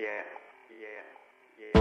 yeah, 0.00 0.22
yeah. 0.80 1.02
Yeah. 1.58 1.80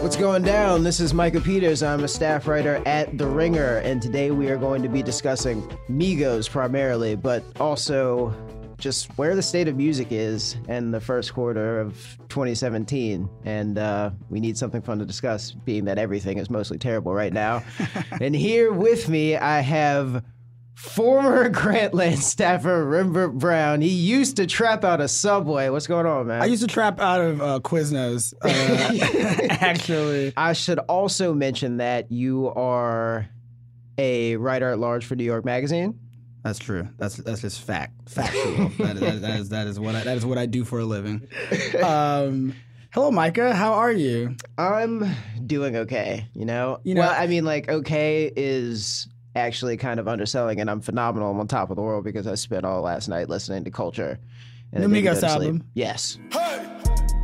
What's 0.00 0.16
going 0.16 0.42
down? 0.42 0.82
This 0.82 1.00
is 1.00 1.12
Micah 1.12 1.40
Peters. 1.40 1.82
I'm 1.82 2.04
a 2.04 2.08
staff 2.08 2.46
writer 2.48 2.82
at 2.86 3.18
The 3.18 3.26
Ringer, 3.26 3.78
and 3.78 4.00
today 4.00 4.30
we 4.30 4.48
are 4.50 4.56
going 4.56 4.82
to 4.82 4.88
be 4.88 5.02
discussing 5.02 5.62
Migos 5.90 6.48
primarily, 6.48 7.16
but 7.16 7.44
also 7.60 8.34
just 8.78 9.16
where 9.16 9.36
the 9.36 9.42
state 9.42 9.68
of 9.68 9.76
music 9.76 10.08
is 10.10 10.56
in 10.68 10.90
the 10.90 11.00
first 11.00 11.34
quarter 11.34 11.80
of 11.80 12.18
2017. 12.30 13.28
And 13.44 13.78
uh, 13.78 14.10
we 14.28 14.40
need 14.40 14.58
something 14.58 14.82
fun 14.82 14.98
to 14.98 15.04
discuss, 15.04 15.52
being 15.52 15.84
that 15.84 15.98
everything 15.98 16.38
is 16.38 16.50
mostly 16.50 16.78
terrible 16.78 17.14
right 17.14 17.32
now. 17.32 17.62
and 18.20 18.34
here 18.34 18.72
with 18.72 19.08
me, 19.08 19.36
I 19.36 19.60
have 19.60 20.24
former 20.82 21.48
Grantland 21.50 22.18
staffer 22.18 22.84
Rembert 22.84 23.34
Browne. 23.38 23.80
He 23.80 23.88
used 23.88 24.36
to 24.36 24.46
trap 24.46 24.84
out 24.84 25.00
of 25.00 25.10
subway. 25.10 25.68
What's 25.68 25.86
going 25.86 26.06
on, 26.06 26.26
man? 26.26 26.42
I 26.42 26.46
used 26.46 26.62
to 26.62 26.68
trap 26.68 26.98
out 26.98 27.20
of 27.20 27.40
uh, 27.40 27.60
Quiznos, 27.60 28.34
uh, 28.42 29.46
actually. 29.60 30.32
I 30.36 30.54
should 30.54 30.80
also 30.80 31.34
mention 31.34 31.76
that 31.76 32.10
you 32.10 32.48
are 32.48 33.28
a 33.96 34.36
writer 34.36 34.70
at 34.70 34.80
large 34.80 35.04
for 35.06 35.14
New 35.14 35.24
York 35.24 35.44
Magazine. 35.44 35.98
That's 36.42 36.58
true. 36.58 36.88
That's 36.98 37.16
that's 37.18 37.42
just 37.42 37.60
fact, 37.60 38.10
factual. 38.10 38.68
that, 38.84 38.96
that, 38.96 39.22
that 39.22 39.38
is 39.38 39.48
that 39.50 39.68
is 39.68 39.78
what 39.78 39.94
I, 39.94 40.02
that 40.02 40.16
is 40.16 40.26
what 40.26 40.36
I 40.38 40.46
do 40.46 40.64
for 40.64 40.80
a 40.80 40.84
living. 40.84 41.28
Um, 41.80 42.56
hello, 42.92 43.12
Micah. 43.12 43.54
How 43.54 43.74
are 43.74 43.92
you? 43.92 44.34
I'm 44.58 45.08
doing 45.46 45.76
okay, 45.76 46.26
you 46.34 46.44
know. 46.44 46.80
You 46.82 46.96
know- 46.96 47.02
well, 47.02 47.14
I 47.16 47.28
mean, 47.28 47.44
like 47.44 47.68
okay 47.68 48.32
is 48.34 49.06
actually 49.34 49.76
kind 49.76 49.98
of 49.98 50.08
underselling, 50.08 50.60
and 50.60 50.70
I'm 50.70 50.80
phenomenal. 50.80 51.30
I'm 51.30 51.40
on 51.40 51.48
top 51.48 51.70
of 51.70 51.76
the 51.76 51.82
world 51.82 52.04
because 52.04 52.26
I 52.26 52.34
spent 52.34 52.64
all 52.64 52.82
last 52.82 53.08
night 53.08 53.28
listening 53.28 53.64
to 53.64 53.70
Culture. 53.70 54.18
And 54.72 54.84
I 54.84 54.86
New 54.86 55.02
go 55.02 55.10
Migos 55.12 55.18
sleep. 55.18 55.30
album. 55.30 55.64
Yes. 55.74 56.18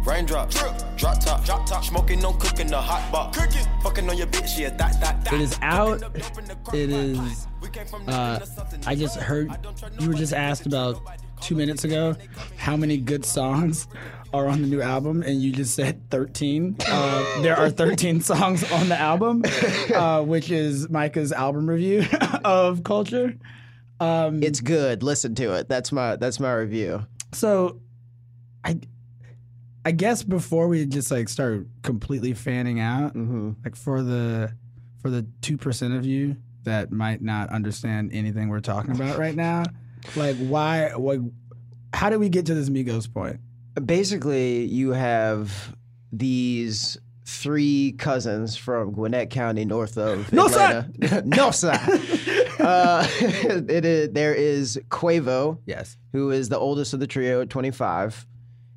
Raindrops, 0.04 0.54
drop 0.96 1.20
top, 1.20 1.44
drop 1.44 1.66
top, 1.66 1.84
smoking, 1.84 2.20
no 2.20 2.32
cooking, 2.32 2.68
the 2.68 2.80
hot 2.80 3.10
box, 3.12 3.38
cooking, 3.38 3.66
fucking 3.82 4.08
on 4.08 4.16
your 4.16 4.26
bitch, 4.28 4.58
yeah, 4.58 4.70
that, 4.70 4.98
that, 5.00 5.22
that. 5.24 5.34
It 5.34 5.40
is 5.42 5.58
out. 5.60 6.02
It 6.72 6.90
is. 6.90 7.46
Uh, 8.06 8.38
I 8.86 8.94
just 8.94 9.16
heard 9.18 9.50
you 9.98 10.08
were 10.08 10.14
just 10.14 10.32
asked 10.32 10.64
about 10.64 10.98
two 11.42 11.54
minutes 11.54 11.84
ago 11.84 12.16
how 12.56 12.76
many 12.76 12.96
good 12.96 13.24
songs 13.24 13.86
are 14.32 14.46
on 14.46 14.60
the 14.62 14.68
new 14.68 14.82
album, 14.82 15.22
and 15.22 15.40
you 15.42 15.52
just 15.52 15.74
said 15.74 16.10
13. 16.10 16.76
Uh, 16.86 17.42
there 17.42 17.56
are 17.56 17.70
13 17.70 18.20
songs 18.22 18.70
on 18.72 18.88
the 18.88 18.98
album, 18.98 19.42
uh, 19.94 20.22
which 20.22 20.50
is 20.50 20.88
Micah's 20.88 21.32
album 21.32 21.68
review 21.68 22.04
of 22.44 22.84
Culture. 22.84 23.34
Um, 24.00 24.42
It's 24.42 24.60
good. 24.60 25.02
Listen 25.02 25.34
to 25.36 25.54
it. 25.54 25.68
That's 25.68 25.90
my 25.92 26.16
that's 26.16 26.38
my 26.38 26.52
review. 26.54 27.06
So, 27.32 27.80
I, 28.64 28.78
I 29.84 29.90
guess 29.92 30.22
before 30.22 30.68
we 30.68 30.86
just 30.86 31.10
like 31.10 31.28
start 31.28 31.66
completely 31.82 32.34
fanning 32.34 32.80
out, 32.80 33.14
Mm-hmm. 33.14 33.52
like 33.64 33.76
for 33.76 34.02
the 34.02 34.52
for 35.02 35.10
the 35.10 35.26
two 35.40 35.56
percent 35.56 35.94
of 35.94 36.04
you 36.04 36.36
that 36.64 36.92
might 36.92 37.22
not 37.22 37.48
understand 37.50 38.10
anything 38.12 38.48
we're 38.50 38.60
talking 38.60 38.90
about 38.92 39.18
right 39.18 39.34
now, 39.34 39.64
like 40.16 40.36
why, 40.36 40.92
like, 40.94 41.20
how 41.94 42.10
did 42.10 42.18
we 42.18 42.28
get 42.28 42.46
to 42.46 42.54
this 42.54 42.68
Migos 42.68 43.10
point? 43.12 43.40
Basically 43.84 44.64
you 44.64 44.90
have 44.92 45.74
these 46.12 46.96
three 47.24 47.92
cousins 47.98 48.56
from 48.56 48.92
Gwinnett 48.92 49.30
County, 49.30 49.64
north 49.64 49.98
of 49.98 50.32
No, 50.32 50.46
Atlanta. 50.46 51.22
no, 51.26 51.50
sir. 51.50 51.72
uh, 52.60 53.06
it 53.20 53.84
is, 53.84 54.10
there 54.12 54.34
is 54.34 54.80
Quavo, 54.88 55.58
Yes, 55.66 55.96
who 56.12 56.30
is 56.30 56.48
the 56.48 56.58
oldest 56.58 56.94
of 56.94 57.00
the 57.00 57.06
trio 57.06 57.42
at 57.42 57.50
25, 57.50 58.26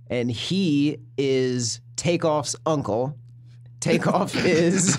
and 0.07 0.29
he 0.29 0.99
is 1.17 1.81
Takeoff's 1.95 2.55
uncle. 2.65 3.17
Takeoff 3.79 4.35
is 4.35 4.97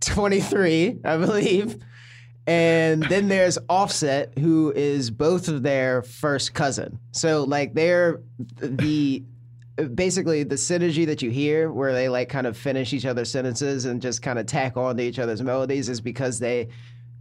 23, 0.00 0.98
I 1.04 1.16
believe. 1.16 1.78
And 2.50 3.04
then 3.04 3.28
there's 3.28 3.58
Offset, 3.68 4.36
who 4.36 4.72
is 4.74 5.08
both 5.12 5.46
of 5.46 5.62
their 5.62 6.02
first 6.02 6.52
cousin. 6.52 6.98
So 7.12 7.44
like 7.44 7.74
they're 7.74 8.20
the 8.56 9.22
basically 9.94 10.42
the 10.42 10.56
synergy 10.56 11.06
that 11.06 11.22
you 11.22 11.30
hear 11.30 11.70
where 11.70 11.92
they 11.92 12.08
like 12.08 12.28
kind 12.28 12.48
of 12.48 12.56
finish 12.56 12.92
each 12.92 13.06
other's 13.06 13.30
sentences 13.30 13.84
and 13.84 14.02
just 14.02 14.20
kind 14.20 14.38
of 14.38 14.46
tack 14.46 14.76
on 14.76 14.96
to 14.96 15.02
each 15.04 15.18
other's 15.20 15.40
melodies 15.42 15.88
is 15.88 16.00
because 16.00 16.40
they 16.40 16.68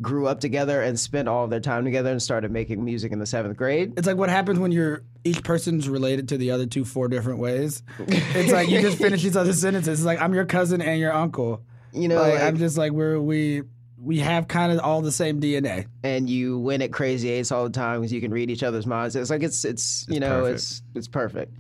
grew 0.01 0.25
up 0.27 0.39
together 0.39 0.81
and 0.81 0.99
spent 0.99 1.27
all 1.27 1.43
of 1.43 1.49
their 1.51 1.59
time 1.59 1.85
together 1.85 2.09
and 2.09 2.21
started 2.21 2.49
making 2.51 2.83
music 2.83 3.11
in 3.11 3.19
the 3.19 3.25
seventh 3.25 3.55
grade. 3.55 3.93
it's 3.97 4.07
like 4.07 4.17
what 4.17 4.29
happens 4.29 4.57
when 4.57 4.71
you're 4.71 5.03
each 5.23 5.43
person's 5.43 5.87
related 5.87 6.27
to 6.29 6.37
the 6.37 6.49
other 6.51 6.65
two 6.65 6.83
four 6.83 7.07
different 7.07 7.37
ways. 7.39 7.83
It's 8.07 8.51
like 8.51 8.67
you 8.69 8.81
just 8.81 8.97
finish 8.97 9.23
each 9.23 9.35
other's 9.35 9.61
sentences. 9.61 9.99
It's 9.99 10.05
like 10.05 10.19
I'm 10.21 10.33
your 10.33 10.45
cousin 10.45 10.81
and 10.81 10.99
your 10.99 11.13
uncle. 11.13 11.61
You 11.93 12.07
know, 12.07 12.15
Like, 12.19 12.33
like- 12.35 12.43
I'm 12.43 12.57
just 12.57 12.77
like 12.79 12.93
we're 12.93 13.19
we 13.19 13.61
we 14.01 14.19
have 14.19 14.47
kind 14.47 14.71
of 14.71 14.79
all 14.79 15.01
the 15.01 15.11
same 15.11 15.41
DNA. 15.41 15.85
and 16.03 16.29
you 16.29 16.57
win 16.59 16.81
at 16.81 16.91
crazy 16.93 17.29
eights 17.29 17.51
all 17.51 17.63
the 17.65 17.69
time 17.69 17.99
because 17.99 18.13
you 18.13 18.21
can 18.21 18.31
read 18.31 18.49
each 18.49 18.63
other's 18.63 18.85
minds. 18.87 19.15
It's 19.15 19.29
like 19.29 19.43
it's 19.43 19.65
it's 19.65 20.05
you 20.07 20.19
know 20.19 20.41
perfect. 20.41 20.55
it's 20.55 20.81
it's 20.95 21.07
perfect. 21.07 21.53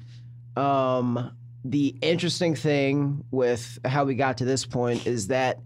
Um, 0.57 1.31
the 1.65 1.95
interesting 2.01 2.55
thing 2.55 3.23
with 3.31 3.79
how 3.85 4.05
we 4.05 4.15
got 4.15 4.37
to 4.37 4.45
this 4.45 4.65
point 4.65 5.05
is 5.05 5.27
that 5.27 5.59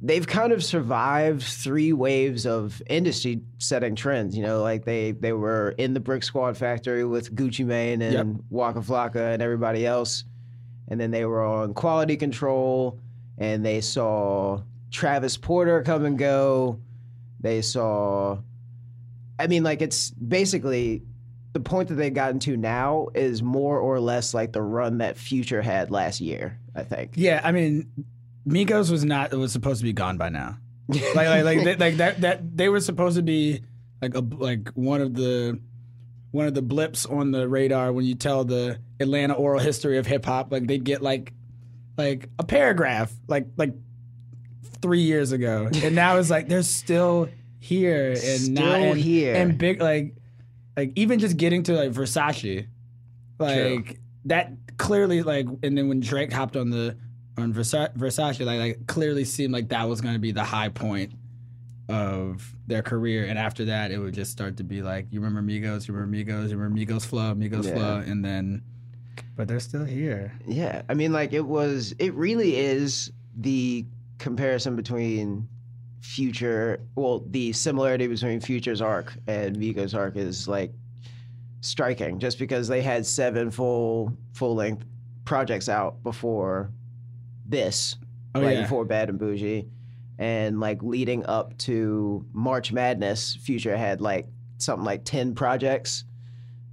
they've 0.00 0.26
kind 0.26 0.52
of 0.52 0.64
survived 0.64 1.42
three 1.42 1.92
waves 1.92 2.46
of 2.46 2.82
industry 2.88 3.40
setting 3.58 3.94
trends. 3.94 4.36
You 4.36 4.42
know, 4.42 4.62
like 4.62 4.84
they 4.84 5.12
they 5.12 5.32
were 5.32 5.74
in 5.78 5.94
the 5.94 6.00
Brick 6.00 6.22
Squad 6.22 6.56
factory 6.56 7.04
with 7.04 7.34
Gucci 7.34 7.64
Mane 7.64 8.00
and 8.02 8.12
Yep. 8.12 8.26
Waka 8.50 8.80
Flocka 8.80 9.32
and 9.34 9.42
everybody 9.42 9.86
else, 9.86 10.24
and 10.88 10.98
then 11.00 11.10
they 11.10 11.24
were 11.26 11.42
on 11.44 11.74
Quality 11.74 12.16
Control, 12.16 12.98
and 13.38 13.64
they 13.64 13.80
saw 13.80 14.62
Travis 14.92 15.36
Porter 15.36 15.82
come 15.82 16.04
and 16.04 16.18
go. 16.18 16.78
They 17.40 17.62
saw, 17.62 18.38
I 19.38 19.48
mean, 19.48 19.64
like 19.64 19.82
it's 19.82 20.10
basically 20.10 21.02
the 21.52 21.60
point 21.60 21.88
that 21.88 21.94
they've 21.94 22.14
gotten 22.14 22.38
to 22.40 22.56
now 22.56 23.08
is 23.14 23.42
more 23.42 23.78
or 23.78 23.98
less 23.98 24.32
like 24.32 24.52
the 24.52 24.62
run 24.62 24.98
that 24.98 25.16
Future 25.16 25.62
had 25.62 25.90
last 25.90 26.20
year. 26.20 26.58
I 26.74 26.84
think. 26.84 27.12
Yeah, 27.16 27.40
I 27.42 27.52
mean, 27.52 27.90
Migos 28.46 28.90
was 28.90 29.04
not. 29.04 29.32
It 29.32 29.36
was 29.36 29.52
supposed 29.52 29.80
to 29.80 29.84
be 29.84 29.92
gone 29.92 30.16
by 30.18 30.28
now. 30.28 30.58
like 30.88 31.14
like 31.14 31.44
like, 31.44 31.64
they, 31.64 31.76
like 31.76 31.96
that 31.96 32.20
that 32.20 32.56
they 32.56 32.68
were 32.68 32.80
supposed 32.80 33.16
to 33.16 33.22
be 33.22 33.62
like 34.00 34.14
a 34.14 34.20
like 34.20 34.70
one 34.70 35.00
of 35.00 35.14
the 35.14 35.58
one 36.30 36.46
of 36.46 36.54
the 36.54 36.62
blips 36.62 37.06
on 37.06 37.30
the 37.30 37.48
radar 37.48 37.92
when 37.92 38.04
you 38.04 38.14
tell 38.14 38.44
the 38.44 38.78
Atlanta 39.00 39.34
oral 39.34 39.60
history 39.60 39.98
of 39.98 40.06
hip 40.06 40.24
hop. 40.24 40.52
Like 40.52 40.66
they'd 40.66 40.84
get 40.84 41.02
like 41.02 41.32
like 41.96 42.28
a 42.38 42.44
paragraph 42.44 43.12
like 43.28 43.46
like 43.56 43.74
three 44.82 45.00
years 45.02 45.32
ago, 45.32 45.70
and 45.82 45.94
now 45.94 46.16
it's 46.18 46.28
like 46.30 46.48
they're 46.48 46.62
still 46.62 47.28
here 47.60 48.10
and 48.10 48.54
now 48.54 48.60
Still 48.62 48.66
not 48.66 48.80
and, 48.80 48.98
here. 48.98 49.34
and 49.36 49.56
big 49.56 49.80
like 49.80 50.16
like 50.76 50.92
even 50.96 51.18
just 51.20 51.36
getting 51.36 51.62
to 51.64 51.74
like 51.74 51.92
Versace, 51.92 52.66
like 53.38 53.54
True. 53.86 53.94
that 54.26 54.52
clearly 54.78 55.22
like 55.22 55.46
and 55.62 55.78
then 55.78 55.88
when 55.88 56.00
Drake 56.00 56.32
hopped 56.32 56.56
on 56.56 56.70
the 56.70 56.96
on 57.38 57.52
Versa- 57.52 57.92
Versace 57.96 58.44
like 58.44 58.58
like 58.58 58.86
clearly 58.86 59.24
seemed 59.24 59.52
like 59.52 59.68
that 59.68 59.88
was 59.88 60.00
going 60.00 60.14
to 60.14 60.20
be 60.20 60.32
the 60.32 60.44
high 60.44 60.68
point 60.68 61.12
of 61.88 62.54
their 62.66 62.82
career 62.82 63.24
and 63.26 63.38
after 63.38 63.64
that 63.66 63.90
it 63.90 63.98
would 63.98 64.14
just 64.14 64.30
start 64.30 64.56
to 64.56 64.62
be 64.64 64.82
like 64.82 65.06
you 65.10 65.20
remember 65.20 65.42
Migos 65.52 65.86
you 65.88 65.94
remember 65.94 66.16
Migos 66.16 66.50
you 66.50 66.56
remember 66.56 66.78
Migos 66.78 67.04
flow 67.04 67.34
Migos 67.34 67.64
Yeah. 67.64 67.74
flow 67.74 67.96
and 68.06 68.24
then 68.24 68.62
but 69.36 69.46
they're 69.48 69.60
still 69.60 69.84
here 69.84 70.32
Yeah, 70.46 70.82
I 70.88 70.94
mean, 70.94 71.12
like 71.12 71.32
it 71.32 71.44
was. 71.46 71.94
It 71.98 72.12
really 72.14 72.56
is 72.56 73.12
the 73.36 73.84
comparison 74.22 74.76
between 74.76 75.48
Future. 76.00 76.80
Well, 76.96 77.24
the 77.30 77.52
similarity 77.52 78.06
between 78.06 78.40
Future's 78.40 78.80
arc 78.80 79.12
and 79.26 79.56
Migos' 79.56 79.94
arc 79.94 80.16
is 80.16 80.48
like 80.48 80.72
striking, 81.60 82.18
just 82.18 82.38
because 82.38 82.66
they 82.66 82.82
had 82.82 83.06
seven 83.06 83.50
full 83.50 84.16
full 84.32 84.54
length 84.54 84.84
projects 85.24 85.68
out 85.68 86.02
before 86.02 86.72
this, 87.46 87.96
oh 88.34 88.42
right 88.42 88.56
yeah 88.56 88.62
before 88.62 88.84
Bad 88.84 89.10
and 89.10 89.18
Bougie, 89.18 89.68
and 90.18 90.58
like 90.58 90.82
leading 90.82 91.24
up 91.26 91.56
to 91.58 92.26
March 92.32 92.72
Madness, 92.72 93.36
Future 93.36 93.76
had 93.76 94.00
like 94.00 94.26
something 94.58 94.84
like 94.84 95.04
ten 95.04 95.34
projects. 95.34 96.04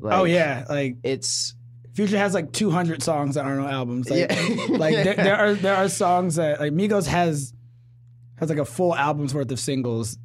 Oh, 0.02 0.06
like, 0.08 0.20
oh 0.20 0.24
yeah 0.24 0.66
like 0.70 0.98
it's 1.04 1.54
Future 2.00 2.18
has 2.18 2.34
like 2.34 2.54
200 2.54 3.04
songs 3.04 3.36
that 3.36 3.44
aren't 3.44 3.60
on 3.60 3.70
albums. 3.70 4.10
Like, 4.10 4.32
Yeah. 4.32 4.66
like 4.70 4.96
there, 4.96 5.16
there 5.16 5.36
are 5.36 5.54
there 5.54 5.76
are 5.76 5.90
songs 5.90 6.36
that 6.36 6.62
like 6.62 6.72
Migos 6.72 7.06
has 7.08 7.54
has 8.38 8.48
like 8.48 8.58
a 8.58 8.64
full 8.64 8.96
album's 8.96 9.34
worth 9.34 9.52
of 9.52 9.60
singles 9.60 10.18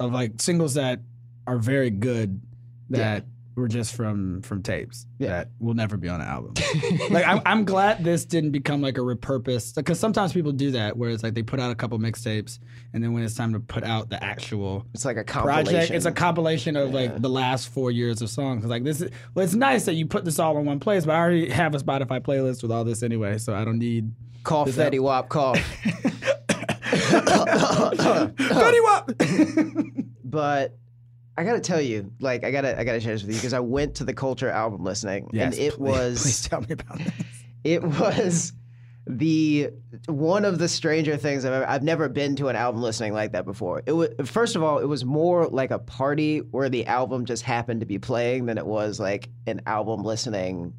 of 0.00 0.12
like 0.12 0.42
singles 0.42 0.74
that 0.74 0.98
are 1.46 1.58
very 1.58 1.90
good 1.90 2.40
that 2.88 3.26
were 3.60 3.68
just 3.68 3.94
from 3.94 4.42
from 4.42 4.62
tapes 4.62 5.06
that 5.18 5.50
will 5.60 5.74
never 5.74 5.96
be 5.96 6.08
on 6.08 6.20
an 6.20 6.26
album. 6.26 6.54
like 7.10 7.26
I'm, 7.26 7.40
I'm 7.46 7.64
glad 7.64 8.02
this 8.02 8.24
didn't 8.24 8.50
become 8.50 8.80
like 8.82 8.98
a 8.98 9.00
repurposed 9.00 9.74
because 9.76 10.00
sometimes 10.00 10.32
people 10.32 10.52
do 10.52 10.72
that 10.72 10.96
where 10.96 11.10
it's 11.10 11.22
like 11.22 11.34
they 11.34 11.42
put 11.42 11.60
out 11.60 11.70
a 11.70 11.74
couple 11.74 11.98
mixtapes 11.98 12.58
and 12.92 13.04
then 13.04 13.12
when 13.12 13.22
it's 13.22 13.34
time 13.34 13.52
to 13.52 13.60
put 13.60 13.84
out 13.84 14.10
the 14.10 14.22
actual 14.22 14.86
It's 14.94 15.04
like 15.04 15.16
a 15.16 15.24
compilation. 15.24 15.64
project, 15.72 15.90
it's 15.92 16.06
a 16.06 16.12
compilation 16.12 16.76
of 16.76 16.92
like 16.92 17.20
the 17.20 17.28
last 17.28 17.68
four 17.68 17.90
years 17.90 18.22
of 18.22 18.30
songs. 18.30 18.64
Like 18.64 18.82
this 18.84 19.00
is 19.00 19.10
well, 19.34 19.44
it's 19.44 19.54
nice 19.54 19.84
that 19.84 19.94
you 19.94 20.06
put 20.06 20.24
this 20.24 20.38
all 20.38 20.58
in 20.58 20.64
one 20.64 20.80
place, 20.80 21.04
but 21.04 21.14
I 21.14 21.18
already 21.18 21.50
have 21.50 21.74
a 21.74 21.78
Spotify 21.78 22.20
playlist 22.20 22.62
with 22.62 22.72
all 22.72 22.84
this 22.84 23.02
anyway, 23.02 23.38
so 23.38 23.54
I 23.54 23.64
don't 23.64 23.78
need 23.78 24.12
cough, 24.42 24.68
Fetty 24.70 25.00
Wap, 25.00 25.28
cough. 25.28 25.58
Fetty 28.40 28.82
Wap. 28.82 29.10
but 30.24 30.76
I 31.40 31.44
gotta 31.44 31.60
tell 31.60 31.80
you, 31.80 32.12
like, 32.20 32.44
I 32.44 32.50
gotta, 32.50 32.78
I 32.78 32.84
gotta 32.84 33.00
share 33.00 33.14
this 33.14 33.22
with 33.22 33.30
you 33.30 33.36
because 33.36 33.52
I 33.54 33.60
went 33.60 33.94
to 33.96 34.04
the 34.04 34.12
Culture 34.14 34.50
album 34.50 34.84
listening, 34.84 35.30
and 35.34 35.54
it 35.54 35.74
please, 35.74 35.78
was, 35.78 36.22
Please 36.22 36.42
tell 36.48 36.60
me 36.60 36.66
about 36.70 36.98
this. 36.98 37.12
it 37.64 37.82
was 37.82 38.52
the 39.06 39.70
one 40.06 40.44
of 40.44 40.58
the 40.58 40.68
stranger 40.68 41.16
things 41.16 41.44
I've 41.44 41.52
ever, 41.54 41.68
I've 41.68 41.82
never 41.82 42.08
been 42.08 42.36
to 42.36 42.48
an 42.48 42.56
album 42.56 42.82
listening 42.82 43.12
like 43.14 43.32
that 43.32 43.44
before. 43.44 43.82
It 43.86 43.92
was 43.92 44.10
first 44.26 44.54
of 44.54 44.62
all, 44.62 44.78
it 44.78 44.84
was 44.84 45.04
more 45.04 45.46
like 45.48 45.70
a 45.70 45.78
party 45.78 46.38
where 46.38 46.68
the 46.68 46.86
album 46.86 47.24
just 47.24 47.42
happened 47.42 47.80
to 47.80 47.86
be 47.86 47.98
playing 47.98 48.46
than 48.46 48.58
it 48.58 48.66
was 48.66 49.00
like 49.00 49.30
an 49.46 49.62
album 49.66 50.04
listening. 50.04 50.74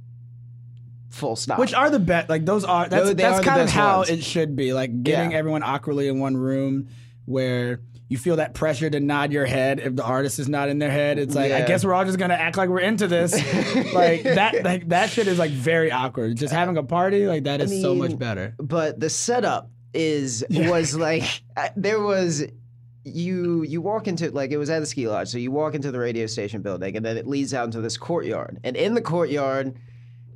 Full 1.10 1.36
stop. 1.36 1.60
Which 1.60 1.74
are 1.74 1.90
the 1.90 2.00
best? 2.00 2.30
Like 2.30 2.46
those 2.46 2.64
are 2.64 2.88
that's 2.88 3.07
No, 3.07 3.14
that's 3.14 3.40
are 3.40 3.44
kind 3.44 3.62
of 3.62 3.69
how 3.69 3.98
ones. 3.98 4.10
it 4.12 4.24
should 4.24 4.56
be. 4.56 4.72
Like 4.74 5.04
getting 5.04 5.31
Yeah. 5.31 5.38
everyone 5.38 5.64
awkwardly 5.64 6.07
in 6.07 6.19
one 6.19 6.38
room 6.38 6.88
where 7.25 7.81
you 8.12 8.18
feel 8.18 8.36
that 8.36 8.54
pressure 8.54 8.90
to 8.90 9.00
nod 9.00 9.31
your 9.31 9.46
head 9.46 9.80
if 9.80 9.96
the 9.96 10.04
artist 10.04 10.38
is 10.38 10.50
not 10.50 10.68
in 10.68 10.80
their 10.80 10.92
head. 10.92 11.18
It's 11.18 11.34
like 11.34 11.54
I 11.54 11.62
guess 11.62 11.86
we're 11.86 11.94
all 11.94 12.04
just 12.04 12.19
gonna 12.19 12.34
act 12.34 12.58
like 12.58 12.68
we're 12.68 12.81
into 12.81 13.08
this. 13.08 13.31
like 13.94 14.24
that 14.24 14.66
like 14.66 14.90
that 14.90 15.10
shit 15.10 15.28
is 15.28 15.40
like 15.40 15.52
very 15.52 15.94
awkward. 15.94 16.36
Just 16.36 16.54
having 16.54 16.75
a 16.75 16.84
party 16.84 17.25
like 17.25 17.46
that 17.46 17.62
is 17.62 17.81
so 17.81 17.96
much 17.96 18.19
better. 18.19 18.54
but 18.58 19.00
the 19.00 19.10
setup 19.10 19.69
is 19.94 20.44
was 20.52 20.94
like 20.94 21.24
there 21.78 22.02
was 22.02 22.44
you 23.06 23.63
you 23.63 23.81
walk 23.81 24.10
into 24.10 24.30
like 24.31 24.52
it 24.52 24.57
was 24.57 24.69
at 24.69 24.80
the 24.81 24.86
ski 24.86 25.07
lodge 25.07 25.30
so 25.30 25.38
you 25.38 25.50
walk 25.50 25.74
into 25.74 25.90
the 25.90 25.98
radio 26.00 26.25
station 26.25 26.62
building 26.62 26.98
and 26.98 27.06
then 27.06 27.16
it 27.16 27.25
leads 27.25 27.54
out 27.54 27.64
into 27.64 27.80
this 27.80 27.96
courtyard 27.98 28.60
and 28.66 28.75
in 28.75 28.94
the 28.94 29.02
courtyard 29.02 29.75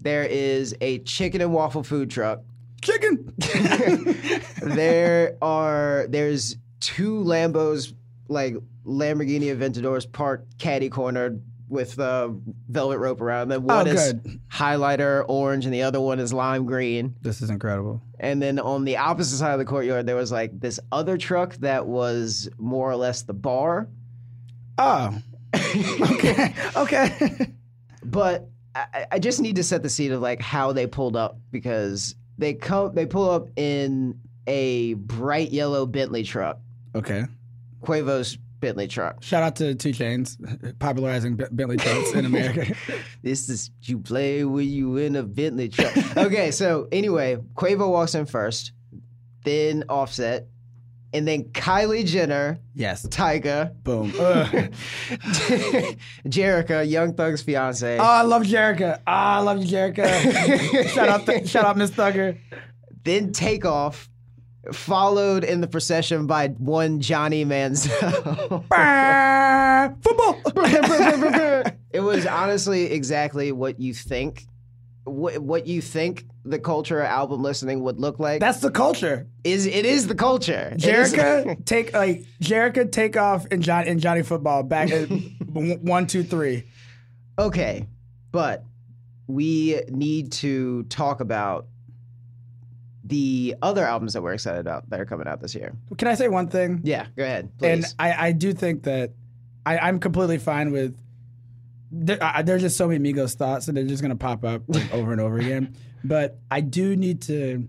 there 0.02 0.24
is 0.24 0.76
a 0.82 1.00
chicken 1.00 1.42
and 1.42 1.54
waffle 1.54 1.84
food 1.84 2.10
truck 2.10 2.40
Chicken. 2.82 3.34
there 4.62 5.38
are 5.42 6.06
there's 6.10 6.58
two 6.86 7.24
lambos 7.24 7.94
like 8.28 8.56
lamborghini 8.86 9.56
aventadors 9.56 10.12
parked 10.12 10.58
caddy 10.58 10.90
cornered 10.90 11.42
with 11.68 12.00
uh, 12.00 12.30
velvet 12.70 13.00
rope 13.00 13.22
around 13.22 13.48
them 13.50 13.64
one 13.64 13.88
Oh, 13.88 13.92
is 13.92 14.14
good. 14.14 14.40
highlighter 14.52 15.26
orange 15.28 15.66
and 15.66 15.74
the 15.74 15.82
other 15.82 16.00
one 16.00 16.20
is 16.20 16.32
lime 16.32 16.66
green 16.66 17.16
This 17.22 17.42
is 17.42 17.50
incredible. 17.50 18.02
and 18.20 18.40
then 18.42 18.60
on 18.60 18.86
the 18.86 18.98
opposite 18.98 19.38
side 19.38 19.54
of 19.54 19.60
the 19.60 19.66
courtyard, 19.66 20.06
there 20.06 20.16
was 20.16 20.32
like 20.32 20.60
this 20.60 20.80
other 20.92 21.18
truck 21.18 21.56
that 21.58 21.88
was 21.88 22.48
more 22.60 22.90
or 22.92 22.96
less 22.96 23.24
the 23.24 23.34
bar. 23.34 23.88
Oh. 24.78 25.18
okay. 26.02 26.54
Okay. 26.76 27.48
But 28.04 28.48
I, 28.76 29.06
I 29.14 29.20
just 29.20 29.42
need 29.42 29.56
to 29.56 29.64
set 29.64 29.82
the 29.84 29.90
scene 29.90 30.12
of 30.12 30.22
like 30.22 30.42
how 30.42 30.72
they 30.74 30.86
pulled 30.86 31.16
up 31.16 31.40
because 31.52 32.16
they 32.38 32.54
come 32.54 32.94
they 32.94 33.06
pull 33.06 33.30
up 33.30 33.48
in 33.56 34.20
a 34.48 34.94
bright 34.96 35.52
yellow 35.52 35.86
Bentley 35.88 36.24
truck, 36.24 36.60
okay. 36.96 37.26
Quavo's 37.82 38.38
Bentley 38.60 38.88
truck. 38.88 39.22
Shout 39.22 39.44
out 39.44 39.56
to 39.58 39.76
2 39.76 39.90
Chainz 39.92 40.80
popularizing 40.80 41.36
B- 41.36 41.44
Bentley 41.52 41.78
trucks 41.78 42.14
in 42.14 42.26
America. 42.26 42.74
This 43.22 43.50
is 43.50 43.70
you 43.82 44.00
play 44.00 44.44
when 44.44 44.68
you 44.68 44.98
in 44.98 45.16
a 45.16 45.24
Bentley 45.24 45.70
truck. 45.70 45.96
okay, 46.18 46.52
so 46.52 46.88
anyway, 46.92 47.38
Quavo 47.56 47.90
walks 47.92 48.14
in 48.16 48.26
first, 48.28 48.72
then 49.44 49.84
Offset, 49.90 50.48
and 51.14 51.28
then 51.28 51.46
Kylie 51.46 52.06
Jenner, 52.06 52.60
yes. 52.76 53.06
Tyga, 53.08 53.74
Boom. 53.84 54.12
Jerrika, 56.28 56.88
Young 56.90 57.14
Thug's 57.14 57.42
fiance. 57.42 57.98
Oh, 57.98 58.04
I 58.04 58.22
love 58.24 58.44
Jerrika. 58.44 58.98
Oh, 59.00 59.02
I 59.12 59.40
love 59.40 59.64
you, 59.64 59.68
Jerrika. 59.68 60.88
shout 60.94 61.10
out, 61.10 61.26
th- 61.26 61.48
shout 61.48 61.66
out, 61.66 61.78
Miss 61.78 61.92
Thugger. 61.92 62.38
then 63.04 63.32
Takeoff, 63.32 64.10
followed 64.74 65.44
in 65.44 65.62
the 65.62 65.68
procession 65.68 66.28
by 66.28 66.48
one 66.50 67.00
Johnny 67.02 67.46
Manziel. 67.46 68.64
Ah, 68.72 69.94
Football. 70.02 70.42
it 71.92 72.02
was 72.02 72.26
honestly 72.26 72.92
exactly 72.92 73.52
what 73.52 73.80
you 73.80 73.94
think. 73.94 74.46
What, 75.04 75.38
what 75.38 75.68
you 75.68 75.82
think 75.82 76.26
the 76.44 76.58
culture 76.58 77.00
album 77.00 77.44
listening 77.44 77.82
would 77.82 78.00
look 78.00 78.18
like 78.20 78.40
That's 78.40 78.60
the 78.60 78.72
culture. 78.72 79.28
is 79.44 79.68
it 79.68 79.86
is 79.86 80.08
the 80.08 80.16
culture. 80.16 80.74
Jerrika 80.78 81.64
take 81.66 81.94
like 81.94 82.26
Jerrika 82.42 82.92
take 82.92 83.16
off 83.16 83.46
and 83.52 83.62
John 83.62 83.88
and 83.88 84.00
Johnny 84.00 84.24
Football 84.24 84.64
back 84.64 84.90
at 84.90 85.08
one 85.54 86.08
two 86.08 86.24
three. 86.24 86.64
okay, 87.38 87.88
but 88.32 88.64
we 89.28 89.80
need 89.90 90.32
to 90.32 90.84
talk 90.84 91.20
about 91.20 91.68
the 93.06 93.56
other 93.62 93.86
albums 93.86 94.14
that 94.14 94.22
we're 94.22 94.34
excited 94.34 94.60
about 94.60 94.90
that 94.90 95.00
are 95.00 95.06
coming 95.06 95.28
out 95.28 95.40
this 95.40 95.54
year. 95.54 95.74
Can 95.98 96.08
I 96.08 96.16
say 96.16 96.28
one 96.28 96.48
thing? 96.48 96.82
Yeah, 96.84 97.06
go 97.16 97.24
ahead, 97.24 97.52
And. 97.62 97.86
I, 98.00 98.28
I 98.28 98.32
do 98.32 98.52
think 98.54 98.84
that 98.84 99.12
I, 99.66 99.78
I'm 99.78 100.00
completely 100.00 100.40
fine 100.40 100.72
with. 100.72 100.98
There, 101.92 102.18
I, 102.22 102.42
there's 102.42 102.62
just 102.62 102.78
so 102.78 102.88
many 102.88 103.14
Migos 103.14 103.36
thoughts, 103.36 103.68
and 103.68 103.78
they're 103.78 103.86
just 103.86 104.02
gonna 104.02 104.16
pop 104.16 104.44
up 104.44 104.64
like, 104.68 104.92
over 104.94 105.12
and 105.12 105.22
over 105.22 105.38
again. 105.38 105.76
But 106.08 106.38
I 106.52 106.62
do 106.62 106.96
need 106.96 107.24
to 107.24 107.68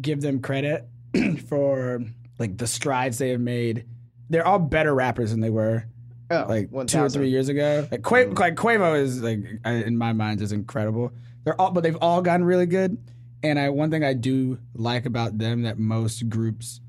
give 0.00 0.22
them 0.22 0.40
credit 0.40 0.88
for 1.46 2.02
like 2.38 2.56
the 2.56 2.66
strides 2.66 3.18
they 3.18 3.28
have 3.30 3.40
made. 3.40 3.84
They're 4.30 4.46
all 4.46 4.58
better 4.58 4.94
rappers 4.94 5.30
than 5.30 5.40
they 5.40 5.50
were 5.50 5.84
oh, 6.30 6.46
like 6.48 6.70
1000. 6.70 6.86
two 6.86 7.04
or 7.04 7.10
three 7.10 7.28
years 7.28 7.50
ago. 7.50 7.86
Like, 7.90 8.02
Qua- 8.02 8.24
mm. 8.24 8.38
like 8.38 8.54
Quavo 8.54 8.98
is 8.98 9.22
like 9.22 9.40
in 9.66 9.98
my 9.98 10.14
mind 10.14 10.40
is 10.40 10.52
incredible. 10.52 11.12
They're 11.44 11.60
all, 11.60 11.70
but 11.70 11.82
they've 11.82 11.98
all 12.00 12.22
gotten 12.22 12.44
really 12.46 12.64
good. 12.64 12.96
And 13.42 13.58
I 13.58 13.68
one 13.70 13.90
thing 13.90 14.02
I 14.04 14.12
do 14.14 14.58
like 14.74 15.06
about 15.06 15.38
them 15.38 15.62
that 15.62 15.78
most 15.78 16.28
groups 16.28 16.80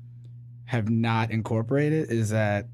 have 0.64 0.88
not 0.90 1.30
incorporated 1.30 2.10
is 2.10 2.30
that 2.30 2.68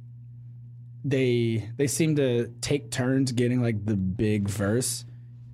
they 1.05 1.69
they 1.77 1.87
seem 1.87 2.17
to 2.17 2.49
take 2.61 2.91
turns 2.91 3.33
getting 3.33 3.61
like 3.63 3.85
the 3.85 3.97
big 3.97 4.49
verse. 4.49 5.05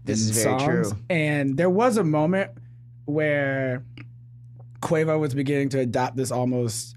This 0.05 0.25
in 0.25 0.31
is 0.31 0.43
very 0.45 0.59
songs. 0.59 0.89
true. 0.91 0.99
And 1.11 1.57
there 1.57 1.71
was 1.71 1.97
a 1.97 2.05
moment 2.05 2.53
where 3.05 3.85
Quavo 4.81 5.19
was 5.19 5.35
beginning 5.35 5.69
to 5.71 5.81
adopt 5.81 6.17
this 6.17 6.31
almost 6.31 6.97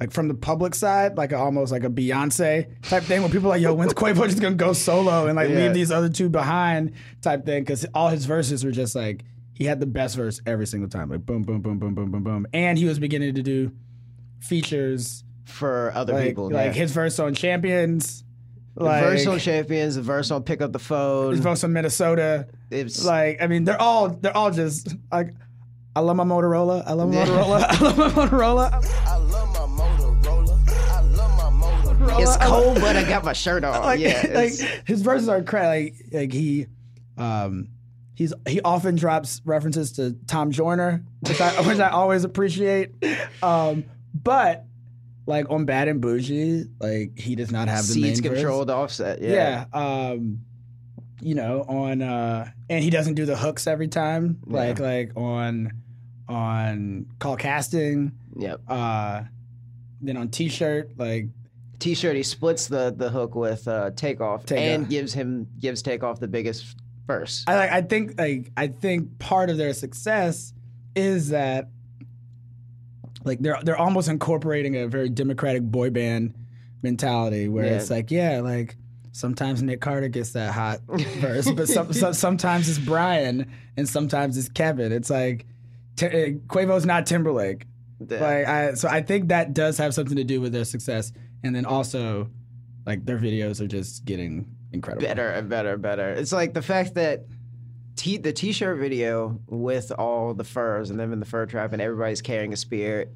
like 0.00 0.12
from 0.12 0.28
the 0.28 0.34
public 0.34 0.76
side, 0.76 1.16
like 1.16 1.32
a, 1.32 1.36
almost 1.36 1.72
like 1.72 1.82
a 1.82 1.90
Beyonce 1.90 2.68
type 2.82 3.02
thing, 3.02 3.20
where 3.20 3.30
people 3.30 3.48
are 3.48 3.54
like, 3.56 3.60
"Yo, 3.62 3.74
when's 3.74 3.92
Quavo 3.92 4.26
just 4.26 4.40
gonna 4.40 4.54
go 4.54 4.72
solo 4.72 5.26
and 5.26 5.34
like 5.34 5.50
Yeah. 5.50 5.56
leave 5.64 5.74
these 5.74 5.90
other 5.90 6.08
two 6.08 6.28
behind?" 6.28 6.92
Type 7.20 7.44
thing, 7.44 7.62
because 7.64 7.84
all 7.94 8.08
his 8.08 8.24
verses 8.24 8.64
were 8.64 8.70
just 8.70 8.94
like 8.94 9.24
he 9.58 9.64
had 9.64 9.80
the 9.80 9.86
best 9.86 10.14
verse 10.14 10.40
every 10.46 10.68
single 10.68 10.88
time, 10.88 11.10
like 11.10 11.26
boom, 11.26 11.42
boom, 11.42 11.60
boom, 11.60 11.80
boom, 11.80 11.92
boom, 11.92 12.12
boom, 12.12 12.22
boom, 12.22 12.46
and 12.52 12.78
he 12.78 12.84
was 12.84 13.00
beginning 13.00 13.34
to 13.34 13.42
do 13.42 13.72
features 14.38 15.24
for 15.46 15.90
other 15.96 16.12
like 16.12 16.28
people. 16.28 16.44
like 16.44 16.66
yeah. 16.66 16.72
his 16.72 16.92
verse 16.92 17.18
on 17.18 17.34
Champions, 17.34 18.22
the 18.76 18.84
like 18.84 19.02
verse 19.02 19.26
on 19.26 19.40
Champions, 19.40 19.96
the 19.96 20.02
verse 20.02 20.30
on 20.30 20.44
Pick 20.44 20.62
Up 20.62 20.72
the 20.72 20.78
Phone. 20.78 21.32
his 21.32 21.40
verse 21.40 21.64
on 21.64 21.72
Minnesota. 21.72 22.46
It's 22.70 23.04
Like, 23.04 23.42
I 23.42 23.48
mean, 23.48 23.64
they're 23.64 23.80
all 23.82 24.10
they're 24.10 24.36
all 24.36 24.52
just 24.52 24.94
like. 25.10 25.34
I 25.96 26.00
love 26.00 26.16
my 26.16 26.22
Motorola. 26.22 26.84
I 26.86 26.92
love 26.92 27.08
my 27.08 27.16
Yeah. 27.16 27.26
Motorola. 27.26 27.64
I 27.68 27.80
love 27.80 27.98
my 27.98 28.08
Motorola. 28.10 28.70
I 28.72 29.16
love 29.16 29.52
my 29.52 29.82
Motorola. 29.82 30.68
I 30.68 31.00
love 31.00 31.36
my 31.36 31.66
Motorola. 31.66 32.20
it's 32.20 32.36
cold, 32.36 32.80
but 32.80 32.94
I 32.94 33.02
got 33.02 33.24
my 33.24 33.32
shirt 33.32 33.64
on. 33.64 33.82
like, 33.82 33.98
yeah, 33.98 34.24
like 34.32 34.52
his 34.86 35.02
verses 35.02 35.28
are 35.28 35.42
crazy. 35.42 35.66
Like, 35.66 35.94
like 36.12 36.32
he, 36.32 36.66
um, 37.16 37.70
he's 38.18 38.34
he 38.48 38.60
often 38.62 38.96
drops 38.96 39.40
references 39.44 39.92
to 39.92 40.16
Tom 40.26 40.50
Joyner, 40.50 41.04
which 41.20 41.40
I 41.40 41.50
which 41.68 41.78
I 41.78 41.88
always 41.88 42.24
appreciate. 42.24 42.92
Um, 43.42 43.84
but 44.12 44.64
like 45.24 45.48
on 45.50 45.66
Bad 45.66 45.86
and 45.86 46.00
Bougie, 46.00 46.64
like 46.80 47.16
he 47.16 47.36
does 47.36 47.52
not 47.52 47.68
have 47.68 47.86
the 47.86 47.92
seeds 47.92 48.20
controlled 48.20 48.70
offset. 48.70 49.22
Yeah. 49.22 49.66
Yeah. 49.72 50.10
Um, 50.10 50.40
you 51.20 51.36
know, 51.36 51.62
on 51.68 52.02
uh, 52.02 52.50
and 52.68 52.82
he 52.82 52.90
doesn't 52.90 53.14
do 53.14 53.24
the 53.24 53.36
hooks 53.36 53.68
every 53.68 53.88
time. 53.88 54.40
Like 54.46 54.80
like 54.80 55.12
on 55.16 55.70
on 56.28 57.06
call 57.20 57.36
casting. 57.36 58.12
Yep. 58.36 58.60
Uh, 58.68 59.22
then 60.00 60.16
on 60.16 60.28
T-shirt, 60.28 60.92
like 60.96 61.26
T-shirt. 61.78 62.16
He 62.16 62.22
splits 62.24 62.66
the 62.66 62.92
the 62.96 63.10
hook 63.10 63.36
with 63.36 63.68
uh, 63.68 63.90
takeoff 63.96 64.44
Takeoff. 64.44 64.64
and 64.64 64.88
gives 64.88 65.12
him 65.12 65.46
gives 65.60 65.82
takeoff 65.82 66.18
the 66.18 66.28
biggest 66.28 66.76
verse. 67.08 67.42
I 67.48 67.56
like 67.56 67.70
I 67.72 67.82
think 67.82 68.16
like 68.20 68.52
I 68.56 68.68
think 68.68 69.18
part 69.18 69.50
of 69.50 69.56
their 69.56 69.72
success 69.74 70.52
is 70.94 71.30
that 71.30 71.68
like 73.24 73.40
they're 73.40 73.58
they're 73.64 73.76
almost 73.76 74.08
incorporating 74.08 74.76
a 74.76 74.86
very 74.86 75.08
democratic 75.08 75.62
boy 75.62 75.90
band 75.90 76.34
mentality 76.82 77.48
where 77.48 77.66
Yeah. 77.66 77.72
it's 77.72 77.90
like 77.90 78.10
yeah 78.12 78.40
like 78.40 78.76
sometimes 79.10 79.60
Nick 79.62 79.80
Carter 79.80 80.06
gets 80.08 80.32
that 80.32 80.52
hot 80.52 80.78
verse, 81.18 81.50
but 81.50 81.66
some, 81.68 81.92
some, 81.92 82.14
sometimes 82.14 82.68
it's 82.68 82.78
Brian 82.78 83.50
and 83.76 83.88
sometimes 83.88 84.38
it's 84.38 84.48
Kevin. 84.48 84.92
It's 84.92 85.10
like 85.10 85.44
T- 85.96 86.06
uh, 86.06 86.10
Quavo's 86.46 86.86
not 86.86 87.04
Timberlake. 87.06 87.66
Yeah. 88.08 88.20
Like 88.20 88.46
I, 88.46 88.74
so 88.74 88.86
I 88.88 89.02
think 89.02 89.28
that 89.30 89.54
does 89.54 89.76
have 89.78 89.92
something 89.92 90.16
to 90.16 90.22
do 90.22 90.40
with 90.40 90.52
their 90.52 90.64
success, 90.64 91.10
and 91.42 91.52
then 91.52 91.64
also 91.64 92.30
like 92.86 93.04
their 93.04 93.18
videos 93.18 93.60
are 93.60 93.66
just 93.66 94.04
getting 94.04 94.46
incredible. 94.72 95.06
better 95.06 95.28
and 95.28 95.48
better 95.48 95.72
and 95.74 95.82
better. 95.82 96.10
It's 96.10 96.32
like 96.32 96.54
the 96.54 96.62
fact 96.62 96.94
that 96.94 97.24
t- 97.96 98.18
the 98.18 98.32
t-shirt 98.32 98.78
video 98.78 99.40
with 99.46 99.92
all 99.98 100.34
the 100.34 100.44
furs 100.44 100.90
and 100.90 100.98
them 100.98 101.12
in 101.12 101.20
the 101.20 101.26
fur 101.26 101.46
trap 101.46 101.72
and 101.72 101.82
everybody's 101.82 102.22
carrying 102.22 102.52
a 102.52 102.56
spear 102.56 103.06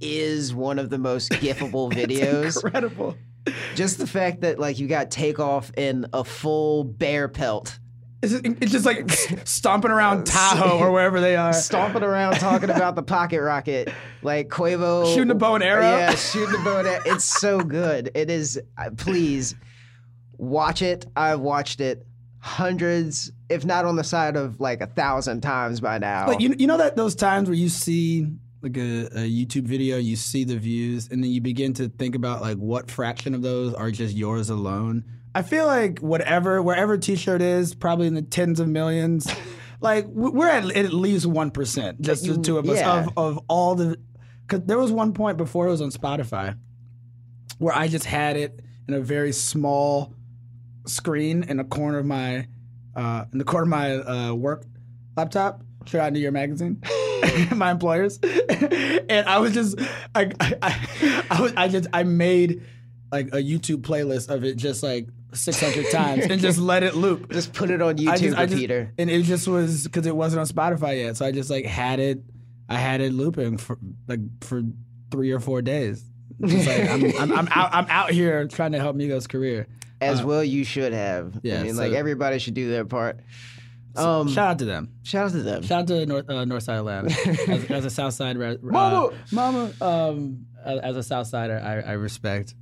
is 0.00 0.54
one 0.54 0.78
of 0.78 0.90
the 0.90 0.98
most 0.98 1.30
gifable 1.32 1.92
videos. 1.92 2.62
Incredible. 2.64 3.16
Just 3.74 3.98
the 3.98 4.06
fact 4.06 4.40
that 4.42 4.58
like 4.58 4.78
you 4.78 4.86
got 4.88 5.10
takeoff 5.10 5.72
in 5.76 6.06
a 6.12 6.22
full 6.24 6.84
bear 6.84 7.28
pelt. 7.28 7.78
It's 8.22 8.30
just, 8.30 8.44
it's 8.62 8.70
just 8.70 8.86
like 8.86 9.10
stomping 9.44 9.90
around 9.90 10.26
Tahoe 10.26 10.78
or 10.78 10.92
wherever 10.92 11.20
they 11.20 11.34
are. 11.34 11.52
Stomping 11.52 12.04
around 12.04 12.34
talking 12.34 12.70
about 12.70 12.94
the 12.94 13.02
pocket 13.02 13.40
rocket, 13.42 13.92
like 14.22 14.48
Quavo 14.48 15.12
Shooting 15.12 15.32
a 15.32 15.34
bow 15.34 15.56
and 15.56 15.64
arrow? 15.64 15.82
Yeah, 15.82 16.14
shooting 16.14 16.54
a 16.54 16.62
bow 16.62 16.78
and 16.78 16.86
arrow. 16.86 17.02
It's 17.06 17.24
so 17.24 17.58
good. 17.58 18.12
It 18.14 18.30
is. 18.30 18.60
uh, 18.78 18.90
Please 18.96 19.56
watch 20.38 20.82
it. 20.82 21.06
I've 21.16 21.40
watched 21.40 21.80
it 21.80 22.06
hundreds, 22.38 23.30
if 23.48 23.64
not 23.64 23.84
on 23.84 23.96
the 23.96 24.04
side 24.04 24.36
of 24.36 24.60
like 24.60 24.80
a 24.80 24.86
thousand 24.86 25.40
times 25.42 25.80
by 25.80 25.98
now. 25.98 26.26
Like 26.26 26.40
you, 26.40 26.54
you 26.58 26.66
know 26.66 26.78
that 26.78 26.96
those 26.96 27.14
times 27.14 27.48
where 27.48 27.56
you 27.56 27.68
see 27.68 28.26
like 28.62 28.76
a, 28.76 29.06
a 29.06 29.28
YouTube 29.30 29.64
video, 29.64 29.96
you 29.98 30.16
see 30.16 30.44
the 30.44 30.56
views, 30.56 31.08
and 31.10 31.22
then 31.22 31.30
you 31.30 31.40
begin 31.40 31.72
to 31.74 31.88
think 31.88 32.14
about 32.14 32.40
like 32.40 32.56
what 32.56 32.90
fraction 32.90 33.34
of 33.34 33.42
those 33.42 33.74
are 33.74 33.90
just 33.90 34.14
yours 34.14 34.50
alone. 34.50 35.04
I 35.34 35.42
feel 35.42 35.66
like 35.66 36.00
whatever, 36.00 36.62
wherever 36.62 36.98
T-shirt 36.98 37.40
is, 37.40 37.74
probably 37.74 38.06
in 38.06 38.14
the 38.14 38.22
tens 38.22 38.60
of 38.60 38.68
millions. 38.68 39.32
Like 39.82 40.06
we- 40.08 40.30
we're 40.30 40.48
at, 40.48 40.76
at 40.76 40.92
least 40.92 41.26
one 41.26 41.50
percent, 41.50 42.00
just 42.00 42.24
the 42.24 42.38
two 42.38 42.56
of 42.56 42.68
us 42.68 42.78
yeah. 42.78 43.00
of 43.00 43.18
of 43.18 43.40
all 43.48 43.74
the. 43.74 43.98
Because 44.46 44.64
there 44.64 44.78
was 44.78 44.92
one 44.92 45.12
point 45.12 45.36
before 45.36 45.66
it 45.66 45.70
was 45.70 45.80
on 45.82 45.90
Spotify 45.90 46.56
where 47.58 47.74
I 47.74 47.88
just 47.88 48.04
had 48.04 48.36
it 48.36 48.60
in 48.86 48.94
a 48.94 49.00
very 49.00 49.32
small 49.32 50.14
screen 50.86 51.44
in 51.44 51.60
a 51.60 51.64
corner 51.64 51.98
of 51.98 52.06
my 52.06 52.46
uh, 52.94 53.24
in 53.32 53.38
the 53.38 53.44
corner 53.44 53.62
of 53.64 53.68
my 53.68 53.94
uh, 53.96 54.34
work 54.34 54.64
laptop. 55.16 55.62
Straight 55.86 56.00
out 56.00 56.12
New 56.12 56.20
York 56.20 56.32
magazine, 56.32 56.80
my 57.56 57.72
employers, 57.72 58.18
and 58.48 59.26
I 59.26 59.38
was 59.38 59.52
just 59.52 59.80
I 60.14 60.30
I, 60.38 60.54
I, 60.62 61.24
I 61.30 61.40
was 61.42 61.52
I 61.56 61.68
just 61.68 61.88
I 61.92 62.04
made 62.04 62.62
like 63.10 63.28
a 63.28 63.38
YouTube 63.42 63.78
playlist 63.82 64.30
of 64.30 64.44
it 64.44 64.56
just 64.56 64.82
like 64.82 65.08
600 65.34 65.90
times 65.90 66.24
and 66.26 66.40
just 66.40 66.58
let 66.58 66.82
it 66.82 66.94
loop. 66.94 67.32
just 67.32 67.52
put 67.52 67.70
it 67.70 67.82
on 67.82 67.96
YouTube, 67.96 68.08
I 68.08 68.16
just, 68.16 68.36
I 68.38 68.46
just- 68.46 68.90
and 68.98 69.10
it 69.10 69.22
just 69.24 69.48
was 69.48 69.84
because 69.84 70.06
it 70.06 70.14
wasn't 70.14 70.40
on 70.40 70.46
Spotify 70.46 71.02
yet, 71.02 71.16
so 71.16 71.26
I 71.26 71.32
just 71.32 71.50
like 71.50 71.64
had 71.64 71.98
it. 71.98 72.22
I 72.68 72.76
had 72.76 73.00
it 73.00 73.12
looping 73.12 73.58
for 73.58 73.76
like 74.06 74.20
for 74.42 74.62
three 75.10 75.32
or 75.32 75.40
four 75.40 75.62
days. 75.62 76.04
Just 76.44 76.66
like, 76.66 76.88
I'm, 76.88 77.04
I'm, 77.20 77.32
I'm 77.38 77.48
out. 77.50 77.70
I'm 77.74 77.86
out 77.88 78.10
here 78.10 78.46
trying 78.48 78.72
to 78.72 78.78
help 78.78 78.96
Migos' 78.96 79.28
career. 79.28 79.66
As 80.02 80.22
well, 80.22 80.42
you 80.44 80.64
should 80.64 80.92
have. 80.92 81.38
yeah, 81.42 81.60
I 81.60 81.62
mean, 81.64 81.74
so- 81.74 81.82
like 81.82 81.92
everybody 81.92 82.38
should 82.38 82.54
do 82.54 82.70
their 82.70 82.84
part. 82.84 83.20
Um, 83.94 84.26
Shout 84.28 84.48
out 84.52 84.58
to 84.60 84.64
them. 84.64 84.90
shout 85.02 85.26
out 85.26 85.32
to 85.32 85.42
them. 85.42 85.62
Shout 85.62 85.80
out 85.82 85.86
to 85.88 86.06
North 86.06 86.24
uh, 86.26 86.32
Northside 86.46 86.78
Atlanta 86.78 87.10
as, 87.52 87.70
as 87.70 87.84
a 87.84 87.90
South 87.90 88.14
Side 88.14 88.40
uh, 88.40 88.56
Mama! 88.62 89.10
mama. 89.30 89.70
Um, 89.82 90.46
as, 90.64 90.78
as 90.80 90.96
a 90.96 91.02
South 91.02 91.26
Sider, 91.26 91.60
I, 91.62 91.90
I 91.90 91.92
respect, 91.92 92.54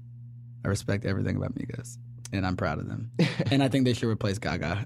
I 0.64 0.68
respect 0.68 1.04
everything 1.04 1.36
about 1.36 1.54
Migos, 1.54 1.98
and 2.32 2.44
I'm 2.44 2.56
proud 2.56 2.80
of 2.80 2.88
them. 2.88 3.12
and 3.52 3.62
I 3.62 3.68
think 3.68 3.84
they 3.84 3.92
should 3.94 4.08
replace 4.08 4.40
Gaga 4.40 4.82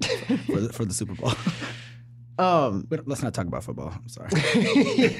for 0.46 0.60
the, 0.60 0.72
for 0.72 0.84
the 0.84 0.92
Super 0.92 1.14
Bowl. 1.14 1.32
Um, 2.38 2.84
but 2.90 3.08
let's 3.08 3.22
not 3.22 3.32
talk 3.32 3.46
about 3.46 3.64
football. 3.64 3.94
I'm 3.94 4.08
sorry. 4.08 4.28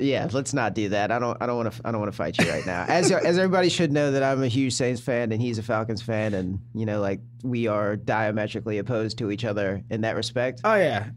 yeah, 0.00 0.28
let's 0.32 0.52
not 0.54 0.74
do 0.74 0.88
that. 0.90 1.10
I 1.12 1.18
don't. 1.18 1.36
I 1.40 1.46
don't 1.46 1.56
want 1.56 1.72
to. 1.72 1.80
I 1.84 1.90
don't 1.92 2.00
want 2.00 2.10
to 2.12 2.16
fight 2.16 2.38
you 2.38 2.50
right 2.50 2.64
now. 2.66 2.84
As 2.88 3.10
as 3.12 3.38
everybody 3.38 3.68
should 3.68 3.92
know 3.92 4.10
that 4.12 4.22
I'm 4.22 4.42
a 4.42 4.48
huge 4.48 4.72
Saints 4.72 5.00
fan 5.00 5.30
and 5.32 5.40
he's 5.40 5.58
a 5.58 5.62
Falcons 5.62 6.02
fan, 6.02 6.34
and 6.34 6.58
you 6.74 6.86
know, 6.86 7.00
like 7.00 7.20
we 7.42 7.66
are 7.66 7.96
diametrically 7.96 8.78
opposed 8.78 9.18
to 9.18 9.30
each 9.30 9.44
other 9.44 9.82
in 9.90 10.00
that 10.02 10.16
respect. 10.16 10.60
Oh 10.64 10.74
yeah, 10.74 11.10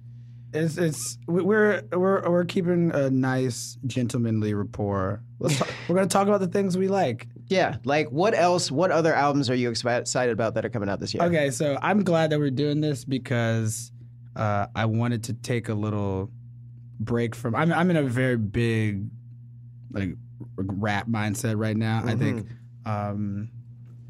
it's 0.54 0.78
it's 0.78 1.18
we- 1.28 1.42
we're 1.44 1.82
we're 1.92 2.30
we're 2.30 2.46
keeping 2.46 2.92
a 2.94 3.10
nice 3.10 3.78
gentlemanly 3.88 4.54
rapport. 4.54 5.22
Let's 5.40 5.58
talk, 5.58 5.70
we're 5.88 5.96
gonna 5.96 6.08
talk 6.08 6.28
about 6.28 6.40
the 6.42 6.48
things 6.48 6.78
we 6.78 6.88
like. 6.88 7.28
Yeah, 7.48 7.78
like 7.86 8.10
what 8.10 8.34
else? 8.34 8.72
What 8.72 8.92
other 8.92 9.14
albums 9.14 9.50
are 9.50 9.56
you 9.56 9.70
excited 9.70 10.32
about 10.32 10.54
that 10.56 10.66
are 10.66 10.70
coming 10.70 10.90
out 10.90 11.00
this 11.00 11.14
year? 11.14 11.24
Okay, 11.24 11.50
so 11.52 11.78
I'm 11.82 12.04
glad 12.04 12.30
that 12.32 12.40
we're 12.40 12.50
doing 12.52 12.80
this 12.82 13.04
because 13.06 13.92
uh, 14.36 14.68
I 14.76 14.86
wanted 14.86 15.24
to 15.26 15.34
take 15.34 15.70
a 15.70 15.74
little 15.74 16.32
break 17.00 17.36
from. 17.36 17.56
I'm 17.56 17.72
I'm 17.72 17.90
in 17.90 17.98
a 17.98 18.04
very 18.04 18.38
big 18.38 19.10
like 19.92 20.16
rap 20.56 21.08
mindset 21.08 21.58
right 21.58 21.78
now. 21.78 22.04
I 22.06 22.16
think, 22.16 22.48
um, 22.86 23.50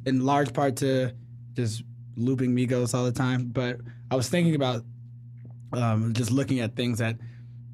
in 0.05 0.25
large 0.25 0.53
part 0.53 0.77
to 0.77 1.13
just 1.53 1.83
looping 2.15 2.55
Migos 2.55 2.93
all 2.93 3.05
the 3.05 3.11
time. 3.11 3.49
But 3.49 3.79
I 4.11 4.15
was 4.15 4.29
thinking 4.29 4.55
about 4.55 4.83
um, 5.71 6.13
just 6.13 6.31
looking 6.31 6.59
at 6.59 6.75
things 6.75 6.99
that 6.99 7.17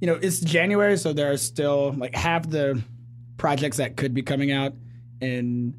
you 0.01 0.07
know 0.07 0.19
it's 0.21 0.39
January, 0.39 0.97
so 0.97 1.13
there 1.13 1.31
are 1.31 1.37
still 1.37 1.93
like 1.93 2.15
half 2.15 2.49
the 2.49 2.81
projects 3.37 3.77
that 3.77 3.97
could 3.97 4.13
be 4.13 4.21
coming 4.21 4.51
out 4.51 4.73
in 5.21 5.75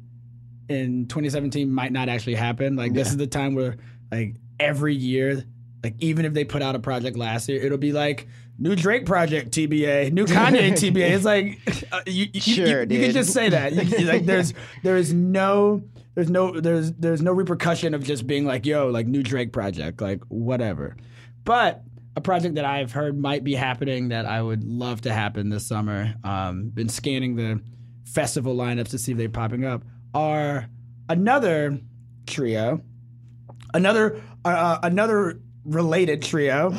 in 0.69 1.07
2017 1.07 1.71
might 1.71 1.91
not 1.91 2.09
actually 2.09 2.35
happen. 2.35 2.75
Like 2.75 2.93
this 2.93 3.09
is 3.09 3.17
the 3.17 3.27
time 3.27 3.55
where 3.55 3.77
like 4.11 4.35
every 4.59 4.95
year, 4.95 5.43
like 5.83 5.95
even 5.99 6.25
if 6.25 6.33
they 6.33 6.45
put 6.45 6.61
out 6.61 6.75
a 6.75 6.79
project 6.79 7.17
last 7.17 7.49
year, 7.49 7.61
it'll 7.61 7.77
be 7.77 7.91
like 7.91 8.27
new 8.59 8.75
Drake 8.75 9.05
project 9.05 9.51
TBA, 9.51 10.11
new 10.11 10.25
Kanye 10.25 10.71
TBA. 10.71 11.09
It's 11.11 11.25
like 11.25 11.59
uh, 11.91 12.01
you, 12.05 12.27
you, 12.33 12.41
Sure, 12.41 12.83
you, 12.83 12.97
you 12.97 13.05
can 13.05 13.11
just 13.11 13.33
say 13.33 13.49
that. 13.49 13.73
Like 13.73 14.25
there's 14.25 14.53
there 14.83 14.97
is 14.97 15.13
no 15.13 15.83
there's 16.15 16.29
no 16.29 16.59
there's 16.59 16.91
there's 16.93 17.21
no 17.21 17.31
repercussion 17.31 17.93
of 17.93 18.03
just 18.03 18.27
being 18.27 18.45
like 18.45 18.65
yo 18.65 18.87
like 18.87 19.07
new 19.07 19.23
Drake 19.23 19.51
project 19.51 20.01
like 20.01 20.21
whatever. 20.27 20.95
But 21.43 21.83
a 22.15 22.21
project 22.21 22.55
that 22.55 22.65
I've 22.65 22.91
heard 22.91 23.17
might 23.17 23.43
be 23.43 23.55
happening 23.55 24.09
that 24.09 24.25
I 24.25 24.41
would 24.41 24.63
love 24.63 25.01
to 25.01 25.13
happen 25.13 25.49
this 25.49 25.65
summer. 25.65 26.13
Um, 26.23 26.69
been 26.69 26.89
scanning 26.89 27.35
the 27.35 27.61
festival 28.05 28.55
lineups 28.55 28.89
to 28.89 28.97
see 28.97 29.13
if 29.13 29.17
they're 29.17 29.29
popping 29.29 29.65
up. 29.65 29.83
Are 30.13 30.67
another 31.07 31.79
trio, 32.27 32.81
another 33.73 34.21
uh, 34.43 34.79
another 34.83 35.39
related 35.63 36.21
trio. 36.21 36.75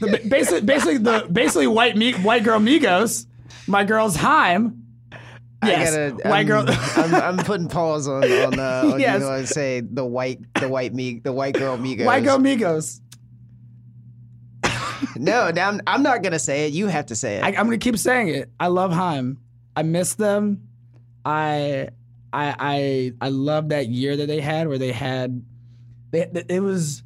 The, 0.00 0.20
basically, 0.28 0.60
basically 0.60 0.98
the 0.98 1.26
basically 1.30 1.66
white 1.66 1.96
me, 1.96 2.12
white 2.14 2.44
girl 2.44 2.58
Migos, 2.60 3.26
my 3.66 3.84
girl's 3.84 4.16
Haim. 4.16 4.82
Yes, 5.64 5.96
gotta, 5.96 6.28
white 6.28 6.40
I'm, 6.40 6.46
girl. 6.46 6.64
I'm, 6.68 7.14
I'm 7.14 7.36
putting 7.44 7.68
pause 7.68 8.06
on 8.06 8.22
on, 8.24 8.58
uh, 8.58 8.90
on 8.92 9.00
Yes. 9.00 9.14
you 9.14 9.28
know, 9.28 9.44
say 9.44 9.80
the 9.80 10.04
white 10.04 10.40
the 10.54 10.68
white 10.68 10.94
me 10.94 11.20
the 11.20 11.32
white 11.32 11.54
girl 11.54 11.78
Migos. 11.78 12.04
white 12.04 12.24
girl 12.24 12.38
Migos. 12.38 13.00
No, 15.16 15.50
now 15.50 15.68
I'm, 15.68 15.80
I'm 15.86 16.02
not 16.02 16.22
gonna 16.22 16.38
say 16.38 16.66
it. 16.66 16.72
You 16.72 16.88
have 16.88 17.06
to 17.06 17.16
say 17.16 17.36
it. 17.36 17.44
I, 17.44 17.48
I'm 17.48 17.66
gonna 17.66 17.78
keep 17.78 17.98
saying 17.98 18.28
it. 18.28 18.50
I 18.60 18.68
love 18.68 18.92
Haim. 18.92 19.38
I 19.74 19.82
miss 19.82 20.14
them. 20.14 20.68
I 21.24 21.88
I 22.32 22.54
I 22.58 23.12
I 23.20 23.28
love 23.30 23.70
that 23.70 23.88
year 23.88 24.16
that 24.16 24.26
they 24.26 24.40
had 24.40 24.68
where 24.68 24.78
they 24.78 24.92
had 24.92 25.42
they, 26.10 26.28
it 26.48 26.60
was 26.60 27.02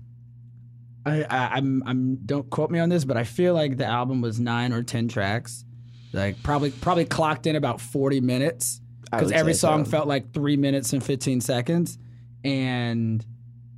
I, 1.07 1.23
I 1.25 1.57
I'm 1.57 1.83
I'm 1.87 2.17
don't 2.27 2.49
quote 2.51 2.71
me 2.71 2.79
on 2.79 2.89
this, 2.89 3.05
but 3.05 3.17
I 3.17 3.25
feel 3.25 3.55
like 3.55 3.77
the 3.77 3.87
album 3.87 4.21
was 4.21 4.39
nine 4.39 4.73
or 4.73 4.83
ten 4.83 5.09
tracks. 5.09 5.65
Like 6.13 6.43
probably 6.43 6.71
probably 6.71 7.05
clocked 7.05 7.47
in 7.47 7.57
about 7.57 7.81
40 7.81 8.21
minutes 8.21 8.81
because 9.11 9.33
every 9.33 9.55
song 9.55 9.85
so. 9.85 9.93
felt 9.93 10.09
like 10.09 10.33
three 10.33 10.57
minutes 10.57 10.93
and 10.93 11.03
15 11.03 11.41
seconds 11.41 11.99
and 12.45 13.25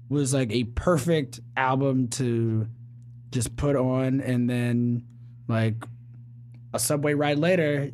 was 0.09 0.33
like 0.33 0.51
a 0.51 0.65
perfect 0.65 1.41
album 1.57 2.09
to 2.09 2.69
just 3.31 3.57
put 3.57 3.77
on 3.77 4.21
and 4.21 4.49
then 4.49 5.05
like 5.49 5.75
a 6.75 6.79
subway 6.79 7.15
ride 7.15 7.39
later 7.39 7.91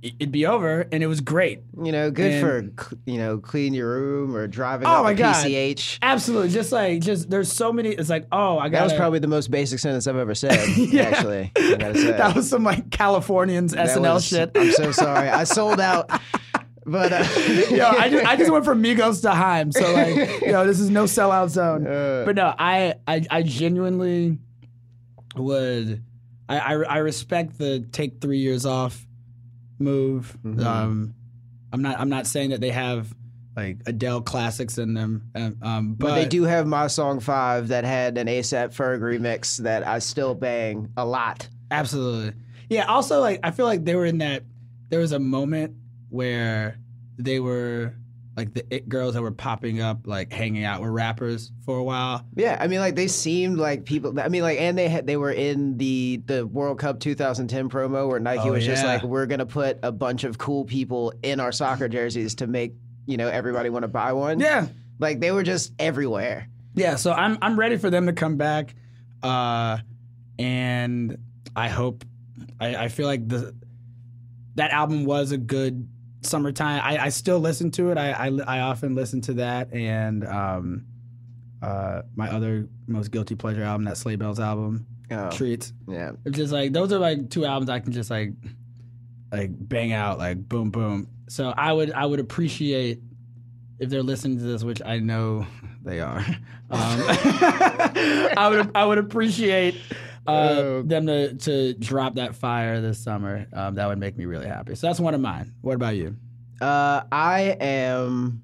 it'd 0.00 0.30
be 0.30 0.46
over 0.46 0.86
and 0.92 1.02
it 1.02 1.06
was 1.08 1.20
great 1.20 1.62
you 1.82 1.90
know, 1.90 2.10
good 2.10 2.30
And- 2.32 2.40
for 2.80 2.90
you 3.04 3.18
know, 3.18 3.38
clean 3.38 3.74
your 3.74 3.88
room 3.90 4.36
or 4.36 4.46
driving 4.46 4.86
Oh 4.86 5.02
my 5.02 5.12
God. 5.14 5.34
PCH. 5.44 5.98
absolutely 6.02 6.50
just 6.50 6.70
like 6.70 7.00
just 7.00 7.28
there's 7.28 7.52
so 7.52 7.72
many 7.72 7.90
it's 7.90 8.08
like 8.08 8.26
oh 8.30 8.58
i 8.58 8.68
got 8.68 8.78
That 8.78 8.84
was 8.84 8.92
probably 8.94 9.18
the 9.18 9.26
most 9.26 9.50
basic 9.50 9.78
sentence 9.80 10.06
I've 10.06 10.16
ever 10.16 10.34
said. 10.36 10.52
Actually, 10.98 11.50
I 11.56 11.74
gotta 11.76 11.94
say 11.98 12.12
that 12.12 12.34
was 12.36 12.48
some 12.48 12.62
like 12.62 12.90
californians 12.90 13.72
That 13.72 13.88
snl 13.88 14.14
was- 14.14 14.24
shit 14.26 14.52
I'm 14.54 14.70
so 14.72 14.92
sorry. 14.92 15.28
I 15.28 15.42
sold 15.44 15.80
out, 15.80 16.08
but 16.86 17.12
uh, 17.12 17.24
yo, 17.70 17.86
I 17.88 18.08
just, 18.08 18.24
I 18.26 18.36
just 18.36 18.50
went 18.52 18.64
from 18.64 18.82
Migos 18.82 19.22
to 19.22 19.30
Haim, 19.32 19.72
so 19.72 19.92
like, 19.92 20.40
yo, 20.42 20.64
this 20.66 20.78
is 20.80 20.90
no 20.90 21.04
sellout 21.04 21.48
zone. 21.50 21.86
Uh. 21.86 22.22
but 22.24 22.34
no, 22.36 22.54
I, 22.58 22.94
I, 23.06 23.24
I 23.30 23.42
genuinely 23.42 24.38
would, 25.36 26.02
I, 26.48 26.58
I, 26.58 26.72
I 26.74 26.98
respect 26.98 27.58
the 27.58 27.80
take 27.92 28.20
three 28.20 28.38
years 28.38 28.64
off 28.66 29.06
move. 29.78 30.36
Mm-hmm. 30.44 30.66
Um, 30.66 31.14
I'm 31.72 31.82
not, 31.82 32.00
I'm 32.00 32.08
not 32.08 32.26
saying 32.26 32.50
that 32.50 32.60
they 32.60 32.70
have 32.70 33.12
like 33.56 33.78
Adele 33.86 34.22
classics 34.22 34.78
in 34.78 34.94
them. 34.94 35.30
Um, 35.34 35.56
um, 35.62 35.94
but, 35.94 36.08
But 36.08 36.14
they 36.14 36.26
do 36.26 36.44
have 36.44 36.66
my 36.66 36.86
song 36.86 37.20
five 37.20 37.68
that 37.68 37.84
had 37.84 38.16
an 38.16 38.28
ASAP 38.28 38.68
Ferg 38.68 39.00
remix 39.00 39.58
that 39.58 39.86
I 39.86 39.98
still 39.98 40.34
bang 40.34 40.92
a 40.96 41.04
lot. 41.04 41.48
Absolutely. 41.70 42.34
Yeah. 42.68 42.86
Also, 42.86 43.20
like 43.20 43.40
I 43.42 43.50
feel 43.50 43.66
like 43.66 43.84
they 43.84 43.94
were 43.96 44.06
in 44.06 44.18
that. 44.18 44.44
There 44.90 45.00
was 45.00 45.12
a 45.12 45.18
moment 45.18 45.74
where 46.08 46.78
they 47.18 47.40
were 47.40 47.94
like 48.38 48.54
the 48.54 48.64
it 48.72 48.88
girls 48.88 49.14
that 49.14 49.20
were 49.22 49.32
popping 49.32 49.82
up, 49.82 50.06
like 50.06 50.32
hanging 50.32 50.62
out 50.62 50.80
with 50.80 50.90
rappers 50.90 51.50
for 51.64 51.76
a 51.76 51.82
while. 51.82 52.24
Yeah, 52.36 52.56
I 52.60 52.68
mean, 52.68 52.78
like 52.78 52.94
they 52.94 53.08
seemed 53.08 53.58
like 53.58 53.84
people. 53.84 54.18
I 54.20 54.28
mean, 54.28 54.42
like, 54.42 54.60
and 54.60 54.78
they 54.78 54.88
had 54.88 55.08
they 55.08 55.16
were 55.16 55.32
in 55.32 55.76
the 55.76 56.22
the 56.24 56.46
World 56.46 56.78
Cup 56.78 57.00
2010 57.00 57.68
promo 57.68 58.08
where 58.08 58.20
Nike 58.20 58.48
Oh, 58.48 58.52
was 58.52 58.64
just 58.64 58.84
like, 58.84 59.02
we're 59.02 59.26
gonna 59.26 59.44
put 59.44 59.80
a 59.82 59.90
bunch 59.90 60.22
of 60.22 60.38
cool 60.38 60.64
people 60.64 61.12
in 61.24 61.40
our 61.40 61.50
soccer 61.50 61.88
jerseys 61.88 62.36
to 62.36 62.46
make 62.46 62.74
you 63.06 63.16
know 63.16 63.26
everybody 63.26 63.70
want 63.70 63.82
to 63.82 63.88
buy 63.88 64.12
one. 64.12 64.38
Yeah. 64.38 64.68
like 65.00 65.18
they 65.18 65.32
were 65.32 65.42
just 65.42 65.72
everywhere. 65.80 66.48
Yeah. 66.76 66.94
So 66.94 67.10
I'm 67.12 67.38
I'm 67.42 67.58
ready 67.58 67.76
for 67.76 67.90
them 67.90 68.06
to 68.06 68.12
come 68.12 68.36
back, 68.36 68.72
uh, 69.22 69.78
and 70.38 71.18
I 71.56 71.68
hope. 71.68 72.04
I, 72.60 72.76
I 72.84 72.88
feel 72.88 73.06
like 73.06 73.26
the 73.28 73.52
that 74.54 74.70
album 74.70 75.04
was 75.04 75.32
a 75.32 75.38
good 75.38 75.88
summertime. 76.22 76.80
I, 76.84 76.98
I 77.04 77.08
still 77.10 77.38
listen 77.40 77.70
to 77.72 77.90
it. 77.90 77.98
I, 77.98 78.12
I 78.12 78.30
I 78.46 78.60
often 78.60 78.94
listen 78.94 79.20
to 79.22 79.34
that 79.34 79.72
and 79.72 80.26
um, 80.26 80.86
uh, 81.62 82.02
my 82.14 82.30
other 82.30 82.68
most 82.86 83.10
guilty 83.10 83.34
pleasure 83.34 83.62
album, 83.62 83.84
that 83.84 83.96
Sleigh 83.96 84.16
Bells 84.16 84.40
album, 84.40 84.86
Oh, 85.10 85.30
Treats. 85.30 85.72
yeah, 85.88 86.12
It's 86.24 86.36
just 86.36 86.52
like 86.52 86.72
those 86.72 86.92
are 86.92 86.98
like 86.98 87.30
two 87.30 87.44
albums 87.44 87.70
I 87.70 87.80
can 87.80 87.92
just 87.92 88.10
like 88.10 88.32
like 89.32 89.50
bang 89.52 89.92
out 89.92 90.18
like 90.18 90.48
boom 90.48 90.70
boom. 90.70 91.08
So 91.28 91.52
I 91.56 91.72
would 91.72 91.92
I 91.92 92.04
would 92.06 92.20
appreciate 92.20 93.00
if 93.78 93.90
they're 93.90 94.02
listening 94.02 94.38
to 94.38 94.44
this, 94.44 94.64
which 94.64 94.82
I 94.84 94.98
know 94.98 95.46
they 95.84 96.00
are. 96.00 96.24
Um, 96.70 96.80
I 97.08 98.48
would 98.50 98.70
I 98.76 98.84
would 98.84 98.98
appreciate 98.98 99.76
uh, 100.28 100.54
Oh. 100.58 100.82
them 100.82 101.06
to 101.06 101.34
to 101.34 101.74
drop 101.74 102.14
that 102.16 102.34
fire 102.34 102.80
this 102.80 102.98
summer. 103.02 103.46
Um, 103.52 103.74
that 103.76 103.86
would 103.88 103.98
make 103.98 104.16
me 104.16 104.24
really 104.26 104.46
happy. 104.46 104.74
So 104.74 104.86
that's 104.86 105.00
one 105.00 105.14
of 105.14 105.20
mine. 105.20 105.52
What 105.62 105.74
about 105.74 105.96
you? 105.96 106.16
Uh, 106.60 107.02
I 107.12 107.56
am 107.60 108.42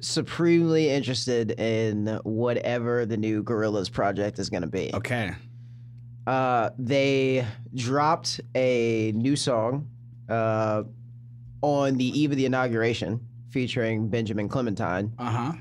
supremely 0.00 0.90
interested 0.90 1.52
in 1.58 2.18
whatever 2.24 3.06
the 3.06 3.16
new 3.16 3.42
Gorillaz 3.42 3.90
project 3.90 4.38
is 4.38 4.50
gonna 4.50 4.66
be. 4.66 4.90
Okay. 4.94 5.32
uh, 6.26 6.70
they 6.78 7.46
dropped 7.74 8.40
a 8.54 9.12
new 9.12 9.36
song 9.36 9.88
uh, 10.28 10.82
on 11.62 11.96
the 11.96 12.04
eve 12.18 12.30
of 12.30 12.36
the 12.36 12.46
inauguration 12.46 13.20
featuring 13.50 14.08
Benjamin 14.08 14.48
Clementine. 14.48 15.12
Uh 15.18 15.30
huh. 15.30 15.52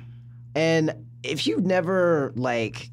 And 0.55 0.93
if 1.23 1.47
you've 1.47 1.65
never 1.65 2.31
like 2.35 2.89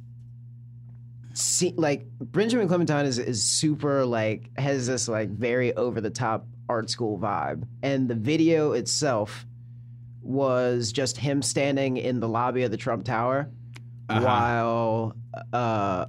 see 1.35 1.75
like 1.77 2.07
Benjamin 2.21 2.69
Clementine 2.69 3.07
is 3.07 3.19
is 3.19 3.43
super 3.43 4.05
like 4.05 4.51
has 4.59 4.87
this 4.87 5.09
like 5.09 5.31
very 5.31 5.75
over 5.77 6.01
the 6.01 6.11
top 6.11 6.47
art 6.69 6.91
school 6.91 7.19
vibe. 7.19 7.65
And 7.83 8.09
the 8.09 8.15
video 8.15 8.73
itself 8.73 9.47
was 10.23 10.93
just 10.93 11.17
him 11.17 11.43
standing 11.43 11.97
in 11.97 12.21
the 12.21 12.29
lobby 12.29 12.63
of 12.63 12.71
the 12.71 12.77
Trump 12.77 13.05
Tower 13.05 13.51
Uh-huh. 14.09 14.25
while 14.25 15.17
uh 15.53 16.07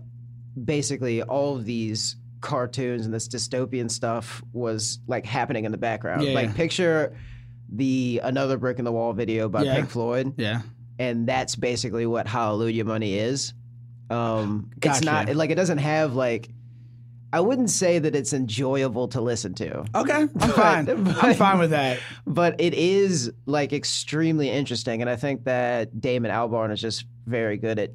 basically 0.63 1.22
all 1.24 1.56
of 1.56 1.66
these 1.66 2.18
cartoons 2.42 3.06
and 3.06 3.13
this 3.13 3.28
dystopian 3.28 3.90
stuff 3.90 4.44
was 4.51 5.00
like 5.08 5.25
happening 5.25 5.66
in 5.66 5.72
the 5.72 5.78
background. 5.78 6.24
Yeah. 6.24 6.34
Like 6.34 6.56
picture 6.56 7.16
the 7.74 8.20
another 8.24 8.58
brick 8.58 8.80
in 8.80 8.86
the 8.86 8.92
wall 8.92 9.13
video 9.13 9.48
by 9.48 9.63
Yeah. 9.63 9.75
Pink 9.75 9.90
Floyd 9.92 10.34
Yeah. 10.38 10.62
and 11.00 11.28
that's 11.28 11.56
basically 11.56 12.06
what 12.06 12.28
Hallelujah 12.28 12.84
Money 12.84 13.13
is. 13.18 13.54
Um, 14.12 14.70
Gotcha. 14.80 14.98
It's 14.98 15.06
not 15.06 15.36
like 15.36 15.50
it 15.50 15.56
doesn't 15.56 15.77
have 15.80 16.13
like. 16.15 16.50
I 17.34 17.39
wouldn't 17.39 17.70
say 17.70 17.98
that 17.98 18.13
it's 18.13 18.34
enjoyable 18.34 19.08
to 19.08 19.22
listen 19.22 19.53
to, 19.53 19.86
Okay. 19.96 20.12
I'm 20.13 20.27
But- 20.34 20.50
fine. 20.51 20.89
I'm 20.89 21.34
fine 21.36 21.60
with 21.60 21.70
that. 21.70 22.00
but 22.27 22.60
it 22.60 22.74
is 22.74 23.32
like 23.46 23.72
extremely 23.72 24.50
interesting, 24.50 25.00
and 25.01 25.10
I 25.10 25.15
think 25.15 25.46
that 25.46 26.01
Damon 26.01 26.30
Albarn 26.30 26.74
is 26.74 26.82
just 26.82 27.06
very 27.25 27.56
good 27.56 27.80
at 27.80 27.91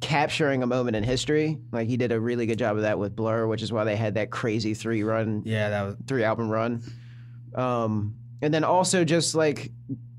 capturing 0.00 0.62
a 0.62 0.66
moment 0.66 0.96
in 0.96 1.04
history. 1.04 1.58
Like 1.72 1.88
he 1.88 1.96
did 1.96 2.12
a 2.12 2.20
really 2.20 2.46
good 2.46 2.58
job 2.58 2.76
of 2.76 2.82
that 2.82 2.98
with 2.98 3.16
Blur, 3.16 3.46
which 3.46 3.62
is 3.62 3.72
why 3.72 3.84
they 3.84 3.96
had 3.96 4.14
that 4.14 4.30
crazy 4.30 4.74
three 4.74 5.02
run 5.02 5.42
Yeah, 5.44 5.70
that 5.70 5.82
was 5.82 5.96
three 6.06 6.24
album 6.24 6.48
run. 6.50 6.82
Um, 7.54 8.16
and 8.42 8.52
then 8.52 8.64
also 8.64 9.04
just 9.04 9.34
like 9.34 9.70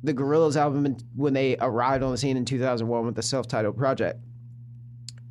the 0.08 0.14
Gorillaz 0.14 0.56
album 0.56 0.98
when 1.16 1.34
they 1.34 1.56
arrived 1.60 2.04
on 2.04 2.12
the 2.12 2.18
scene 2.18 2.38
in 2.38 2.46
2001 2.46 3.06
with 3.06 3.16
the 3.16 3.22
self-titled 3.22 3.78
project. 3.78 4.20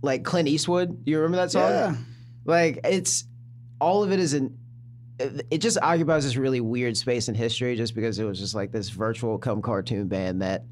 Like 0.02 0.22
Clint 0.22 0.48
Eastwood, 0.48 1.02
you 1.04 1.16
remember 1.18 1.38
that 1.38 1.50
song? 1.50 1.70
Yeah. 1.70 1.96
Like 2.44 2.80
it's 2.84 3.24
all 3.80 4.04
of 4.04 4.12
it 4.12 4.20
is 4.20 4.34
in 4.34 4.56
it 5.18 5.58
just 5.58 5.78
occupies 5.80 6.24
this 6.24 6.36
really 6.36 6.60
weird 6.60 6.96
space 6.96 7.28
in 7.28 7.34
history 7.34 7.74
just 7.74 7.94
because 7.94 8.18
it 8.18 8.24
was 8.24 8.38
just 8.38 8.54
like 8.54 8.70
this 8.70 8.90
virtual 8.90 9.38
come 9.38 9.62
cartoon 9.62 10.08
band 10.08 10.42
that 10.42 10.64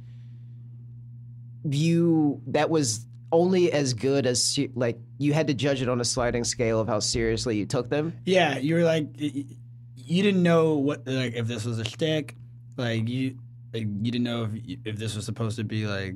you 1.64 2.42
that 2.48 2.68
was 2.68 3.06
only 3.32 3.72
as 3.72 3.94
good 3.94 4.26
as 4.26 4.58
like 4.74 4.98
you 5.18 5.32
had 5.32 5.46
to 5.46 5.54
judge 5.54 5.80
it 5.80 5.88
on 5.88 6.00
a 6.00 6.04
sliding 6.04 6.44
scale 6.44 6.78
of 6.78 6.86
how 6.86 7.00
seriously 7.00 7.56
you 7.56 7.66
took 7.66 7.88
them. 7.88 8.12
Yeah, 8.26 8.58
you 8.58 8.74
were 8.74 8.84
like, 8.84 9.08
you 9.16 10.22
didn't 10.22 10.42
know 10.42 10.74
what 10.74 11.06
like 11.06 11.34
if 11.34 11.46
this 11.46 11.64
was 11.64 11.78
a 11.78 11.84
stick, 11.84 12.36
like 12.76 13.08
you, 13.08 13.38
like, 13.74 13.86
you 14.02 14.10
didn't 14.12 14.24
know 14.24 14.44
if 14.44 14.78
if 14.84 14.96
this 14.96 15.14
was 15.16 15.24
supposed 15.24 15.56
to 15.56 15.64
be 15.64 15.86
like 15.86 16.14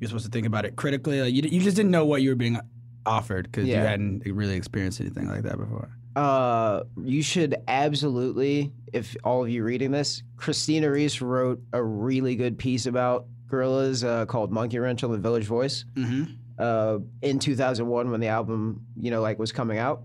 you're 0.00 0.08
supposed 0.08 0.24
to 0.26 0.30
think 0.30 0.46
about 0.46 0.64
it 0.64 0.76
critically. 0.76 1.20
Like 1.22 1.32
you, 1.32 1.42
you 1.48 1.60
just 1.60 1.76
didn't 1.76 1.90
know 1.92 2.04
what 2.04 2.22
you 2.22 2.30
were 2.30 2.36
being 2.36 2.58
offered 3.06 3.50
because 3.50 3.66
you 3.66 3.74
hadn't 3.76 4.22
really 4.26 4.54
experienced 4.54 5.00
anything 5.00 5.28
like 5.28 5.42
that 5.42 5.56
before. 5.58 5.88
Uh, 6.14 6.82
you 7.02 7.22
should 7.22 7.56
absolutely, 7.68 8.70
if 8.92 9.16
all 9.24 9.42
of 9.44 9.48
you 9.48 9.64
reading 9.64 9.90
this, 9.92 10.22
Christina 10.36 10.90
Reese 10.90 11.22
wrote 11.22 11.60
a 11.72 11.82
really 11.82 12.36
good 12.36 12.58
piece 12.58 12.84
about 12.86 13.26
Gorillaz 13.48 14.04
uh, 14.06 14.26
called 14.26 14.52
Monkey 14.52 14.78
Wrench 14.78 15.02
on 15.04 15.10
the 15.12 15.18
Village 15.18 15.44
Voice 15.46 15.84
Mm-hmm. 15.96 16.24
uh, 16.58 16.98
in 17.22 17.38
2001 17.38 18.10
when 18.10 18.20
the 18.20 18.26
album, 18.28 18.84
you 19.00 19.10
know, 19.10 19.22
like 19.22 19.38
was 19.38 19.52
coming 19.52 19.78
out. 19.78 20.02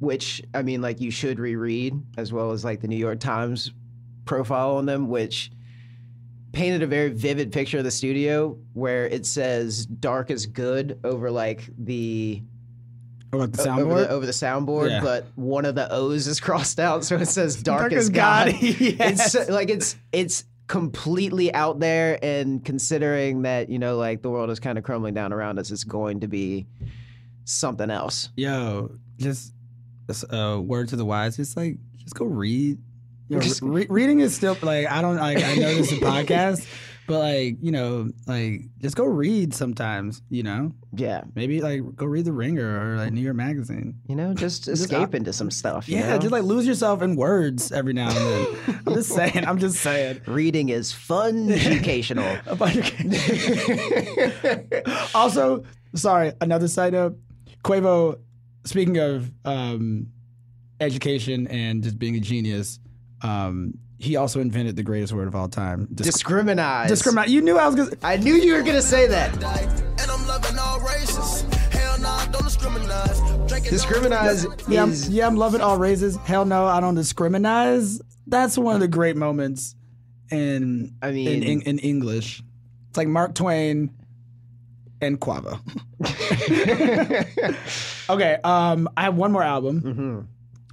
Which 0.00 0.42
I 0.52 0.62
mean, 0.62 0.82
like 0.82 1.00
you 1.00 1.10
should 1.10 1.38
reread 1.38 1.94
as 2.18 2.32
well 2.32 2.50
as 2.50 2.64
like 2.64 2.80
the 2.80 2.88
New 2.88 2.96
York 2.96 3.20
Times 3.20 3.72
profile 4.24 4.76
on 4.76 4.86
them, 4.86 5.08
which 5.08 5.50
painted 6.52 6.82
a 6.82 6.86
very 6.86 7.10
vivid 7.10 7.50
picture 7.52 7.78
of 7.78 7.84
the 7.84 7.90
studio 7.90 8.56
where 8.74 9.06
it 9.06 9.26
says 9.26 9.86
"dark 9.86 10.30
is 10.30 10.46
good" 10.46 10.98
over 11.04 11.30
like 11.30 11.68
the 11.78 12.42
What 13.30 13.38
about 13.44 13.52
the 13.52 13.62
soundboard? 13.68 13.80
over 13.80 14.00
the, 14.00 14.08
over 14.10 14.26
the 14.26 14.32
soundboard, 14.32 14.90
Yeah. 14.90 15.00
but 15.02 15.26
one 15.34 15.64
of 15.64 15.74
the 15.74 15.90
O's 15.92 16.26
is 16.26 16.40
crossed 16.46 16.78
out, 16.78 17.04
so 17.04 17.16
it 17.16 17.26
says 17.26 17.62
"dark, 17.62 17.80
Dark 17.80 17.92
as 17.92 18.04
as 18.04 18.10
God." 18.10 18.52
God, 18.52 18.62
yes. 18.62 19.34
It's 19.34 19.50
like 19.50 19.68
it's 19.70 19.96
it's 20.12 20.44
completely 20.66 21.52
out 21.52 21.78
there, 21.80 22.18
and 22.22 22.64
considering 22.64 23.42
that 23.42 23.68
you 23.68 23.78
know, 23.78 23.96
like 23.96 24.22
the 24.22 24.30
world 24.30 24.48
is 24.50 24.60
kind 24.60 24.78
of 24.78 24.84
crumbling 24.84 25.14
down 25.14 25.32
around 25.32 25.58
us, 25.58 25.70
it's 25.70 25.84
going 25.84 26.20
to 26.20 26.28
be 26.28 26.66
something 27.44 27.90
else. 27.90 28.30
Yo, 28.36 28.92
just 29.18 29.52
a 30.08 30.36
uh, 30.36 30.58
word 30.60 30.88
to 30.88 30.96
the 30.96 31.04
wise. 31.04 31.36
Just 31.36 31.56
like, 31.56 31.76
just 31.98 32.14
go 32.14 32.24
read. 32.26 32.78
You 33.28 33.38
know, 33.38 33.46
re- 33.62 33.86
reading 33.88 34.20
is 34.20 34.34
still 34.34 34.56
like 34.62 34.90
I 34.90 35.00
don't 35.02 35.16
like 35.16 35.38
I 35.38 35.54
know 35.56 35.74
this 35.74 35.92
is 35.92 35.98
a 35.98 36.00
podcast, 36.02 36.66
but 37.06 37.20
like 37.20 37.56
you 37.62 37.72
know, 37.72 38.10
like 38.26 38.62
just 38.82 38.96
go 38.96 39.04
read 39.04 39.54
sometimes. 39.54 40.20
You 40.28 40.42
know, 40.42 40.72
Yeah, 40.94 41.22
maybe 41.34 41.62
like 41.62 41.80
go 41.96 42.04
read 42.04 42.26
the 42.26 42.32
Ringer 42.32 42.92
or 42.92 42.96
like 42.98 43.12
New 43.14 43.22
York 43.22 43.36
Magazine. 43.36 43.94
you 44.06 44.14
know, 44.14 44.34
just 44.34 44.64
Just 44.64 44.82
escape 44.84 45.14
into 45.14 45.32
some 45.32 45.50
stuff. 45.50 45.88
you 45.88 45.96
Yeah, 45.96 46.10
know? 46.10 46.18
just 46.18 46.32
like 46.32 46.42
lose 46.42 46.66
yourself 46.66 47.00
in 47.00 47.16
words 47.16 47.72
every 47.72 47.94
now 47.94 48.08
and 48.08 48.16
then. 48.16 48.46
I'm 48.86 48.92
just 48.94 49.10
saying. 49.14 49.46
I'm 49.46 49.58
just 49.58 49.80
saying. 49.80 50.20
reading 50.26 50.68
is 50.68 50.92
fun, 50.92 51.50
educational. 51.50 52.36
A 52.46 52.54
bunch 52.56 52.92
of- 52.92 53.00
also, 55.14 55.64
sorry, 55.94 56.32
another 56.40 56.68
side 56.68 56.92
note. 56.92 57.18
Quavo, 57.64 58.18
speaking 58.64 58.98
of 58.98 59.30
um, 59.44 60.08
education 60.80 61.46
and 61.48 61.82
just 61.82 61.98
being 61.98 62.16
a 62.16 62.20
genius, 62.20 62.78
um, 63.24 63.74
he 63.98 64.16
also 64.16 64.40
invented 64.40 64.76
the 64.76 64.82
greatest 64.82 65.12
word 65.12 65.26
of 65.28 65.34
all 65.34 65.48
time. 65.48 65.88
Disc- 65.94 66.12
Discriminate. 66.12 66.88
discriminate. 66.88 67.30
You 67.30 67.40
knew 67.40 67.56
I 67.58 67.66
was 67.66 67.74
gonna. 67.74 67.90
I 68.02 68.16
knew 68.18 68.34
you 68.34 68.54
were 68.54 68.62
gonna 68.62 68.82
say 68.82 69.06
that. 69.08 69.32
And 69.34 70.10
I'm 70.10 70.26
loving 70.28 70.58
all 70.58 70.80
races. 70.80 71.42
Hell 71.72 71.98
nah, 72.00 72.24
don't 72.26 72.44
discriminate. 72.44 73.48
Drinking 73.48 73.70
Discriminate 73.72 74.46
Yeah, 74.68 74.82
I'm, 74.82 74.90
is 74.90 75.08
yeah, 75.08 75.26
I'm 75.26 75.36
loving 75.36 75.60
all 75.60 75.78
raises. 75.78 76.16
Hell 76.16 76.44
no, 76.44 76.66
I 76.66 76.80
don't 76.80 76.94
discriminate. 76.96 78.00
That's 78.26 78.58
one 78.58 78.74
of 78.74 78.80
the 78.80 78.88
great 78.88 79.16
moments 79.16 79.74
in 80.30 80.94
I 81.02 81.10
mean- 81.12 81.28
in, 81.28 81.42
in, 81.42 81.60
in 81.62 81.78
English. 81.78 82.42
It's 82.88 82.96
like 82.98 83.08
Mark 83.08 83.34
Twain 83.34 83.90
and 85.00 85.20
Quavo. 85.20 85.58
okay, 88.10 88.38
um, 88.44 88.88
I 88.96 89.02
have 89.02 89.16
one 89.16 89.32
more 89.32 89.42
album, 89.42 89.80
Mm-hmm. 89.82 90.20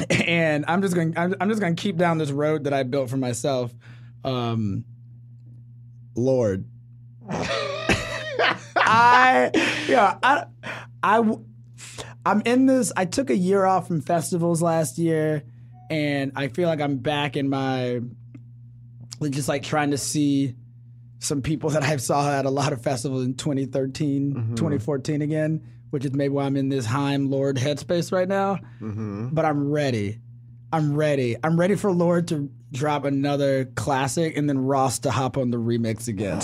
And 0.10 0.66
I'm 0.68 0.82
just 0.82 0.96
going. 0.96 1.18
I'm, 1.18 1.36
I'm 1.40 1.50
just 1.50 1.62
going 1.62 1.76
to 1.76 1.82
keep 1.82 1.98
down 1.98 2.18
this 2.18 2.32
road 2.32 2.64
that 2.66 2.74
I 2.74 2.84
built 2.84 3.10
for 3.10 3.18
myself. 3.18 3.74
Um, 4.24 4.86
Lorde. 6.16 6.66
I 8.76 9.52
yeah 9.88 10.18
I 10.22 10.46
I 11.02 11.18
w- 11.18 11.46
I'm 12.26 12.42
in 12.46 12.66
this. 12.66 12.92
I 12.96 13.06
took 13.06 13.30
a 13.30 13.36
year 13.36 13.66
off 13.66 13.88
from 13.88 14.02
festivals 14.02 14.62
last 14.62 14.98
year, 14.98 15.44
and 15.90 16.32
I 16.36 16.48
feel 16.50 16.68
like 16.68 16.82
I'm 16.82 16.98
back 16.98 17.36
in 17.38 17.50
my 17.50 18.02
just 19.30 19.48
like 19.48 19.64
trying 19.64 19.92
to 19.92 19.98
see 19.98 20.56
some 21.20 21.42
people 21.42 21.70
that 21.72 21.84
I 21.84 21.98
saw 21.98 22.32
at 22.38 22.46
a 22.46 22.50
lot 22.50 22.74
of 22.74 22.82
festivals 22.82 23.24
in 23.24 23.36
2013, 23.36 24.56
2014 24.56 25.22
again, 25.22 25.62
which 25.92 26.04
is 26.06 26.14
maybe 26.14 26.30
why 26.34 26.46
I'm 26.46 26.58
in 26.58 26.70
this 26.70 26.86
Haim 26.86 27.30
Lorde 27.30 27.58
headspace 27.58 28.12
right 28.12 28.28
now. 28.28 28.56
Mm-hmm. 28.82 29.30
But 29.30 29.46
I'm 29.46 29.70
ready. 29.72 30.20
I'm 30.74 30.96
ready. 30.96 31.36
I'm 31.44 31.60
ready 31.60 31.76
for 31.76 31.92
Lorde 31.92 32.28
to 32.30 32.50
drop 32.72 33.06
another 33.06 33.66
classic 33.76 34.36
and 34.38 34.48
then 34.50 34.58
Ross 34.58 35.00
to 35.00 35.12
hop 35.12 35.38
on 35.38 35.52
the 35.52 35.58
remix 35.58 36.08
again. 36.08 36.42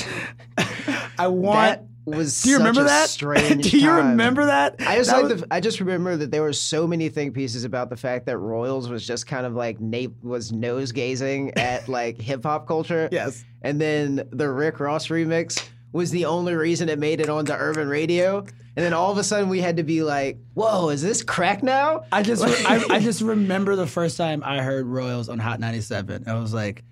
I 1.17 1.27
want. 1.27 1.81
That 1.81 1.83
was 2.05 2.41
do 2.41 2.51
you 2.51 2.57
remember 2.57 2.83
that? 2.86 3.10
strange 3.10 3.63
do 3.71 3.77
you 3.77 3.88
time. 3.88 4.12
remember 4.12 4.45
that? 4.45 4.75
I 4.79 4.95
just 4.95 5.10
That 5.10 5.23
like 5.23 5.31
was- 5.33 5.41
the, 5.41 5.47
I 5.51 5.60
just 5.60 5.79
remember 5.81 6.15
that 6.17 6.31
there 6.31 6.41
were 6.41 6.53
so 6.53 6.88
many 6.88 7.10
think 7.10 7.33
pieces 7.33 7.65
about 7.65 7.89
the 7.89 7.97
fact 7.97 8.25
that 8.27 8.38
Royals 8.38 8.88
was 8.89 9.05
just 9.05 9.27
kind 9.27 9.45
of 9.45 9.55
like 9.55 9.81
Nate 9.81 10.13
was 10.23 10.51
nose 10.53 10.93
gazing 10.93 11.57
at 11.57 11.89
like 11.89 12.17
hip 12.19 12.43
hop 12.43 12.65
culture. 12.67 13.10
Yes. 13.17 13.43
And 13.62 13.81
then 13.81 14.27
the 14.31 14.49
Rick 14.49 14.79
Ross 14.79 15.07
remix 15.07 15.67
was 15.97 16.12
the 16.12 16.25
only 16.25 16.53
reason 16.55 16.88
it 16.88 16.99
made 16.99 17.19
it 17.19 17.29
onto 17.29 17.51
urban 17.51 17.89
radio. 17.89 18.39
And 18.39 18.86
then 18.86 18.93
all 18.93 19.12
of 19.12 19.17
a 19.17 19.23
sudden 19.23 19.49
we 19.49 19.60
had 19.60 19.77
to 19.77 19.83
be 19.83 20.03
like, 20.03 20.38
"Whoa, 20.53 20.89
is 20.89 21.01
this 21.01 21.23
crack 21.23 21.63
now?" 21.63 22.03
I 22.12 22.21
just 22.21 22.43
I, 22.45 22.95
I 22.95 22.99
just 22.99 23.21
remember 23.36 23.75
the 23.75 23.88
first 23.88 24.17
time 24.17 24.43
I 24.45 24.62
heard 24.62 24.86
Royals 24.86 25.29
on 25.29 25.39
Hot 25.39 25.60
97. 25.60 26.25
I 26.27 26.36
was 26.39 26.53
like, 26.53 26.83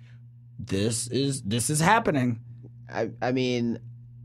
this 0.58 1.06
is 1.06 1.42
this 1.42 1.70
is 1.70 1.78
happening. 1.80 2.40
I 2.92 3.10
I 3.22 3.30
mean, 3.30 3.78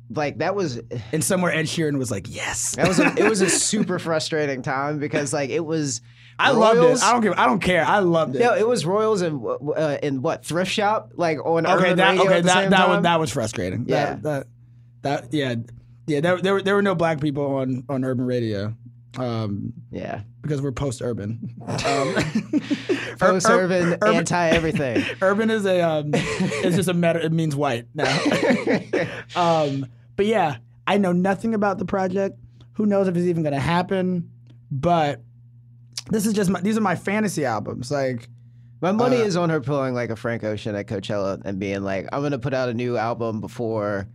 like 0.10 0.40
that 0.40 0.56
was 0.56 0.82
And 1.12 1.24
somewhere 1.24 1.52
Ed 1.52 1.66
Sheeran 1.66 1.98
was 2.00 2.10
like, 2.10 2.26
yes. 2.30 2.76
that 2.76 2.88
was 2.88 3.00
a, 3.00 3.14
it 3.16 3.30
was 3.30 3.42
a 3.42 3.50
super 3.72 4.00
frustrating 4.00 4.64
time 4.64 4.98
because 4.98 5.32
like 5.32 5.52
it 5.52 5.64
was 5.64 6.02
I 6.40 6.52
loved 6.52 6.80
Royals- 6.80 7.04
it. 7.04 7.06
I 7.06 7.12
don't 7.12 7.22
give 7.22 7.34
I 7.38 7.46
don't 7.46 7.60
care. 7.62 7.86
I 7.86 8.00
loved 8.00 8.36
it. 8.36 8.40
No, 8.40 8.56
it 8.56 8.68
was 8.68 8.86
Royals 8.86 9.22
and 9.22 9.46
uh, 9.46 9.98
in 10.02 10.24
what 10.24 10.44
thrift 10.44 10.72
shop 10.72 11.12
like 11.16 11.38
on 11.46 11.68
okay, 11.68 11.74
urban 11.74 11.98
that 11.98 12.12
radio 12.12 12.24
okay 12.26 12.42
that 12.42 12.70
that 12.72 12.90
was 12.90 13.04
that 13.04 13.20
was 13.20 13.32
frustrating. 13.32 13.86
Yeah. 13.88 14.16
That 14.16 14.24
that, 14.24 14.48
that 15.02 15.34
yeah. 15.34 15.56
Yeah, 16.08 16.20
there, 16.20 16.38
there, 16.42 16.54
were- 16.56 16.62
there 16.64 16.76
were 16.76 16.82
no 16.82 16.96
black 16.96 17.22
people 17.22 17.58
on, 17.58 17.84
on 17.88 18.04
urban 18.04 18.26
radio 18.26 18.74
um, 19.20 19.72
yeah. 19.92 20.22
because 20.42 20.62
we're 20.62 20.72
post 20.72 21.02
urban. 21.04 21.56
Um, 21.86 22.16
Post 23.20 23.48
urban, 23.48 23.98
anti 24.04 24.50
everything. 24.50 25.04
urban 25.22 25.52
is 25.52 25.66
a 25.66 25.80
um, 25.82 26.10
it's 26.14 26.76
just 26.76 26.90
a 26.90 26.94
meta. 26.94 27.24
It 27.24 27.32
means 27.32 27.56
white 27.56 27.86
now. 27.94 28.10
um, 29.36 29.86
but 30.16 30.26
yeah, 30.26 30.58
I 30.88 30.98
know 30.98 31.12
nothing 31.12 31.54
about 31.54 31.78
the 31.78 31.86
project. 31.86 32.38
Who 32.74 32.86
knows 32.88 33.08
if 33.08 33.16
it's 33.16 33.26
even 33.28 33.44
going 33.44 33.54
to 33.54 33.60
happen? 33.60 34.32
But 34.72 35.22
this 36.10 36.26
is 36.26 36.34
just 36.34 36.50
my, 36.50 36.62
these 36.62 36.78
are 36.78 36.82
my 36.82 36.96
fantasy 36.96 37.46
albums. 37.46 37.92
Like 37.92 38.28
My 38.82 38.92
money 38.92 39.18
Uh, 39.18 39.26
is 39.26 39.38
on 39.38 39.50
her 39.52 39.62
pulling 39.62 39.94
like 39.94 40.10
a 40.10 40.16
Frank 40.16 40.44
Ocean 40.44 40.74
at 40.76 40.88
Coachella 40.88 41.42
and 41.46 41.60
being 41.60 41.84
like, 41.84 42.08
I'm 42.12 42.22
gonna 42.24 42.40
put 42.40 42.54
out 42.56 42.70
a 42.70 42.74
new 42.74 42.98
album 42.98 43.40
before, 43.42 44.08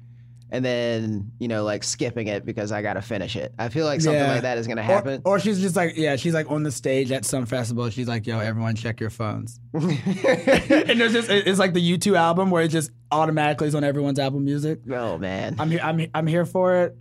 and 0.50 0.64
then 0.64 1.32
you 1.40 1.48
know 1.48 1.64
like 1.64 1.82
skipping 1.84 2.28
it 2.28 2.44
because 2.44 2.70
I 2.72 2.80
gotta 2.82 3.02
finish 3.02 3.34
it. 3.36 3.52
I 3.58 3.68
feel 3.68 3.84
like 3.84 4.00
something 4.00 4.20
Yeah. 4.22 4.32
like 4.32 4.42
that 4.42 4.58
is 4.58 4.66
gonna 4.66 4.80
or, 4.82 4.84
happen. 4.84 5.22
or 5.24 5.38
she's 5.40 5.60
just 5.60 5.74
like 5.76 5.96
yeah, 5.96 6.16
she's 6.16 6.34
like 6.34 6.50
on 6.50 6.62
the 6.62 6.70
stage 6.70 7.10
at 7.12 7.24
some 7.24 7.46
festival. 7.46 7.90
She's 7.90 8.08
like, 8.08 8.26
yo, 8.26 8.38
everyone 8.38 8.74
check 8.76 9.00
your 9.00 9.10
phones. 9.10 9.58
and 9.74 11.00
there's 11.00 11.12
just 11.12 11.30
it's 11.30 11.58
like 11.58 11.72
the 11.74 11.98
U2 11.98 12.16
album 12.16 12.50
where 12.50 12.62
it 12.62 12.68
just 12.68 12.90
automatically 13.10 13.68
is 13.68 13.74
on 13.74 13.84
everyone's 13.84 14.18
Apple 14.18 14.40
Music. 14.40 14.80
oh 14.92 15.18
man, 15.18 15.56
I'm 15.58 15.70
here. 15.70 15.80
I'm 15.82 16.06
I'm 16.14 16.26
here 16.26 16.44
for 16.46 16.76
it. 16.84 16.96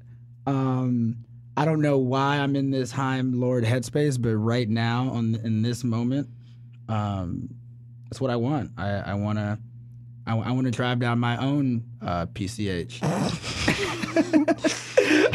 Um, 0.48 1.18
I 1.58 1.66
don't 1.66 1.82
know 1.82 1.98
why 1.98 2.38
I'm 2.38 2.56
in 2.56 2.70
this 2.72 2.92
Haim 2.92 3.40
Lorde 3.40 3.64
headspace, 3.64 4.22
but 4.22 4.36
right 4.36 4.68
now, 4.68 5.10
on 5.12 5.36
in 5.44 5.62
this 5.62 5.84
moment, 5.84 6.28
um, 6.90 7.50
that's 8.10 8.20
what 8.20 8.30
I 8.32 8.36
want. 8.36 8.72
I 8.78 8.90
I 8.90 9.14
want 9.16 9.38
to. 9.40 9.58
I, 10.28 10.34
want 10.34 10.66
to 10.66 10.72
drive 10.72 11.00
down 11.00 11.20
my 11.20 11.38
own 11.38 11.84
uh, 12.02 12.26
PCH. 12.28 13.02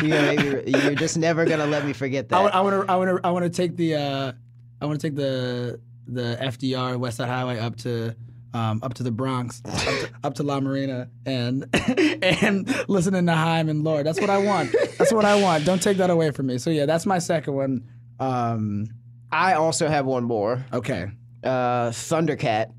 you're, 0.02 0.32
you're, 0.32 0.62
you're 0.62 0.94
just 0.94 1.16
never 1.16 1.44
gonna 1.44 1.66
let 1.66 1.84
me 1.84 1.92
forget 1.92 2.28
that. 2.28 2.54
I 2.54 2.60
want 2.60 2.86
to. 2.86 2.92
I 2.92 2.96
want 2.96 3.10
to. 3.10 3.20
I 3.26 3.30
want 3.30 3.44
to 3.44 3.50
take 3.50 3.76
the. 3.76 3.94
Uh, 3.94 4.32
I 4.80 4.86
want 4.86 5.00
to 5.00 5.06
take 5.06 5.16
the 5.16 5.80
the 6.06 6.38
FDR 6.40 6.98
West 6.98 7.18
Side 7.18 7.28
Highway 7.28 7.58
up 7.58 7.76
to. 7.78 8.16
Um, 8.52 8.80
up 8.82 8.94
to 8.94 9.04
the 9.04 9.12
Bronx, 9.12 9.62
up 9.64 9.78
to, 9.78 10.10
up 10.24 10.34
to 10.34 10.42
La 10.42 10.58
Marina, 10.58 11.08
and 11.24 11.68
and 12.20 12.88
listening 12.88 13.26
to 13.26 13.32
Haim 13.32 13.68
and 13.68 13.84
Lorde. 13.84 14.04
That's 14.04 14.20
what 14.20 14.28
I 14.28 14.38
want. 14.38 14.74
That's 14.98 15.12
what 15.12 15.24
I 15.24 15.40
want. 15.40 15.64
Don't 15.64 15.80
take 15.80 15.98
that 15.98 16.10
away 16.10 16.32
from 16.32 16.46
me. 16.46 16.58
So 16.58 16.70
yeah, 16.70 16.84
that's 16.84 17.06
my 17.06 17.20
second 17.20 17.54
one. 17.54 17.88
Um, 18.18 18.88
I 19.30 19.54
also 19.54 19.86
have 19.86 20.04
one 20.04 20.24
more. 20.24 20.64
okay. 20.72 21.12
Uh, 21.44 21.90
Thundercat. 21.90 22.72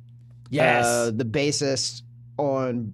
Yes. 0.51 0.85
Uh, 0.85 1.11
the 1.13 1.25
bassist 1.25 2.03
on 2.37 2.93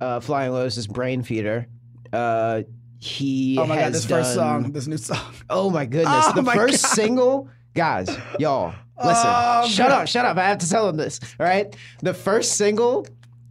uh, 0.00 0.20
Flying 0.20 0.52
Lotus' 0.52 0.86
Brainfeeder. 0.86 1.66
Uh, 2.12 2.62
he 2.98 3.56
oh 3.58 3.66
my 3.66 3.76
god, 3.76 3.94
this 3.94 4.04
first 4.04 4.34
song, 4.34 4.72
this 4.72 4.86
new 4.86 4.98
song. 4.98 5.18
Oh 5.50 5.70
my 5.70 5.86
goodness. 5.86 6.26
Oh 6.28 6.32
the 6.34 6.42
my 6.42 6.54
first 6.54 6.82
God. 6.82 6.94
single, 6.94 7.48
guys, 7.74 8.08
y'all, 8.38 8.74
listen. 9.02 9.24
Oh, 9.26 9.66
shut 9.66 9.88
God. 9.88 10.02
up, 10.02 10.08
shut 10.08 10.24
up. 10.26 10.36
I 10.36 10.48
have 10.48 10.58
to 10.58 10.68
tell 10.68 10.86
them 10.86 10.96
this. 10.96 11.18
All 11.40 11.46
right. 11.46 11.74
The 12.02 12.12
first 12.12 12.56
single 12.56 13.06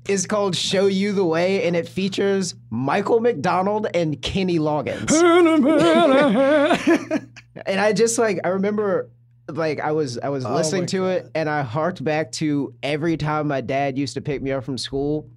is 0.08 0.28
called 0.28 0.56
Show 0.56 0.86
You 0.86 1.14
the 1.14 1.26
Way, 1.26 1.66
and 1.66 1.76
it 1.76 1.90
features 1.90 2.54
Michael 2.70 3.22
McDonald 3.22 3.88
and 3.94 4.22
Kenny 4.22 4.60
Loggins. 4.60 5.12
and 7.66 7.80
I 7.80 7.94
just 7.94 8.20
like 8.20 8.40
I 8.44 8.50
remember 8.50 9.10
like 9.52 9.80
I 9.80 9.92
was 9.92 10.18
I 10.18 10.30
was 10.30 10.46
oh 10.46 10.54
listening 10.54 10.82
Oh 10.82 10.84
my 10.84 10.88
to 10.88 11.06
it 11.08 11.32
and 11.36 11.50
I 11.50 11.62
harked 11.62 12.04
back 12.04 12.32
to 12.34 12.74
every 12.84 13.18
time 13.18 13.48
my 13.48 13.62
dad 13.62 13.98
used 13.98 14.14
to 14.16 14.22
pick 14.22 14.42
me 14.42 14.52
up 14.52 14.64
from 14.64 14.78
school. 14.78 15.30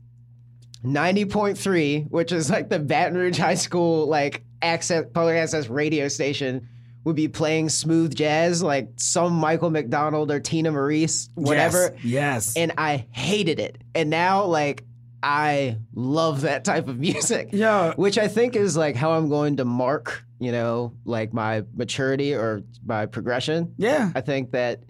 90.3, 0.85 2.11
which 2.11 2.33
is 2.33 2.51
like 2.51 2.69
the 2.69 2.79
Baton 2.79 3.17
Rouge 3.17 3.39
High 3.39 3.55
School 3.55 4.07
like 4.07 4.45
access 4.61 5.05
public 5.13 5.37
access 5.37 5.69
radio 5.69 6.09
station, 6.09 6.69
would 7.05 7.17
be 7.17 7.29
playing 7.29 7.69
smooth 7.69 8.15
jazz 8.15 8.63
like 8.63 8.89
some 8.97 9.33
Michael 9.33 9.71
McDonald 9.71 10.31
or 10.31 10.41
Teena 10.41 10.73
Marie, 10.73 11.09
whatever. 11.35 11.95
Yes. 11.97 12.05
yes. 12.05 12.57
And 12.57 12.73
I 12.79 13.07
hated 13.11 13.61
it. 13.61 13.79
And 13.95 14.11
now 14.11 14.45
like 14.45 14.85
I 15.23 15.79
love 15.95 16.41
that 16.43 16.65
type 16.65 16.89
of 16.89 16.99
music 16.99 17.49
yeah. 17.53 17.95
which 17.95 18.19
I 18.19 18.27
think 18.29 18.57
is 18.57 18.77
like 18.77 18.97
how 18.97 19.13
I'm 19.13 19.29
going 19.29 19.57
to 19.59 19.65
mark, 19.65 20.25
you 20.41 20.51
know, 20.53 20.95
like 21.05 21.33
my 21.33 21.63
maturity 21.75 22.35
or 22.35 22.63
my 22.85 23.07
progression. 23.07 23.75
Yeah. 23.79 24.11
I 24.15 24.21
think 24.21 24.51
that, 24.53 24.83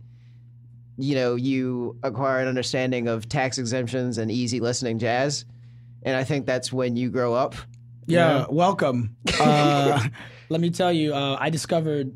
you 0.97 1.15
know, 1.15 1.35
you 1.35 1.99
acquire 2.03 2.41
an 2.41 2.49
understanding 2.49 3.09
of 3.09 3.29
tax 3.29 3.59
exemptions 3.59 4.19
and 4.19 4.31
easy 4.31 4.61
listening 4.61 4.99
jazz. 4.99 5.45
And 6.03 6.17
I 6.17 6.25
think 6.25 6.47
that's 6.47 6.73
when 6.73 6.97
you 6.97 7.11
grow 7.11 7.35
up. 7.35 7.55
you 8.07 8.17
Yeah, 8.17 8.39
know? 8.41 8.47
welcome. 8.51 9.17
Uh, 9.41 10.01
let 10.49 10.61
me 10.61 10.71
tell 10.71 10.93
you, 10.93 11.15
uh, 11.15 11.37
I 11.41 11.51
discovered 11.51 12.13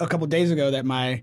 a 0.00 0.06
couple 0.06 0.26
days 0.26 0.50
ago 0.50 0.70
that 0.72 0.84
my 0.84 1.22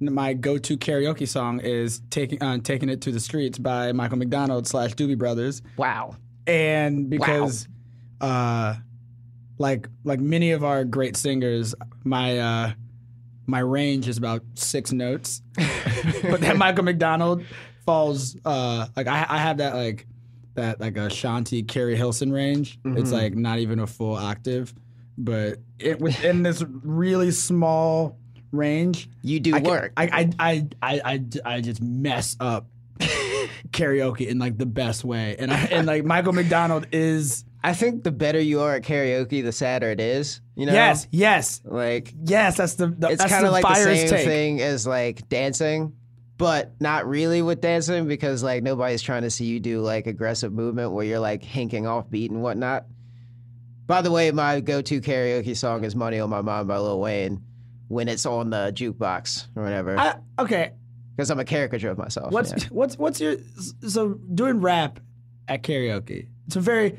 my 0.00 0.32
go-to 0.34 0.76
karaoke 0.76 1.26
song 1.26 1.60
is 1.60 2.00
taking 2.10 2.42
uh, 2.42 2.58
"Taking 2.58 2.88
It 2.88 3.00
to 3.02 3.12
the 3.12 3.20
Streets" 3.20 3.58
by 3.58 3.92
Michael 3.92 4.18
McDonald 4.18 4.66
slash 4.66 4.94
Doobie 4.94 5.18
Brothers, 5.18 5.62
Wow. 5.76 6.16
and 6.46 7.08
because, 7.10 7.66
uh, 8.20 8.74
like 9.58 9.88
like 10.04 10.20
many 10.20 10.52
of 10.52 10.64
our 10.64 10.84
great 10.84 11.16
singers, 11.16 11.74
my 12.04 12.38
uh, 12.38 12.72
my 13.46 13.58
range 13.60 14.08
is 14.08 14.18
about 14.18 14.42
six 14.54 14.92
notes, 14.92 15.42
but 16.22 16.40
that 16.42 16.56
Michael 16.56 16.84
McDonald 16.84 17.42
falls 17.84 18.36
uh, 18.44 18.86
like 18.96 19.06
I, 19.08 19.26
I 19.28 19.38
have 19.38 19.56
that 19.58 19.74
like 19.74 20.06
that 20.54 20.80
like 20.80 20.96
a 20.96 21.08
Shanti 21.08 21.66
Keri 21.66 21.96
Hilson 21.96 22.32
range. 22.32 22.78
It's 22.84 23.10
like 23.12 23.34
not 23.34 23.58
even 23.58 23.78
a 23.80 23.86
full 23.86 24.14
octave, 24.14 24.74
but 25.16 25.58
it 25.78 26.00
within 26.00 26.42
this 26.42 26.62
really 26.82 27.30
small 27.30 28.16
range. 28.52 29.08
You 29.22 29.40
do 29.40 29.54
I 29.54 29.60
can- 29.60 29.70
work. 29.70 29.92
I, 29.96 30.04
I, 30.04 30.30
I, 30.38 30.68
I, 30.82 31.00
I, 31.44 31.54
I 31.54 31.60
just 31.60 31.80
mess 31.82 32.36
up 32.40 32.66
karaoke 33.70 34.26
in 34.26 34.38
like 34.38 34.58
the 34.58 34.66
best 34.66 35.04
way, 35.04 35.36
and 35.38 35.52
I, 35.52 35.64
and 35.66 35.86
like 35.86 36.04
Michael 36.04 36.32
McDonald 36.32 36.86
is 36.92 37.44
I 37.62 37.74
think 37.74 38.04
the 38.04 38.12
better 38.12 38.40
you 38.40 38.60
are 38.60 38.74
at 38.76 38.82
karaoke, 38.82 39.42
the 39.42 39.52
sadder 39.52 39.90
it 39.90 40.00
is. 40.00 40.40
You 40.56 40.66
know? 40.66 40.72
yes, 40.72 41.06
yes, 41.10 41.60
Like 41.64 42.12
yes. 42.24 42.56
That's 42.56 42.74
the, 42.74 42.88
the 42.88 43.10
it's 43.10 43.24
kind 43.24 43.46
of 43.46 43.52
like 43.52 43.64
the 43.66 43.74
same 43.74 44.08
take. 44.08 44.24
thing 44.26 44.60
as 44.60 44.86
like 44.86 45.28
dancing, 45.28 45.92
but 46.36 46.72
not 46.80 47.06
really 47.08 47.42
with 47.42 47.60
dancing 47.60 48.08
because 48.08 48.42
like 48.42 48.62
nobody's 48.62 49.02
trying 49.02 49.22
to 49.22 49.30
see 49.30 49.44
you 49.46 49.60
do 49.60 49.80
like 49.80 50.06
aggressive 50.06 50.52
movement 50.52 50.92
where 50.92 51.04
you're 51.04 51.18
like 51.20 51.42
hinking 51.42 51.88
off 51.88 52.08
beat 52.10 52.30
and 52.30 52.42
whatnot. 52.42 52.86
By 53.86 54.02
the 54.02 54.10
way, 54.10 54.30
my 54.32 54.60
go-to 54.60 55.00
karaoke 55.00 55.56
song 55.56 55.82
is 55.84 55.94
"Money 55.96 56.20
on 56.20 56.28
My 56.28 56.42
Mind" 56.42 56.68
by 56.68 56.76
Lil 56.78 57.00
Wayne 57.00 57.42
when 57.88 58.08
it's 58.08 58.26
on 58.26 58.50
the 58.50 58.72
jukebox 58.74 59.48
or 59.56 59.62
whatever 59.62 59.98
I, 59.98 60.14
okay, 60.38 60.72
because 61.16 61.30
I'm 61.30 61.40
a 61.40 61.44
caricature 61.44 61.90
of 61.90 61.98
myself. 61.98 62.32
what's 62.32 62.50
yeah. 62.50 62.68
what's 62.70 62.96
what's 62.96 63.20
your 63.20 63.36
so 63.86 64.14
doing 64.14 64.60
rap 64.60 65.00
at 65.48 65.62
karaoke. 65.62 66.28
It's 66.46 66.56
a 66.56 66.60
very, 66.60 66.98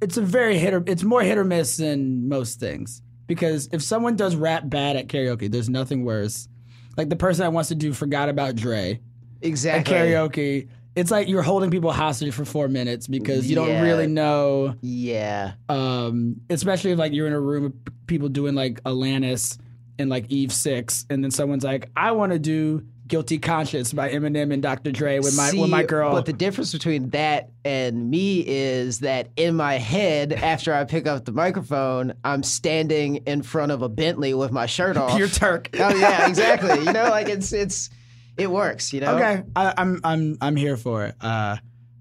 it's 0.00 0.16
a 0.16 0.22
very 0.22 0.58
hit 0.58 0.74
or 0.74 0.84
it's 0.86 1.02
more 1.02 1.22
hit 1.22 1.38
or 1.38 1.44
miss 1.44 1.78
than 1.78 2.28
most 2.28 2.60
things. 2.60 3.02
Because 3.26 3.68
if 3.72 3.82
someone 3.82 4.14
does 4.14 4.36
rap 4.36 4.62
bad 4.66 4.96
at 4.96 5.08
karaoke, 5.08 5.50
there's 5.50 5.68
nothing 5.68 6.04
worse. 6.04 6.48
Like 6.96 7.08
the 7.08 7.16
person 7.16 7.42
that 7.42 7.52
wants 7.52 7.70
to 7.70 7.74
do 7.74 7.92
"Forgot 7.92 8.28
About 8.28 8.54
Dre" 8.54 9.00
Exactly. 9.42 9.94
at 9.94 10.06
karaoke, 10.06 10.68
it's 10.94 11.10
like 11.10 11.28
you're 11.28 11.42
holding 11.42 11.70
people 11.70 11.90
hostage 11.90 12.32
for 12.32 12.44
four 12.44 12.68
minutes 12.68 13.06
because 13.06 13.48
you 13.48 13.56
don't 13.56 13.82
really 13.82 14.06
know. 14.06 14.76
Yeah. 14.80 15.54
Um, 15.68 16.36
especially 16.48 16.92
if 16.92 16.98
like 16.98 17.12
you're 17.12 17.26
in 17.26 17.32
a 17.32 17.40
room 17.40 17.64
of 17.66 17.72
people 18.06 18.28
doing 18.28 18.54
like 18.54 18.82
Alanis 18.84 19.58
and 19.98 20.10
like 20.10 20.26
Eve 20.28 20.52
Six, 20.52 21.06
and 21.10 21.22
then 21.22 21.30
someone's 21.30 21.64
like, 21.64 21.90
"I 21.96 22.12
want 22.12 22.32
to 22.32 22.38
do 22.38 22.84
Guilty 23.06 23.38
Conscience 23.38 23.92
by 23.92 24.10
Eminem 24.10 24.52
and 24.52 24.62
Dr. 24.62 24.90
Dre 24.92 25.18
with 25.20 25.36
my 25.36 25.52
with 25.54 25.70
my 25.70 25.82
girl." 25.82 26.12
But 26.12 26.26
the 26.26 26.32
difference 26.32 26.72
between 26.72 27.10
that 27.10 27.50
and 27.64 28.10
me 28.10 28.44
is 28.46 29.00
that 29.00 29.28
in 29.36 29.54
my 29.56 29.74
head, 29.74 30.32
after 30.32 30.74
I 30.74 30.84
pick 30.84 31.06
up 31.06 31.24
the 31.24 31.32
microphone, 31.32 32.14
I'm 32.24 32.42
standing 32.42 33.16
in 33.26 33.42
front 33.42 33.72
of 33.72 33.82
a 33.82 33.88
Bentley 33.88 34.34
with 34.34 34.52
my 34.52 34.66
shirt 34.66 34.96
off. 34.96 35.18
You're 35.18 35.28
Turk. 35.28 35.70
oh 35.74 35.94
yeah, 35.94 36.28
exactly. 36.28 36.78
You 36.84 36.92
know, 36.92 37.08
like 37.08 37.28
it's 37.28 37.52
it's 37.52 37.90
it 38.36 38.50
works. 38.50 38.92
You 38.92 39.00
know. 39.00 39.16
Okay, 39.16 39.42
I, 39.54 39.74
I'm 39.78 40.00
I'm 40.04 40.38
I'm 40.40 40.56
here 40.56 40.76
for 40.76 41.04
it. 41.06 41.14
Uh, 41.20 41.56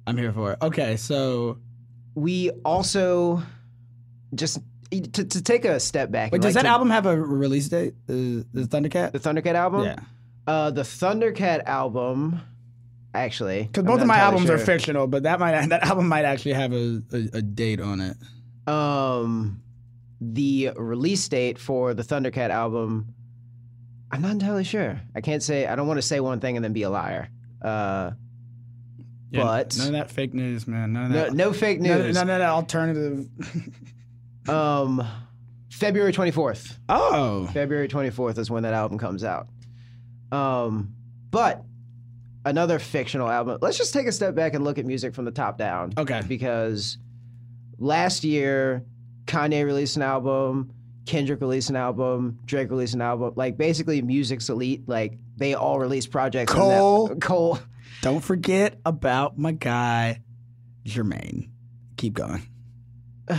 I'm 0.08 0.18
here 0.18 0.34
for 0.34 0.52
it. 0.54 0.60
Okay, 0.62 0.98
so 0.98 1.60
We 2.14 2.50
also 2.64 3.42
just 4.34 4.60
to, 4.92 5.24
to 5.26 5.42
take 5.44 5.66
a 5.66 5.80
step 5.80 6.12
back. 6.12 6.32
wait, 6.32 6.42
does 6.42 6.56
like 6.56 6.64
that 6.64 6.70
to- 6.70 6.74
album 6.74 6.90
have 6.90 7.06
a 7.06 7.16
release 7.20 7.68
date? 7.70 7.94
Uh, 8.10 8.14
the 8.54 8.68
Thundercat? 8.68 9.12
the 9.12 9.20
Thundercat 9.20 9.56
album? 9.56 9.84
Yeah, 9.86 10.00
Uh, 10.48 10.72
the 10.72 10.84
Thundercat 10.84 11.64
album. 11.66 12.42
Actually, 13.14 13.64
because 13.64 13.86
both 13.86 14.02
of 14.02 14.08
my 14.08 14.18
albums 14.18 14.50
are 14.50 14.58
fictional, 14.58 15.08
but 15.08 15.24
that 15.24 15.40
might 15.40 15.66
that 15.70 15.84
album 15.84 16.10
might 16.10 16.26
actually 16.26 16.52
have 16.54 16.74
a, 16.74 17.02
a, 17.14 17.38
a 17.38 17.42
date 17.42 17.80
on 17.80 18.02
it. 18.02 18.18
Um, 18.70 19.62
the 20.20 20.72
release 20.76 21.26
date 21.30 21.58
for 21.58 21.94
the 21.94 22.04
Thundercat 22.04 22.50
album, 22.50 23.14
I'm 24.12 24.22
not 24.22 24.32
entirely 24.32 24.66
sure. 24.66 25.00
I 25.16 25.22
can't 25.22 25.42
say. 25.42 25.66
I 25.66 25.78
don't 25.78 25.88
want 25.88 25.98
to 25.98 26.02
say 26.02 26.20
one 26.20 26.42
thing 26.42 26.58
and 26.58 26.64
then 26.66 26.74
be 26.74 26.84
a 26.84 26.90
liar. 26.90 27.30
Uh, 27.62 28.12
Yeah, 29.32 29.44
But- 29.44 29.78
none 29.78 29.88
of 29.88 29.94
that 29.94 30.12
fake 30.12 30.34
news, 30.34 30.68
man. 30.68 30.92
None 30.94 31.06
of 31.06 31.12
no, 31.12 31.18
that. 31.24 31.34
no 31.34 31.54
fake 31.54 31.80
none, 31.80 32.00
news. 32.02 32.16
none 32.16 32.30
of 32.30 32.40
that 32.40 32.50
alternative. 32.50 33.30
Um, 34.50 35.06
February 35.72 36.14
24th. 36.14 36.78
oh, 36.90 37.48
February 37.48 37.88
24th 37.88 38.38
is 38.38 38.50
when 38.50 38.64
that 38.64 38.74
album 38.74 38.98
comes 38.98 39.24
out. 39.24 39.48
Um, 40.32 40.94
but 41.32 41.64
another 42.46 42.80
fictional 42.80 43.30
album. 43.30 43.58
Let's 43.62 43.78
just 43.78 43.94
take 43.94 44.08
a 44.08 44.12
step 44.12 44.36
back 44.36 44.54
and 44.54 44.64
look 44.64 44.78
at 44.78 44.86
music 44.86 45.14
from 45.16 45.26
the 45.26 45.32
top 45.32 45.58
down. 45.58 45.94
okay. 45.98 46.22
because 46.28 46.98
last 47.78 48.24
year 48.24 48.86
Kanye 49.26 49.66
released 49.66 49.96
an 49.98 50.02
album, 50.04 50.72
Kendrick 51.06 51.42
released 51.42 51.70
an 51.70 51.76
album, 51.76 52.40
Drake 52.46 52.70
released 52.70 52.94
an 52.94 53.02
album. 53.02 53.34
Like 53.36 53.58
basically, 53.58 54.02
music's 54.02 54.50
elite. 54.50 54.84
Like 54.88 55.18
they 55.38 55.54
all 55.56 55.80
released 55.80 56.12
projects. 56.12 56.54
on 56.54 56.60
that- 56.60 56.78
Cole. 56.78 57.16
Cole. 57.22 57.60
Don't 58.02 58.22
forget 58.24 58.80
about 58.86 59.38
my 59.38 59.52
guy, 59.52 60.22
Jermaine. 60.86 61.50
Keep 61.98 62.14
going. 62.14 62.44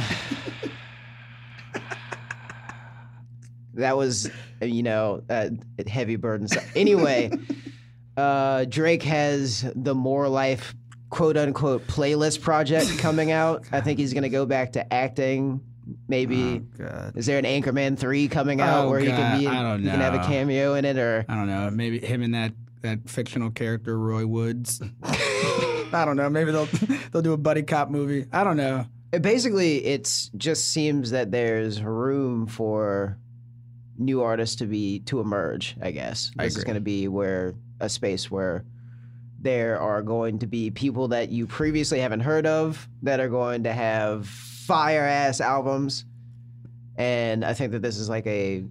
That 3.75 3.97
was, 3.97 4.31
you 4.63 4.83
know, 4.83 5.23
uh, 5.29 5.51
heavy 5.87 6.17
burdens. 6.17 6.57
Anyway, 6.75 7.31
uh, 8.17 8.65
Drake 8.65 9.03
has 9.03 9.71
the 9.75 9.95
More 9.95 10.29
Life 10.29 10.75
quote 11.11 11.37
unquote 11.37 11.87
playlist 11.87 12.41
project 12.41 12.99
coming 12.99 13.31
out. 13.33 13.65
I 13.73 13.81
think 13.81 13.99
he's 13.99 14.15
gonna 14.15 14.29
go 14.31 14.47
back 14.47 14.73
to 14.73 14.93
acting. 14.93 15.61
Maybe 16.09 16.59
God. 16.79 17.17
is 17.17 17.27
there 17.27 17.39
an 17.39 17.45
Anchorman 17.45 17.97
three 17.97 18.27
coming 18.27 18.61
out 18.61 18.87
Oh, 18.87 18.91
where 18.91 18.99
he 18.99 19.07
can 19.07 19.41
be? 19.41 19.47
I 19.47 19.63
don't 19.63 19.83
he 19.85 19.89
can 19.89 20.01
have 20.01 20.15
a 20.15 20.25
cameo 20.25 20.75
in 20.75 20.85
it, 20.85 20.97
or 20.97 21.25
I 21.29 21.35
don't 21.37 21.47
know. 21.47 21.71
Maybe 21.71 22.01
him 22.01 22.23
and 22.23 22.35
that 22.35 22.55
that 22.83 23.09
fictional 23.09 23.51
character 23.51 23.99
Roy 23.99 24.27
Woods. 24.27 24.83
I 25.03 26.03
don't 26.05 26.17
know. 26.17 26.29
Maybe 26.29 26.51
they'll 26.51 26.69
they'll 27.13 27.23
do 27.23 27.35
a 27.35 27.39
buddy 27.39 27.63
cop 27.63 27.91
movie. 27.91 28.27
I 28.33 28.43
don't 28.43 28.57
know. 28.57 28.87
Basically 29.21 29.85
it 29.85 30.31
just 30.37 30.73
seems 30.73 31.11
that 31.11 31.31
there's 31.31 31.83
room 31.83 32.47
for 32.47 33.19
new 33.99 34.23
artists 34.23 34.57
to 34.57 34.67
be 34.67 35.01
to 35.01 35.21
emerge 35.21 35.75
i 35.81 35.91
guess. 35.91 36.31
I 36.39 36.45
this 36.45 36.53
is 36.57 36.63
agree. 36.63 36.67
going 36.67 36.75
to 36.75 36.81
be 36.83 37.09
where 37.09 37.55
a 37.81 37.89
space 37.89 38.31
where 38.31 38.65
there 39.41 39.79
are 39.81 40.03
going 40.03 40.39
to 40.41 40.47
be 40.47 40.71
people 40.71 41.09
that 41.09 41.31
you 41.31 41.47
previously 41.47 42.01
haven't 42.01 42.21
heard 42.21 42.47
of 42.47 42.89
that 43.03 43.21
are 43.21 43.29
going 43.29 43.63
to 43.65 43.73
have 43.73 44.27
fire 44.27 45.03
ass 45.05 45.41
albums. 45.41 46.05
And 46.97 47.45
i 47.45 47.53
think 47.55 47.73
that 47.73 47.83
this 47.83 47.97
is 47.99 48.09
like 48.09 48.27
a 48.27 48.65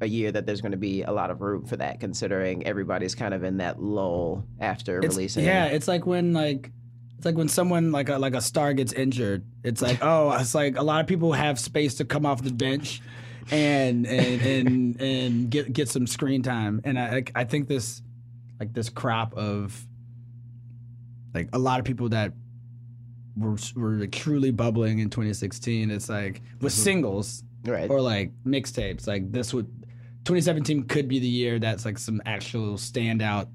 a 0.00 0.06
year 0.06 0.32
that 0.32 0.46
there's 0.46 0.60
going 0.60 0.72
to 0.72 0.78
be 0.78 1.02
a 1.02 1.12
lot 1.12 1.30
of 1.30 1.40
room 1.42 1.64
for 1.64 1.76
that 1.76 2.00
considering 2.00 2.66
everybody's 2.66 3.14
kind 3.14 3.32
of 3.34 3.44
in 3.44 3.58
that 3.58 3.80
lull 3.80 4.44
after 4.58 4.98
It's, 4.98 5.14
releasing. 5.16 5.44
yeah, 5.44 5.66
it's 5.66 5.86
like 5.86 6.06
when 6.06 6.32
like 6.32 6.72
it's 7.22 7.26
like 7.26 7.36
when 7.36 7.46
someone 7.46 7.92
like 7.92 8.08
a 8.08 8.18
like 8.18 8.34
a 8.34 8.40
star 8.40 8.74
gets 8.74 8.92
injured. 8.92 9.44
It's 9.62 9.80
like 9.80 9.98
oh, 10.02 10.32
it's 10.32 10.56
like 10.56 10.76
a 10.76 10.82
lot 10.82 11.00
of 11.00 11.06
people 11.06 11.32
have 11.32 11.56
space 11.60 11.94
to 11.96 12.04
come 12.04 12.26
off 12.26 12.42
the 12.42 12.50
bench 12.50 13.00
and 13.52 14.04
and 14.08 14.42
and, 14.42 15.00
and 15.00 15.50
get 15.50 15.72
get 15.72 15.88
some 15.88 16.08
screen 16.08 16.42
time. 16.42 16.80
And 16.82 16.98
I 16.98 17.22
I 17.32 17.44
think 17.44 17.68
this 17.68 18.02
like 18.58 18.72
this 18.72 18.88
crop 18.88 19.34
of 19.34 19.86
like 21.32 21.48
a 21.52 21.60
lot 21.60 21.78
of 21.78 21.84
people 21.84 22.08
that 22.08 22.32
were 23.36 23.56
were 23.76 23.92
like 23.92 24.10
truly 24.10 24.50
bubbling 24.50 24.98
in 24.98 25.08
2016. 25.08 25.92
It's 25.92 26.08
like 26.08 26.42
with 26.60 26.72
mm-hmm. 26.72 26.82
singles 26.82 27.44
right 27.64 27.88
or 27.88 28.00
like 28.00 28.32
mixtapes. 28.44 29.06
Like 29.06 29.30
this 29.30 29.54
would 29.54 29.68
2017 30.24 30.88
could 30.88 31.06
be 31.06 31.20
the 31.20 31.28
year 31.28 31.60
that's 31.60 31.84
like 31.84 31.98
some 31.98 32.20
actual 32.26 32.74
standout 32.74 33.46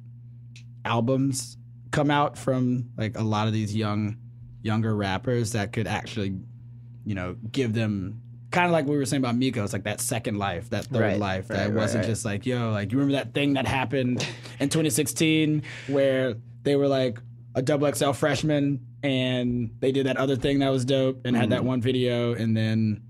albums 0.85 1.57
come 1.91 2.11
out 2.11 2.37
from 2.37 2.89
like 2.97 3.17
a 3.17 3.23
lot 3.23 3.47
of 3.47 3.53
these 3.53 3.75
young 3.75 4.17
younger 4.61 4.95
rappers 4.95 5.53
that 5.53 5.71
could 5.71 5.87
actually 5.87 6.35
you 7.05 7.15
know 7.15 7.35
give 7.51 7.73
them 7.73 8.21
kind 8.51 8.65
of 8.65 8.71
like 8.71 8.85
we 8.85 8.97
were 8.97 9.05
saying 9.05 9.21
about 9.21 9.35
Miko 9.35 9.63
it's 9.63 9.73
like 9.73 9.83
that 9.83 10.01
second 10.01 10.37
life 10.37 10.69
that 10.71 10.85
third 10.85 11.01
Right, 11.01 11.19
life 11.19 11.47
that 11.49 11.55
right, 11.55 11.63
it 11.65 11.67
right, 11.69 11.75
wasn't 11.75 12.05
just 12.05 12.25
like 12.25 12.45
yo 12.45 12.71
like 12.71 12.91
you 12.91 12.97
remember 12.97 13.17
that 13.23 13.33
thing 13.33 13.53
that 13.53 13.67
happened 13.67 14.19
in 14.59 14.69
2016 14.69 15.63
where 15.87 16.35
they 16.63 16.75
were 16.75 16.87
like 16.87 17.19
a 17.55 17.61
double 17.61 17.91
XL 17.93 18.11
freshman 18.11 18.85
and 19.03 19.71
they 19.79 19.91
did 19.91 20.05
that 20.07 20.17
other 20.17 20.35
thing 20.35 20.59
that 20.59 20.69
was 20.69 20.83
dope 20.85 21.21
and 21.25 21.35
had 21.35 21.49
that 21.51 21.59
Mm-hmm. 21.59 21.67
one 21.67 21.81
video 21.81 22.33
and 22.33 22.55
then 22.57 23.01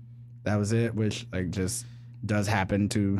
that 0.44 0.56
was 0.56 0.72
it 0.72 0.94
which 0.94 1.26
like 1.32 1.50
just 1.50 1.84
does 2.24 2.46
happen 2.46 2.88
to 2.90 3.18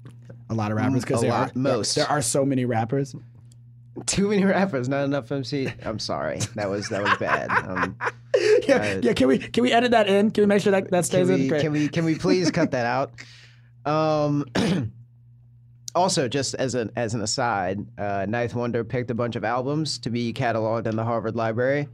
a 0.50 0.54
lot 0.54 0.70
of 0.72 0.76
rappers 0.76 1.04
because 1.04 1.22
Mm, 1.22 1.54
most. 1.56 1.94
there 1.94 2.08
are 2.10 2.20
so 2.22 2.44
many 2.44 2.64
rappers 2.64 3.14
too 4.06 4.28
many 4.28 4.44
rappers 4.44 4.88
not 4.88 5.04
enough 5.04 5.30
mc 5.32 5.68
i'm 5.84 5.98
sorry 5.98 6.38
that 6.54 6.70
was 6.70 6.88
that 6.88 7.02
was 7.02 7.16
bad 7.18 7.50
um, 7.50 7.96
yeah, 8.66 8.76
Uh, 8.76 9.00
yeah. 9.02 9.12
Can 9.12 9.26
we 9.28 9.38
can 9.38 9.62
we 9.62 9.72
edit 9.72 9.90
that 9.90 10.08
in? 10.08 10.30
Can 10.30 10.42
we 10.42 10.46
make 10.46 10.62
sure 10.62 10.70
that 10.70 10.84
that 10.84 10.90
can 10.90 11.02
stays 11.04 11.28
in? 11.28 11.48
Great. 11.48 11.60
can 11.60 11.72
we 11.72 11.88
can 11.88 12.04
we 12.04 12.14
please 12.14 12.50
cut 12.50 12.70
that 12.70 12.86
out? 12.86 13.12
Um, 13.84 14.46
also, 15.94 16.28
just 16.28 16.54
as 16.54 16.74
an 16.76 16.90
as 16.96 17.14
an 17.14 17.20
aside, 17.22 17.80
uh, 17.98 18.26
9th 18.28 18.54
Wonder 18.54 18.84
picked 18.84 19.10
a 19.10 19.14
bunch 19.14 19.34
of 19.36 19.44
albums 19.44 19.98
to 19.98 20.10
be 20.10 20.32
cataloged 20.32 20.86
in 20.86 20.94
the 20.96 21.04
Harvard 21.04 21.34
Library, 21.34 21.88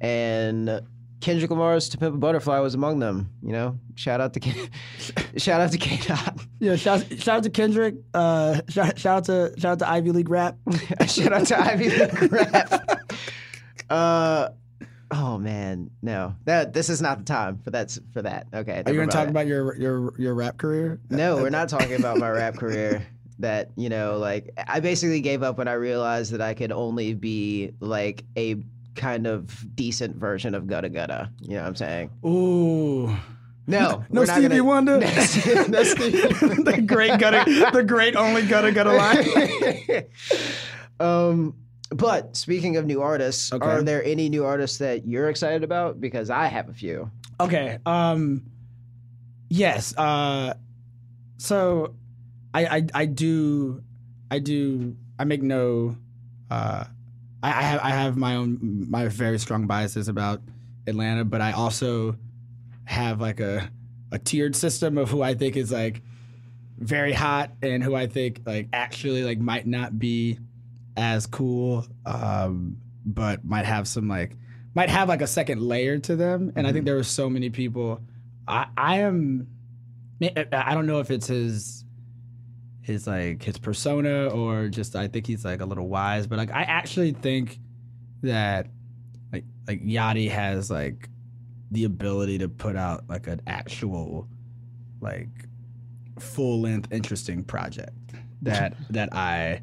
and 0.00 0.80
Kendrick 1.20 1.50
Lamar's 1.50 1.88
"To 1.90 1.98
Pimp 1.98 2.14
a 2.16 2.18
Butterfly" 2.18 2.58
was 2.58 2.74
among 2.74 2.98
them. 2.98 3.30
You 3.42 3.52
know, 3.52 3.78
shout 3.94 4.20
out 4.20 4.34
to 4.34 4.40
K- 4.40 4.68
shout 5.36 5.60
out 5.60 5.72
to 5.72 5.78
K 5.78 5.98
Dot, 6.06 6.40
yeah, 6.60 6.76
shout, 6.76 7.04
shout 7.18 7.38
out 7.38 7.42
to 7.44 7.50
Kendrick. 7.50 7.96
Uh, 8.14 8.60
shout, 8.68 8.98
shout 8.98 9.16
out 9.18 9.24
to 9.26 9.60
shout 9.60 9.72
out 9.72 9.78
to 9.80 9.88
Ivy 9.88 10.12
League 10.12 10.28
rap. 10.28 10.56
shout 11.06 11.32
out 11.32 11.46
to 11.46 11.60
Ivy 11.60 11.90
League 11.90 12.32
Rap. 12.32 13.00
Uh. 13.90 14.50
Oh 15.10 15.38
man, 15.38 15.90
no. 16.02 16.34
That 16.44 16.74
this 16.74 16.90
is 16.90 17.00
not 17.00 17.18
the 17.18 17.24
time 17.24 17.58
for 17.64 17.70
that. 17.70 17.96
For 18.12 18.20
that, 18.20 18.46
okay. 18.52 18.82
Are 18.84 18.92
you 18.92 18.98
gonna 18.98 19.10
talk 19.10 19.20
mind. 19.20 19.30
about 19.30 19.46
your 19.46 19.74
your 19.76 20.12
your 20.18 20.34
rap 20.34 20.58
career? 20.58 21.00
No, 21.08 21.36
we're 21.36 21.48
not 21.48 21.70
talking 21.70 21.98
about 21.98 22.18
my 22.18 22.28
rap 22.28 22.54
career. 22.58 23.06
That 23.38 23.70
you 23.76 23.88
know, 23.88 24.18
like 24.18 24.50
I 24.66 24.80
basically 24.80 25.22
gave 25.22 25.42
up 25.42 25.56
when 25.56 25.68
I 25.68 25.74
realized 25.74 26.32
that 26.32 26.42
I 26.42 26.52
could 26.52 26.72
only 26.72 27.14
be 27.14 27.72
like 27.80 28.24
a 28.36 28.56
kind 28.96 29.26
of 29.26 29.74
decent 29.74 30.16
version 30.16 30.54
of 30.54 30.66
Gutta 30.66 30.90
Gutta. 30.90 31.30
You 31.40 31.54
know 31.54 31.62
what 31.62 31.68
I'm 31.68 31.76
saying? 31.76 32.10
Ooh. 32.26 33.16
No, 33.68 34.04
No 34.10 34.24
Stevie 34.24 34.48
gonna- 34.48 34.64
Wonder. 34.64 34.98
No, 35.00 35.06
no 35.68 35.82
Stevie 35.84 36.20
the 36.64 36.82
great 36.86 37.18
gutter, 37.20 37.44
the 37.70 37.84
great 37.84 38.16
only 38.16 38.42
gutter 38.46 38.70
gutter 38.72 38.94
line. 38.94 40.04
um, 41.00 41.54
but 41.90 42.36
speaking 42.36 42.76
of 42.76 42.86
new 42.86 43.02
artists, 43.02 43.52
Okay. 43.52 43.64
are 43.66 43.82
there 43.82 44.02
any 44.04 44.28
new 44.28 44.44
artists 44.44 44.78
that 44.78 45.06
you're 45.06 45.28
excited 45.28 45.62
about? 45.64 46.00
Because 46.00 46.30
I 46.30 46.46
have 46.46 46.68
a 46.68 46.72
few. 46.74 47.10
Okay. 47.40 47.78
Um. 47.86 48.42
Yes. 49.50 49.96
Uh. 49.96 50.54
So, 51.38 51.94
I 52.52 52.66
I 52.78 52.86
I 52.94 53.04
do 53.06 53.82
I 54.30 54.38
do 54.40 54.96
I 55.18 55.24
make 55.24 55.42
no 55.42 55.96
uh 56.50 56.84
I, 57.42 57.48
I 57.48 57.62
have 57.62 57.80
I 57.82 57.90
have 57.90 58.16
my 58.16 58.34
own 58.34 58.86
my 58.90 59.08
very 59.08 59.38
strong 59.38 59.66
biases 59.66 60.08
about 60.08 60.40
Atlanta, 60.86 61.24
but 61.24 61.40
I 61.40 61.52
also 61.52 62.16
have 62.88 63.20
like 63.20 63.38
a 63.38 63.70
a 64.10 64.18
tiered 64.18 64.56
system 64.56 64.96
of 64.96 65.10
who 65.10 65.20
I 65.20 65.34
think 65.34 65.56
is 65.56 65.70
like 65.70 66.00
very 66.78 67.12
hot 67.12 67.52
and 67.60 67.82
who 67.82 67.94
I 67.94 68.06
think 68.06 68.40
like 68.46 68.68
actually 68.72 69.24
like 69.24 69.38
might 69.38 69.66
not 69.66 69.98
be 69.98 70.38
as 70.96 71.26
cool, 71.26 71.86
um, 72.06 72.78
but 73.04 73.44
might 73.44 73.66
have 73.66 73.86
some 73.86 74.08
like 74.08 74.36
might 74.74 74.88
have 74.88 75.08
like 75.08 75.20
a 75.20 75.26
second 75.26 75.60
layer 75.60 75.98
to 75.98 76.16
them. 76.16 76.50
And 76.56 76.66
I 76.66 76.72
think 76.72 76.86
there 76.86 76.94
were 76.94 77.02
so 77.02 77.28
many 77.28 77.50
people. 77.50 78.00
I 78.46 78.66
I 78.76 78.98
am. 79.00 79.48
I 80.52 80.74
don't 80.74 80.86
know 80.86 81.00
if 81.00 81.10
it's 81.10 81.26
his 81.26 81.84
his 82.80 83.06
like 83.06 83.42
his 83.42 83.58
persona 83.58 84.28
or 84.28 84.68
just 84.68 84.96
I 84.96 85.08
think 85.08 85.26
he's 85.26 85.44
like 85.44 85.60
a 85.60 85.66
little 85.66 85.88
wise, 85.88 86.26
but 86.26 86.38
like 86.38 86.50
I 86.50 86.62
actually 86.62 87.12
think 87.12 87.60
that 88.22 88.66
like 89.30 89.44
like 89.66 89.84
Yachty 89.84 90.30
has 90.30 90.70
like 90.70 91.10
the 91.70 91.84
ability 91.84 92.38
to 92.38 92.48
put 92.48 92.76
out 92.76 93.04
like 93.08 93.26
an 93.26 93.40
actual 93.46 94.28
like 95.00 95.28
full 96.18 96.60
length 96.60 96.92
interesting 96.92 97.44
project 97.44 97.92
that 98.42 98.76
that 98.90 99.14
I 99.14 99.62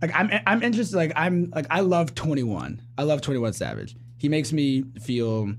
like 0.00 0.12
I'm 0.14 0.30
I'm 0.46 0.62
interested 0.62 0.96
like 0.96 1.12
I'm 1.16 1.50
like 1.54 1.66
I 1.70 1.80
love 1.80 2.14
21. 2.14 2.82
I 2.98 3.02
love 3.04 3.20
21 3.20 3.52
Savage. 3.52 3.96
He 4.18 4.28
makes 4.28 4.52
me 4.52 4.84
feel 5.00 5.54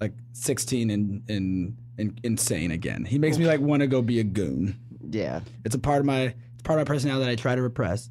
like 0.00 0.12
16 0.32 0.90
and 0.90 1.22
and, 1.28 1.76
and 1.98 2.20
insane 2.22 2.70
again. 2.70 3.04
He 3.04 3.18
makes 3.18 3.38
me 3.38 3.46
like 3.46 3.60
want 3.60 3.80
to 3.80 3.86
go 3.86 4.02
be 4.02 4.20
a 4.20 4.24
goon. 4.24 4.78
Yeah. 5.10 5.40
It's 5.64 5.74
a 5.74 5.78
part 5.78 6.00
of 6.00 6.06
my 6.06 6.34
it's 6.54 6.62
part 6.62 6.78
of 6.78 6.86
my 6.86 6.92
personality 6.92 7.24
that 7.24 7.32
I 7.32 7.36
try 7.36 7.54
to 7.54 7.62
repress, 7.62 8.10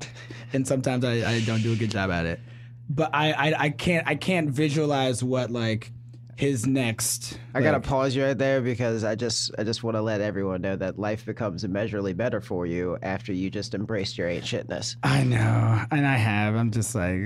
and 0.52 0.66
sometimes 0.66 1.04
I, 1.04 1.28
I 1.28 1.40
don't 1.40 1.62
do 1.62 1.72
a 1.72 1.76
good 1.76 1.90
job 1.90 2.10
at 2.10 2.26
it. 2.26 2.40
But 2.88 3.10
I, 3.14 3.32
I 3.32 3.54
I 3.58 3.70
can't 3.70 4.06
I 4.06 4.14
can't 4.14 4.50
visualize 4.50 5.22
what 5.22 5.50
like 5.50 5.90
his 6.36 6.66
next. 6.66 7.38
I 7.54 7.60
gotta 7.62 7.80
pause 7.80 8.14
you 8.16 8.24
right 8.24 8.36
there 8.36 8.60
because 8.60 9.04
I 9.04 9.14
just 9.14 9.50
I 9.58 9.64
just 9.64 9.82
want 9.82 9.96
to 9.96 10.02
let 10.02 10.20
everyone 10.20 10.60
know 10.62 10.76
that 10.76 10.98
life 10.98 11.24
becomes 11.24 11.64
immeasurably 11.64 12.12
better 12.12 12.40
for 12.40 12.66
you 12.66 12.98
after 13.02 13.32
you 13.32 13.50
just 13.50 13.74
embraced 13.74 14.18
your 14.18 14.28
ain't 14.28 14.44
shitness. 14.44 14.96
I 15.02 15.24
know, 15.24 15.84
and 15.90 16.06
I 16.06 16.16
have. 16.16 16.54
I'm 16.54 16.70
just 16.70 16.94
like, 16.94 17.20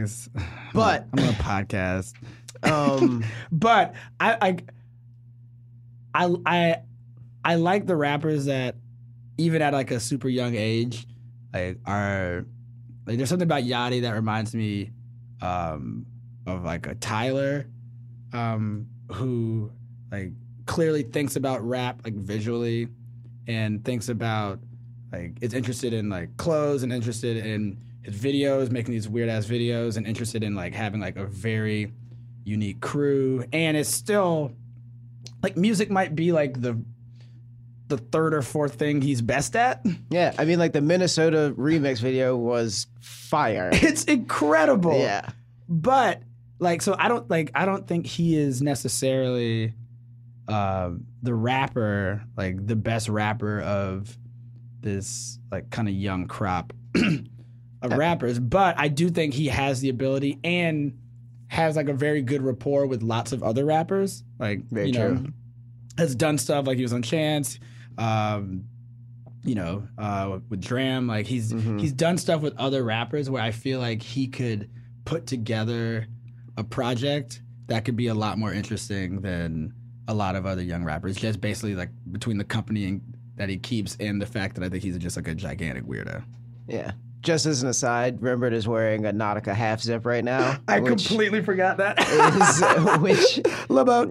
But- 0.74 1.06
I'm 1.12 1.24
on 1.24 1.28
a 1.30 1.32
podcast. 1.32 2.14
Um, 2.62 3.24
But 3.52 3.94
I, 4.18 4.56
I, 6.14 6.24
I, 6.26 6.36
I, 6.46 6.76
I 7.44 7.54
like 7.56 7.86
the 7.86 7.96
rappers 7.96 8.46
that, 8.46 8.76
even 9.36 9.62
at 9.62 9.72
like 9.72 9.90
a 9.92 10.00
super 10.00 10.28
young 10.28 10.56
age, 10.56 11.06
like 11.54 11.78
are 11.86 12.44
like 13.06 13.16
there's 13.16 13.28
something 13.28 13.46
about 13.46 13.62
Yachty 13.62 14.02
that 14.02 14.10
reminds 14.12 14.54
me 14.54 14.90
um, 15.40 16.04
of 16.46 16.64
like 16.64 16.86
a 16.86 16.94
Tyler, 16.96 17.66
um, 18.32 18.88
who 19.12 19.70
like 20.10 20.32
clearly 20.66 21.02
thinks 21.02 21.36
about 21.36 21.66
rap 21.66 22.00
like 22.04 22.14
visually, 22.14 22.88
and 23.46 23.84
thinks 23.84 24.08
about 24.08 24.58
like 25.12 25.38
is 25.40 25.54
interested 25.54 25.92
in 25.92 26.08
like 26.08 26.36
clothes 26.36 26.82
and 26.82 26.92
interested 26.92 27.36
in 27.38 27.78
his 28.02 28.14
videos, 28.18 28.70
making 28.70 28.92
these 28.92 29.08
weird 29.08 29.28
ass 29.28 29.46
videos, 29.46 29.96
and 29.96 30.06
interested 30.06 30.42
in 30.42 30.54
like 30.54 30.74
having 30.74 31.00
like 31.00 31.16
a 31.16 31.26
very 31.26 31.92
unique 32.44 32.80
crew, 32.80 33.44
and 33.52 33.76
it's 33.76 33.88
still 33.90 34.52
like 35.42 35.56
music 35.56 35.90
might 35.90 36.14
be 36.14 36.32
like 36.32 36.60
the 36.60 36.80
the 37.88 37.96
third 37.96 38.34
or 38.34 38.42
fourth 38.42 38.74
thing 38.74 39.00
he's 39.00 39.22
best 39.22 39.56
at. 39.56 39.84
yeah, 40.10 40.34
I 40.38 40.44
mean, 40.44 40.58
like 40.58 40.74
the 40.74 40.82
Minnesota 40.82 41.54
remix 41.56 42.00
video 42.00 42.36
was 42.36 42.86
fire. 43.00 43.70
It's 43.72 44.04
incredible. 44.04 44.98
yeah, 44.98 45.30
but 45.68 46.22
like 46.58 46.82
so 46.82 46.94
i 46.98 47.08
don't 47.08 47.28
like 47.30 47.50
i 47.54 47.64
don't 47.64 47.86
think 47.86 48.06
he 48.06 48.36
is 48.36 48.60
necessarily 48.62 49.72
um 50.48 51.04
the 51.22 51.34
rapper 51.34 52.24
like 52.36 52.66
the 52.66 52.76
best 52.76 53.08
rapper 53.08 53.60
of 53.60 54.16
this 54.80 55.38
like 55.50 55.70
kind 55.70 55.88
of 55.88 55.94
young 55.94 56.26
crop 56.26 56.72
of 57.82 57.92
rappers 57.92 58.38
but 58.38 58.78
i 58.78 58.88
do 58.88 59.08
think 59.08 59.34
he 59.34 59.46
has 59.48 59.80
the 59.80 59.88
ability 59.88 60.38
and 60.44 60.98
has 61.48 61.76
like 61.76 61.88
a 61.88 61.94
very 61.94 62.22
good 62.22 62.42
rapport 62.42 62.86
with 62.86 63.02
lots 63.02 63.32
of 63.32 63.42
other 63.42 63.64
rappers 63.64 64.22
like 64.38 64.62
Very 64.70 64.88
you 64.88 64.92
know 64.94 65.14
true. 65.16 65.26
has 65.96 66.14
done 66.14 66.38
stuff 66.38 66.66
like 66.66 66.76
he 66.76 66.82
was 66.82 66.92
on 66.92 67.02
chance 67.02 67.58
um 67.98 68.64
you 69.44 69.54
know 69.54 69.86
uh 69.96 70.38
with 70.48 70.60
D.R.A.M. 70.60 71.06
like 71.06 71.26
he's 71.26 71.52
Mm-hmm. 71.52 71.78
he's 71.78 71.92
done 71.92 72.18
stuff 72.18 72.42
with 72.42 72.56
other 72.58 72.82
rappers 72.82 73.30
where 73.30 73.42
i 73.42 73.50
feel 73.50 73.78
like 73.80 74.02
he 74.02 74.26
could 74.28 74.70
put 75.04 75.26
together 75.26 76.06
a 76.58 76.64
project 76.64 77.40
that 77.68 77.84
could 77.84 77.96
be 77.96 78.08
a 78.08 78.14
lot 78.14 78.38
more 78.38 78.52
interesting 78.52 79.20
than 79.20 79.72
a 80.08 80.14
lot 80.14 80.36
of 80.36 80.44
other 80.44 80.62
young 80.62 80.84
rappers 80.84 81.16
just 81.16 81.40
basically 81.40 81.74
like 81.74 81.90
between 82.10 82.38
the 82.38 82.44
company 82.44 82.84
and, 82.84 83.00
that 83.36 83.48
he 83.48 83.56
keeps 83.56 83.96
and 84.00 84.20
the 84.20 84.26
fact 84.26 84.56
that 84.56 84.64
i 84.64 84.68
think 84.68 84.82
he's 84.82 84.98
just 84.98 85.16
like 85.16 85.28
a 85.28 85.34
gigantic 85.34 85.84
weirdo 85.84 86.24
yeah. 86.68 86.92
Just 87.20 87.46
as 87.46 87.64
an 87.64 87.68
aside, 87.68 88.20
Rembert 88.20 88.52
is 88.52 88.68
wearing 88.68 89.04
a 89.04 89.12
Nautica 89.12 89.52
half 89.52 89.80
zip 89.82 90.06
right 90.06 90.22
now. 90.22 90.56
I 90.68 90.80
completely 90.80 91.42
forgot 91.42 91.76
that 91.78 91.98
is 91.98 93.00
which 93.00 93.40
Lebo. 93.68 94.04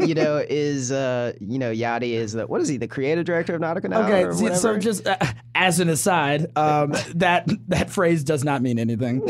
you 0.04 0.14
know 0.14 0.44
is 0.48 0.90
uh 0.90 1.32
you 1.38 1.60
know 1.60 1.70
Yachty 1.70 2.10
is 2.10 2.32
the 2.32 2.44
what 2.48 2.60
is 2.60 2.66
he 2.66 2.76
the 2.76 2.88
creative 2.88 3.24
director 3.24 3.54
of 3.54 3.60
Nautica 3.60 3.88
now? 3.88 4.02
Okay, 4.02 4.54
so 4.56 4.76
just 4.78 5.06
uh, 5.06 5.16
as 5.54 5.78
an 5.78 5.88
aside, 5.88 6.50
um, 6.56 6.92
that 7.14 7.48
that 7.68 7.90
phrase 7.90 8.24
does 8.24 8.42
not 8.42 8.62
mean 8.62 8.80
anything. 8.80 9.22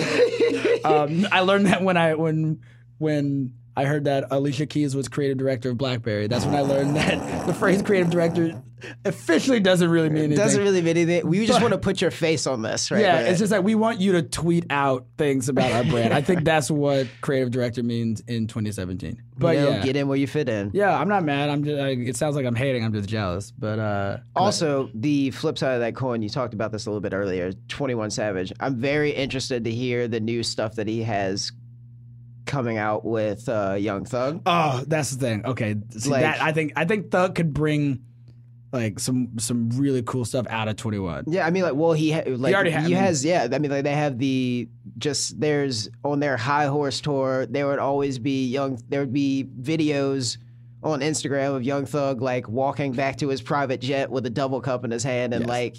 Um, 0.84 1.26
I 1.32 1.40
learned 1.40 1.66
that 1.66 1.82
when 1.82 1.96
I 1.96 2.14
when 2.14 2.60
when 2.98 3.54
I 3.76 3.84
heard 3.86 4.04
that 4.04 4.26
Alicia 4.30 4.66
Keys 4.66 4.94
was 4.94 5.08
creative 5.08 5.36
director 5.38 5.70
of 5.70 5.78
BlackBerry. 5.78 6.26
That's 6.28 6.44
when 6.44 6.54
I 6.54 6.60
learned 6.60 6.96
that 6.96 7.46
the 7.46 7.54
phrase 7.54 7.82
creative 7.82 8.10
director 8.10 8.62
officially 9.06 9.60
doesn't 9.60 9.88
really 9.88 10.10
mean 10.10 10.24
anything. 10.24 10.36
doesn't 10.36 10.62
really 10.62 10.82
mean 10.82 10.96
anything. 10.96 11.26
We 11.26 11.46
just 11.46 11.62
want 11.62 11.72
to 11.72 11.78
put 11.78 12.00
your 12.02 12.10
face 12.10 12.46
on 12.46 12.60
this, 12.62 12.90
right? 12.90 13.00
yeah, 13.00 13.22
But- 13.22 13.30
it's 13.30 13.38
just 13.38 13.50
like 13.50 13.64
we 13.64 13.74
want 13.74 14.00
you 14.00 14.12
to 14.12 14.22
tweet 14.22 14.66
out 14.70 15.06
things 15.16 15.48
about 15.48 15.72
our 15.72 15.84
brand. 15.84 16.12
I 16.12 16.20
think 16.20 16.44
that's 16.44 16.70
what 16.70 17.08
creative 17.22 17.50
director 17.50 17.82
means 17.82 18.20
in 18.28 18.46
2017. 18.46 19.22
But 19.36 19.56
you 19.56 19.62
know, 19.62 19.70
yeah, 19.70 19.82
get 19.82 19.96
in 19.96 20.06
where 20.06 20.18
you 20.18 20.26
fit 20.28 20.48
in. 20.48 20.70
yeah, 20.74 20.96
I'm 20.96 21.08
not 21.08 21.24
mad. 21.24 21.48
I'm 21.50 21.64
just. 21.64 21.76
Like, 21.80 21.98
it 21.98 22.16
sounds 22.16 22.36
like 22.36 22.46
I'm 22.46 22.54
hating. 22.54 22.84
I'm 22.84 22.92
just 22.92 23.08
jealous. 23.08 23.50
But 23.50 23.78
uh, 23.80 24.18
Also, 24.36 24.90
the 24.94 25.30
flip 25.32 25.58
side 25.58 25.74
of 25.74 25.80
that 25.80 25.96
coin, 25.96 26.22
you 26.22 26.28
talked 26.28 26.54
about 26.54 26.70
this 26.70 26.86
a 26.86 26.90
little 26.90 27.00
bit 27.00 27.12
earlier. 27.12 27.52
Twenty 27.68 27.94
One 27.96 28.10
Savage. 28.10 28.52
I'm 28.60 28.76
very 28.76 29.10
interested 29.10 29.64
to 29.64 29.70
hear 29.72 30.06
the 30.06 30.20
new 30.20 30.42
stuff 30.44 30.76
that 30.76 30.86
he 30.86 31.02
has 31.02 31.50
coming 32.46 32.76
out 32.78 33.04
with 33.04 33.48
uh, 33.48 33.76
Young 33.78 34.04
Thug. 34.04 34.42
Oh, 34.46 34.84
that's 34.86 35.10
the 35.12 35.18
thing. 35.26 35.44
Okay, 35.46 35.76
see 35.90 36.10
Like- 36.10 36.22
that 36.22 36.42
I 36.42 36.52
think 36.52 36.72
I 36.76 36.84
think 36.84 37.10
Thug 37.10 37.34
could 37.34 37.52
bring 37.54 38.04
like 38.72 38.98
some 38.98 39.38
some 39.38 39.70
really 39.70 40.02
cool 40.02 40.24
stuff 40.24 40.46
out 40.50 40.66
of 40.68 40.76
Twenty 40.76 40.98
One. 40.98 41.24
Yeah, 41.28 41.46
I 41.46 41.50
mean, 41.50 41.62
like, 41.62 41.74
well, 41.74 41.92
he 41.92 42.10
ha- 42.10 42.24
like 42.26 42.54
already 42.54 42.70
ha- 42.72 42.80
he 42.80 42.86
I 42.86 42.88
mean- 42.88 42.96
has. 42.96 43.24
Yeah, 43.24 43.46
I 43.52 43.58
mean, 43.58 43.70
like 43.70 43.84
they 43.84 43.94
have 43.94 44.18
the 44.18 44.68
just 44.98 45.38
there's 45.40 45.88
on 46.04 46.20
their 46.20 46.36
High 46.36 46.66
Horse 46.66 47.00
tour. 47.00 47.46
There 47.46 47.66
would 47.68 47.78
always 47.78 48.18
be 48.18 48.46
young. 48.48 48.80
There 48.88 49.00
would 49.00 49.12
be 49.12 49.46
videos 49.60 50.38
on 50.82 51.00
Instagram 51.00 51.54
of 51.54 51.62
Young 51.62 51.86
Thug 51.86 52.20
like 52.20 52.48
walking 52.48 52.92
back 52.92 53.16
to 53.18 53.28
his 53.28 53.40
private 53.40 53.80
jet 53.80 54.10
with 54.10 54.26
a 54.26 54.30
double 54.30 54.60
cup 54.60 54.84
in 54.84 54.90
his 54.90 55.02
hand, 55.04 55.32
and 55.34 55.46
like 55.46 55.76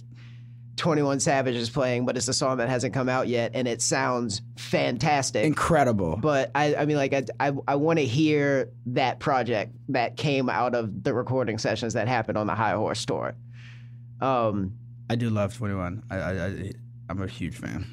Twenty 0.75 1.01
One 1.01 1.19
Savage 1.19 1.55
is 1.55 1.69
playing, 1.69 2.05
but 2.05 2.17
it's 2.17 2.27
a 2.27 2.33
song 2.33 2.57
that 2.57 2.67
hasn't 2.69 2.93
come 2.93 3.07
out 3.07 3.27
yet, 3.27 3.51
and 3.53 3.67
it 3.67 3.81
sounds 3.81 4.41
fantastic. 4.57 5.45
Incredible. 5.45 6.17
but 6.17 6.51
I, 6.53 6.75
I 6.75 6.85
mean, 6.85 6.97
like, 6.97 7.13
I, 7.13 7.23
I, 7.39 7.53
I 7.67 7.75
want 7.75 7.99
to 7.99 8.05
hear 8.05 8.69
that 8.87 9.19
project 9.19 9.73
that 9.89 10.17
came 10.17 10.49
out 10.49 10.75
of 10.75 11.03
the 11.03 11.13
recording 11.13 11.57
sessions 11.57 11.93
that 11.93 12.07
happened 12.07 12.37
on 12.37 12.45
the 12.47 12.55
High 12.55 12.73
Horse 12.73 13.05
tour. 13.05 13.35
Um, 14.21 14.73
I 15.09 15.15
do 15.15 15.29
love 15.29 15.55
Twenty 15.55 15.75
One. 15.75 16.03
I, 16.09 16.15
I, 16.17 16.45
I 16.45 16.71
I'm 17.09 17.21
a 17.21 17.27
huge 17.27 17.55
fan. 17.55 17.85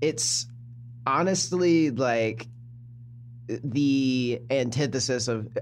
it's 0.00 0.46
honestly 1.06 1.90
like 1.90 2.48
the 3.48 4.40
antithesis 4.50 5.28
of 5.28 5.56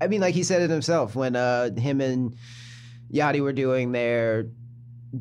I 0.00 0.08
mean 0.08 0.20
like 0.20 0.34
he 0.34 0.42
said 0.42 0.60
it 0.60 0.68
himself 0.70 1.14
when 1.14 1.34
uh 1.34 1.74
him 1.74 2.00
and 2.02 2.36
Yachty 3.12 3.40
were 3.40 3.52
doing 3.54 3.92
their 3.92 4.48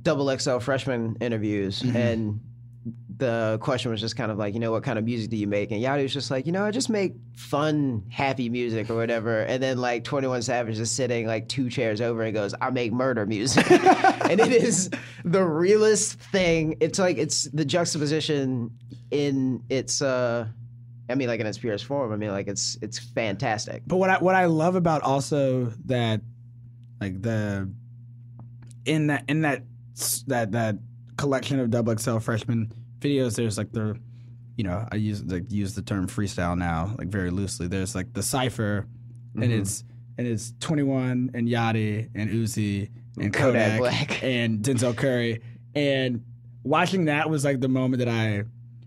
double 0.01 0.38
XL 0.38 0.60
freshman 0.60 1.17
interviews 1.19 1.81
and 1.81 2.39
the 3.21 3.60
question 3.62 3.92
was 3.92 4.02
just 4.02 4.15
kind 4.15 4.31
of 4.31 4.39
like, 4.39 4.56
you 4.56 4.60
know, 4.60 4.71
what 4.71 4.81
kind 4.81 4.98
of 4.98 5.06
music 5.06 5.29
do 5.29 5.37
you 5.37 5.46
make? 5.46 5.69
And 5.69 5.81
Yachty 5.81 6.02
was 6.02 6.13
just 6.13 6.31
like, 6.31 6.48
you 6.48 6.52
know, 6.52 6.65
I 6.65 6.71
just 6.71 6.89
make 6.89 7.13
fun, 7.35 8.04
happy 8.10 8.50
music 8.50 8.89
or 8.89 8.96
whatever. 8.96 9.42
And 9.42 9.62
then 9.62 9.77
like 9.77 10.04
21 10.04 10.42
Savage 10.42 10.79
is 10.79 10.89
sitting 10.89 11.27
like 11.27 11.48
two 11.48 11.69
chairs 11.69 12.02
over 12.02 12.23
and 12.23 12.33
goes, 12.33 12.56
I 12.60 12.71
make 12.71 12.92
murder 12.92 13.27
music. 13.27 13.69
and 13.71 14.39
it 14.39 14.52
is 14.52 14.89
the 15.23 15.44
realest 15.44 16.19
thing. 16.19 16.77
It's 16.79 16.98
like 16.98 17.19
it's 17.19 17.44
the 17.44 17.63
juxtaposition 17.63 18.71
in 19.12 19.63
its 19.69 20.02
uh 20.02 20.48
I 21.08 21.13
mean 21.13 21.27
like 21.27 21.39
in 21.39 21.46
its 21.46 21.60
purest 21.60 21.85
form. 21.85 22.12
I 22.12 22.15
mean 22.15 22.31
like 22.31 22.48
it's 22.48 22.75
it's 22.81 22.98
fantastic. 22.98 23.83
But 23.85 23.98
what 23.98 24.10
I 24.10 24.17
what 24.17 24.33
I 24.33 24.46
love 24.46 24.73
about 24.73 25.04
also 25.04 25.65
that 25.85 26.21
like 27.00 27.21
the 27.21 27.71
in 28.85 29.08
that 29.08 29.25
in 29.27 29.42
that 29.42 29.62
that 30.27 30.52
that 30.54 30.75
collection 31.17 31.60
of 31.60 31.69
double 31.69 31.96
XL 31.98 32.17
freshman 32.19 32.71
videos, 33.00 33.35
there's 33.35 33.58
like 33.58 33.71
the 33.71 33.98
you 34.58 34.63
know, 34.65 34.85
I 34.92 34.96
use 34.98 35.23
like 35.23 35.52
use 35.52 35.73
the 35.75 35.81
term 35.81 36.08
freestyle 36.08 36.58
now, 36.58 36.94
like 36.98 37.08
very 37.08 37.31
loosely. 37.31 37.67
There's 37.67 37.96
like 37.96 38.13
the 38.13 38.23
cipher, 38.23 38.87
Mm-hmm. 39.31 39.44
and 39.44 39.54
it's 39.54 39.83
and 40.17 40.27
it's 40.27 40.54
21 40.60 41.31
and 41.33 41.48
Yachty 41.48 42.10
and 42.13 42.29
Uzi 42.29 42.89
and 43.17 43.33
Kodak 43.33 43.77
Kodak, 43.77 43.79
Black. 43.79 44.23
and 44.25 44.60
Denzel 44.60 44.96
Curry, 44.96 45.42
and 45.73 46.23
watching 46.63 47.06
that 47.06 47.29
was 47.29 47.46
like 47.46 47.62
the 47.62 47.69
moment 47.69 48.00
that 48.00 48.10
I 48.10 48.44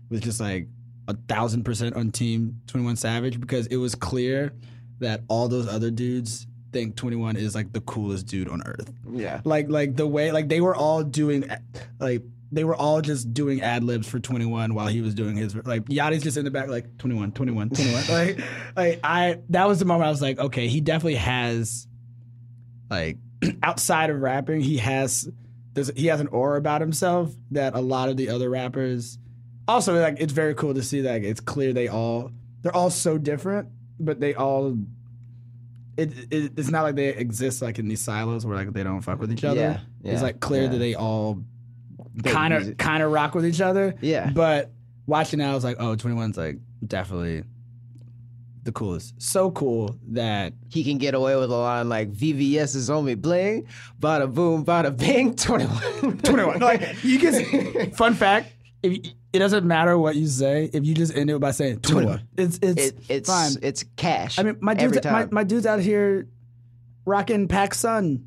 was 0.09 0.21
just 0.21 0.39
like 0.39 0.67
a 1.07 1.15
thousand 1.27 1.63
percent 1.63 1.95
on 1.95 2.11
Team 2.11 2.61
21 2.67 2.95
Savage 2.95 3.39
because 3.39 3.65
it 3.67 3.77
was 3.77 3.95
clear 3.95 4.53
that 4.99 5.21
all 5.27 5.47
those 5.47 5.67
other 5.67 5.89
dudes 5.89 6.45
think 6.75 6.95
21 6.95 7.37
is 7.37 7.55
like 7.55 7.71
the 7.73 7.81
coolest 7.81 8.27
dude 8.27 8.49
on 8.49 8.61
earth 8.65 8.91
Yeah. 9.11 9.41
like 9.45 9.69
like 9.69 9.95
the 9.95 10.05
way 10.05 10.31
like 10.31 10.49
they 10.49 10.59
were 10.61 10.75
all 10.75 11.03
doing 11.03 11.49
like 11.99 12.21
they 12.51 12.63
were 12.63 12.75
all 12.75 13.01
just 13.01 13.33
doing 13.33 13.61
ad 13.61 13.83
libs 13.83 14.07
for 14.07 14.19
21 14.19 14.73
while 14.73 14.87
he 14.87 15.01
was 15.01 15.13
doing 15.15 15.35
his 15.37 15.55
like 15.65 15.85
Yachty's 15.85 16.21
just 16.23 16.37
in 16.37 16.45
the 16.45 16.51
back 16.51 16.67
like 16.67 16.97
21 16.97 17.31
21 17.31 17.69
21 17.69 18.03
like 18.09 18.39
like 18.75 18.99
I 19.03 19.39
that 19.49 19.67
was 19.67 19.79
the 19.79 19.85
moment 19.85 20.07
I 20.07 20.09
was 20.11 20.21
like 20.21 20.37
okay 20.37 20.67
he 20.67 20.81
definitely 20.81 21.15
has 21.15 21.87
like 22.89 23.17
outside 23.63 24.09
of 24.09 24.21
rapping 24.21 24.61
he 24.61 24.77
has 24.77 25.29
there's 25.73 25.91
he 25.95 26.07
has 26.07 26.19
an 26.19 26.27
aura 26.27 26.57
about 26.57 26.81
himself 26.81 27.33
that 27.51 27.73
a 27.75 27.81
lot 27.81 28.09
of 28.09 28.17
the 28.17 28.29
other 28.29 28.49
rappers 28.49 29.17
also 29.67 29.99
like 29.99 30.17
it's 30.19 30.33
very 30.33 30.53
cool 30.55 30.73
to 30.73 30.83
see 30.83 31.01
that 31.01 31.23
it's 31.23 31.39
clear 31.41 31.73
they 31.73 31.87
all 31.87 32.31
they're 32.61 32.75
all 32.75 32.89
so 32.89 33.17
different 33.17 33.69
but 33.99 34.19
they 34.19 34.33
all 34.35 34.77
it, 35.97 36.11
it 36.31 36.51
it's 36.57 36.69
not 36.69 36.83
like 36.83 36.95
they 36.95 37.09
exist 37.09 37.61
like 37.61 37.79
in 37.79 37.87
these 37.87 38.01
silos 38.01 38.45
where 38.45 38.57
like 38.57 38.73
they 38.73 38.83
don't 38.83 39.01
fuck 39.01 39.19
with 39.19 39.31
each 39.31 39.43
other. 39.43 39.81
Yeah, 40.01 40.11
It's 40.11 40.21
like 40.21 40.39
clear 40.39 40.63
yeah. 40.63 40.67
that 40.69 40.77
they 40.77 40.95
all 40.95 41.41
kind 42.23 42.53
of 42.53 42.77
kind 42.77 43.03
of 43.03 43.11
rock 43.11 43.35
with 43.35 43.45
each 43.45 43.61
other. 43.61 43.95
Yeah. 44.01 44.29
But 44.29 44.71
watching 45.05 45.39
that, 45.39 45.49
I 45.49 45.55
was 45.55 45.63
like, 45.63 45.77
oh, 45.79 45.95
21's 45.95 46.37
like 46.37 46.57
definitely 46.85 47.43
the 48.63 48.71
coolest. 48.71 49.21
So 49.21 49.51
cool 49.51 49.95
that 50.09 50.53
He 50.69 50.83
can 50.83 50.97
get 50.97 51.13
away 51.13 51.35
with 51.35 51.51
a 51.51 51.55
line 51.55 51.87
like 51.87 52.11
VVS 52.11 52.75
is 52.75 52.89
on 52.89 53.05
me 53.05 53.15
bling, 53.15 53.67
bada 53.99 54.31
boom, 54.31 54.65
bada 54.65 54.95
bing, 54.95 55.35
21. 55.35 56.17
21. 56.17 56.59
like 56.59 57.03
you 57.03 57.19
can. 57.19 57.91
Fun 57.91 58.15
fact: 58.15 58.51
you, 58.93 59.11
it 59.33 59.39
doesn't 59.39 59.65
matter 59.65 59.97
what 59.97 60.15
you 60.15 60.27
say, 60.27 60.69
if 60.73 60.85
you 60.85 60.93
just 60.93 61.15
end 61.15 61.29
it 61.29 61.39
by 61.39 61.51
saying 61.51 61.79
21, 61.81 62.27
it's 62.37 62.59
it's 62.61 62.81
It, 62.81 62.99
it's 63.09 63.29
fine. 63.29 63.51
it's 63.61 63.83
cash. 63.97 64.39
I 64.39 64.43
mean, 64.43 64.57
my 64.61 64.73
dude's 64.73 64.95
my, 64.95 64.99
time. 65.01 65.29
my 65.31 65.43
dude's 65.43 65.65
out 65.65 65.79
here 65.81 66.27
rocking 67.05 67.47
Pac 67.47 67.73
Sun. 67.73 68.25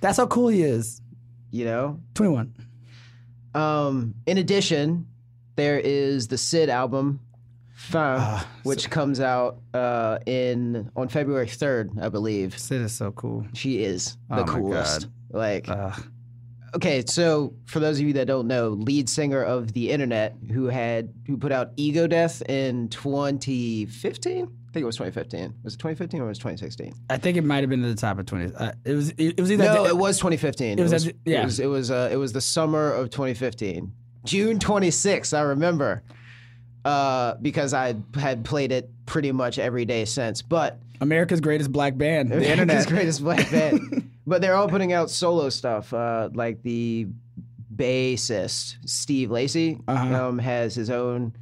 That's 0.00 0.16
how 0.18 0.26
cool 0.26 0.48
he 0.48 0.62
is. 0.62 1.00
you 1.50 1.64
know. 1.64 2.00
21. 2.14 2.54
Um, 3.54 4.14
in 4.26 4.38
addition, 4.38 5.06
there 5.56 5.78
is 5.80 6.28
the 6.28 6.38
Syd 6.38 6.68
album, 6.68 7.20
Fin, 7.72 8.00
Ah, 8.00 8.46
which 8.64 8.90
comes 8.90 9.18
out 9.20 9.60
uh, 9.74 10.18
in 10.26 10.90
on 10.94 11.08
February 11.08 11.48
third, 11.48 11.90
I 12.00 12.08
believe. 12.10 12.58
Syd 12.58 12.82
is 12.82 12.92
so 12.92 13.10
cool. 13.12 13.46
She 13.54 13.82
is 13.82 14.16
the 14.28 14.42
Oh 14.42 14.46
my 14.46 14.52
coolest. 14.52 15.00
God. 15.02 15.10
Like, 15.30 15.68
Ugh. 15.68 16.02
Okay, 16.74 17.02
so 17.06 17.54
for 17.66 17.80
those 17.80 17.98
of 18.00 18.06
you 18.06 18.12
that 18.14 18.26
don't 18.26 18.46
know, 18.46 18.70
lead 18.70 19.08
singer 19.08 19.42
of 19.42 19.72
the 19.72 19.90
Internet, 19.90 20.36
who 20.52 20.66
had 20.66 21.12
who 21.26 21.36
put 21.36 21.52
out 21.52 21.70
Ego 21.76 22.06
Death 22.06 22.42
in 22.48 22.88
2015. 22.88 24.44
I 24.68 24.70
think 24.72 24.82
it 24.82 24.86
was 24.86 24.96
2015. 24.96 25.54
Was 25.64 25.74
it 25.74 25.78
2015 25.78 26.20
or 26.20 26.26
was 26.26 26.38
it 26.38 26.40
2016? 26.42 26.92
I 27.08 27.16
think 27.16 27.36
it 27.38 27.42
might 27.44 27.60
have 27.60 27.70
been 27.70 27.82
at 27.84 27.88
the 27.88 28.00
top 28.00 28.18
of 28.18 28.26
20. 28.26 28.54
Uh, 28.54 28.72
it 28.84 28.92
was 28.94 29.10
it, 29.10 29.34
it 29.38 29.40
was 29.40 29.50
either 29.50 29.64
No, 29.64 29.82
the- 29.84 29.88
it 29.90 29.96
was 29.96 30.18
2015. 30.18 30.78
It 30.78 30.82
was 30.82 30.92
at 30.92 31.00
the- 31.02 31.14
yeah. 31.24 31.42
It 31.42 31.44
was 31.46 31.60
it 31.60 31.66
was, 31.66 31.90
uh, 31.90 32.08
it 32.12 32.16
was 32.16 32.32
the 32.32 32.40
summer 32.42 32.92
of 32.92 33.10
2015, 33.10 33.92
June 34.24 34.58
26th. 34.58 35.36
I 35.36 35.40
remember 35.42 36.02
uh, 36.84 37.34
because 37.40 37.72
I 37.74 37.94
had 38.14 38.44
played 38.44 38.72
it 38.72 38.90
pretty 39.06 39.32
much 39.32 39.58
every 39.58 39.84
day 39.86 40.04
since. 40.04 40.42
But 40.42 40.78
America's 41.00 41.40
greatest 41.40 41.72
black 41.72 41.96
band, 41.96 42.30
the 42.30 42.36
America's 42.36 42.58
internet. 42.60 42.88
greatest 42.88 43.22
black 43.22 43.50
band. 43.50 43.80
but 44.28 44.40
they're 44.42 44.54
all 44.54 44.68
putting 44.68 44.92
out 44.92 45.10
solo 45.10 45.48
stuff, 45.48 45.92
uh, 45.94 46.28
like 46.34 46.62
the 46.62 47.06
bassist 47.74 48.76
Steve 48.88 49.30
Lacy 49.30 49.78
Uh-huh. 49.88 50.26
um, 50.28 50.38
has 50.38 50.74
his 50.74 50.90
own. 50.90 51.32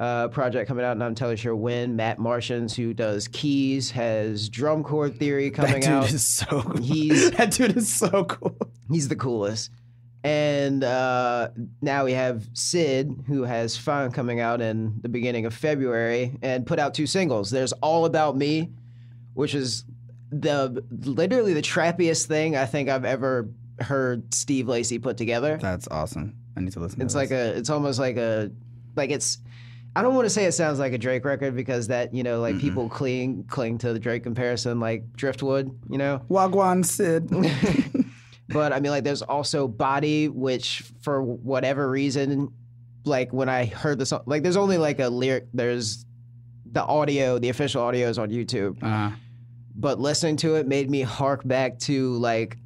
Uh, 0.00 0.28
project 0.28 0.68
coming 0.68 0.84
out, 0.84 0.92
and 0.92 1.02
I'm 1.02 1.16
totally 1.16 1.34
sure 1.36 1.56
when 1.56 1.96
Matt 1.96 2.20
Martians, 2.20 2.76
who 2.76 2.94
does 2.94 3.26
keys, 3.26 3.90
has 3.90 4.48
drum 4.48 4.84
chord 4.84 5.18
theory 5.18 5.48
That 5.50 5.56
coming 5.56 5.80
dude 5.80 5.90
out. 5.90 6.12
is 6.12 6.24
so 6.24 6.62
cool. 6.62 6.80
He's- 6.80 7.30
that 7.36 7.50
dude 7.50 7.76
is 7.76 7.92
so 7.92 8.24
cool. 8.26 8.56
He's 8.88 9.08
the 9.08 9.16
coolest. 9.16 9.72
And 10.22 10.84
uh, 10.84 11.48
now 11.82 12.04
we 12.04 12.12
have 12.12 12.46
Syd, 12.52 13.24
who 13.26 13.42
has 13.42 13.76
Fin 13.76 14.12
coming 14.12 14.38
out 14.38 14.60
in 14.60 15.00
the 15.02 15.08
beginning 15.08 15.46
of 15.46 15.52
February 15.54 16.38
and 16.42 16.64
put 16.64 16.78
out 16.78 16.94
two 16.94 17.08
singles. 17.08 17.50
There's 17.50 17.72
All 17.72 18.04
About 18.04 18.36
Me, 18.36 18.70
which 19.34 19.52
is 19.52 19.84
the 20.30 20.84
literally 20.90 21.54
the 21.54 21.62
trappiest 21.62 22.26
thing 22.26 22.56
I 22.56 22.66
think 22.66 22.88
I've 22.88 23.04
ever 23.04 23.48
heard 23.80 24.32
Steve 24.34 24.68
Lacy 24.68 24.98
put 24.98 25.16
together. 25.16 25.58
That's 25.60 25.88
awesome. 25.88 26.34
I 26.56 26.60
need 26.60 26.72
to 26.72 26.80
listen. 26.80 27.00
It's 27.02 27.14
to 27.14 27.18
like 27.18 27.30
a, 27.30 27.56
it's 27.56 27.70
almost 27.70 27.98
like 27.98 28.16
a, 28.16 28.50
like 28.96 29.10
it's. 29.10 29.38
I 29.96 30.02
don't 30.02 30.14
want 30.14 30.26
to 30.26 30.30
say 30.30 30.44
it 30.44 30.52
sounds 30.52 30.78
like 30.78 30.92
a 30.92 30.98
Drake 30.98 31.24
record 31.24 31.56
because 31.56 31.88
that 31.88 32.14
you 32.14 32.22
know 32.22 32.40
like 32.40 32.58
people 32.60 32.88
cling 32.88 33.44
cling 33.48 33.78
to 33.78 33.92
the 33.92 33.98
Drake 33.98 34.22
comparison 34.22 34.80
like 34.80 35.12
Driftwood, 35.14 35.76
you 35.88 35.98
know. 35.98 36.22
Wagwan 36.28 36.84
Syd. 36.84 37.30
But 38.48 38.72
I 38.72 38.80
mean, 38.80 38.90
like, 38.90 39.04
there's 39.04 39.22
also 39.22 39.68
Body, 39.68 40.28
which 40.28 40.82
for 41.02 41.22
whatever 41.22 41.88
reason, 41.88 42.52
like 43.04 43.32
when 43.32 43.48
I 43.48 43.66
heard 43.66 43.98
the 43.98 44.06
song, 44.06 44.22
like, 44.26 44.42
there's 44.42 44.56
only 44.56 44.78
like 44.78 45.00
a 45.00 45.08
lyric. 45.08 45.48
There's 45.52 46.06
the 46.72 46.82
audio, 46.82 47.38
the 47.38 47.50
official 47.50 47.82
audio 47.82 48.08
is 48.08 48.18
on 48.18 48.30
YouTube, 48.30 48.82
uh, 48.82 49.14
but 49.78 49.98
listening 50.00 50.36
to 50.38 50.56
it 50.56 50.66
made 50.66 50.90
me 50.90 51.00
hark 51.02 51.46
back 51.46 51.78
to 51.80 52.16
like 52.18 52.58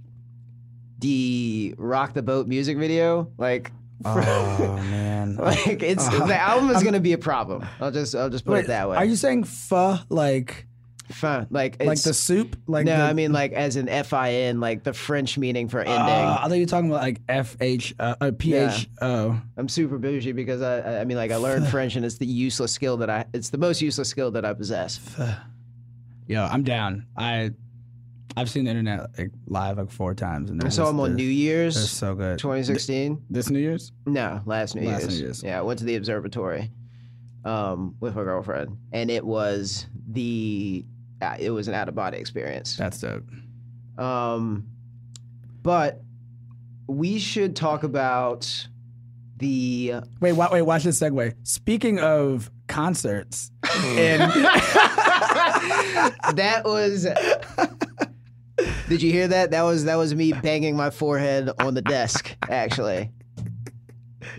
the 0.99 1.75
Rock 1.79 2.15
the 2.15 2.23
Boat 2.23 2.47
music 2.47 2.79
video. 2.79 3.31
Like, 3.39 3.71
oh 4.05 4.81
man. 4.91 5.37
like 5.37 5.83
it's 5.83 6.09
the 6.09 6.37
album 6.37 6.71
is 6.71 6.83
gonna 6.83 7.01
be 7.01 7.13
a 7.13 7.19
problem. 7.19 7.67
I'll 7.81 7.91
just 7.93 8.15
I'll 8.15 8.31
just 8.31 8.45
put 8.45 8.61
it 8.61 8.67
that 8.69 8.89
way. 8.89 8.97
Are 8.97 9.05
you 9.05 9.17
saying 9.17 9.45
pho 9.45 9.99
like 10.09 10.67
Fun. 11.11 11.47
Like 11.51 11.83
like 11.83 12.01
the 12.01 12.15
soup? 12.15 12.57
Like 12.67 12.87
no, 12.87 12.97
the, 12.97 13.03
I 13.03 13.13
mean 13.13 13.33
like 13.33 13.53
as 13.53 13.77
in 13.77 13.89
F 13.89 14.13
I 14.13 14.33
N, 14.33 14.61
like 14.61 14.83
the 14.83 14.93
French 14.95 15.37
meaning 15.37 15.69
for 15.69 15.81
ending. 15.81 15.95
Uh, 15.95 16.39
I 16.41 16.49
thought 16.49 16.55
you 16.55 16.63
were 16.63 16.67
talking 16.67 16.91
about 16.91 17.03
like 17.03 17.21
F 17.29 17.57
H 17.61 17.95
uh, 17.99 18.15
uh, 18.21 18.31
P 18.39 18.55
H 18.55 18.89
O. 19.03 19.39
I'm 19.57 19.69
super 19.69 19.99
bougie 19.99 20.33
because 20.33 20.63
I, 20.63 20.79
I- 20.79 21.01
I 21.01 21.05
mean, 21.05 21.17
like 21.19 21.31
I 21.31 21.37
learned 21.37 21.69
French 21.69 21.97
and 21.97 22.05
it's 22.07 22.17
the 22.17 22.27
useless 22.27 22.73
skill 22.73 22.97
that 22.99 23.11
I, 23.11 23.27
it's 23.35 23.51
the 23.51 23.59
most 23.59 23.83
useless 23.83 24.09
skill 24.09 24.31
that 24.31 24.45
I 24.45 24.55
possess. 24.55 25.01
Yo, 26.27 26.45
I'm 26.45 26.63
down. 26.63 27.07
I 27.17 27.51
I've 28.37 28.49
seen 28.49 28.65
the 28.65 28.71
internet 28.71 29.11
like 29.19 29.31
live 29.47 29.79
like 29.79 29.91
four 29.91 30.15
times, 30.15 30.51
and 30.51 30.63
I 30.65 30.69
saw 30.69 30.89
him 30.89 31.01
on 31.01 31.15
New 31.15 31.25
They're 31.75 31.85
so 31.85 32.15
good. 32.15 32.39
2016. 32.39 33.23
This 33.29 33.51
New 33.51 33.59
Year's? 33.59 33.93
No, 34.07 34.41
last 34.47 34.75
New 34.75 34.89
Last 34.89 35.03
Year's. 35.03 35.19
New 35.19 35.25
Year's. 35.25 35.43
Yeah, 35.43 35.59
I 35.59 35.63
went 35.63 35.79
to 35.81 35.85
the 35.85 35.97
observatory 35.97 36.71
um, 37.45 37.97
with 38.01 38.15
my 38.15 38.23
girlfriend, 38.23 38.79
and 38.93 39.11
it 39.11 39.25
was 39.25 39.87
the, 40.11 40.85
uh, 41.21 41.37
it 41.39 41.51
was 41.51 41.69
an 41.69 41.75
out 41.75 41.89
of 41.89 41.95
body 41.95 42.17
experience. 42.19 42.77
That's 42.77 43.01
dope. 43.01 43.25
Um, 43.99 44.67
but 45.63 46.01
we 46.87 47.19
should 47.19 47.55
talk 47.55 47.83
about 47.83 48.67
the 49.37 49.95
Wait, 50.21 50.33
wa- 50.33 50.49
wait, 50.51 50.63
watch 50.63 50.85
this 50.85 51.01
segue. 51.01 51.35
Speaking 51.43 51.99
of 51.99 52.51
concerts, 52.69 53.51
and 53.85 54.23
that 56.35 56.63
was. 56.65 57.07
Did 58.89 59.03
you 59.03 59.11
hear 59.11 59.29
that? 59.29 59.51
That 59.51 59.63
was 59.63 59.85
that 59.85 59.97
was 59.97 60.15
me 60.15 60.33
banging 60.33 60.77
my 60.77 60.91
forehead 60.91 61.51
on 61.59 61.75
the 61.75 61.83
desk. 61.83 62.37
Actually, 62.49 63.11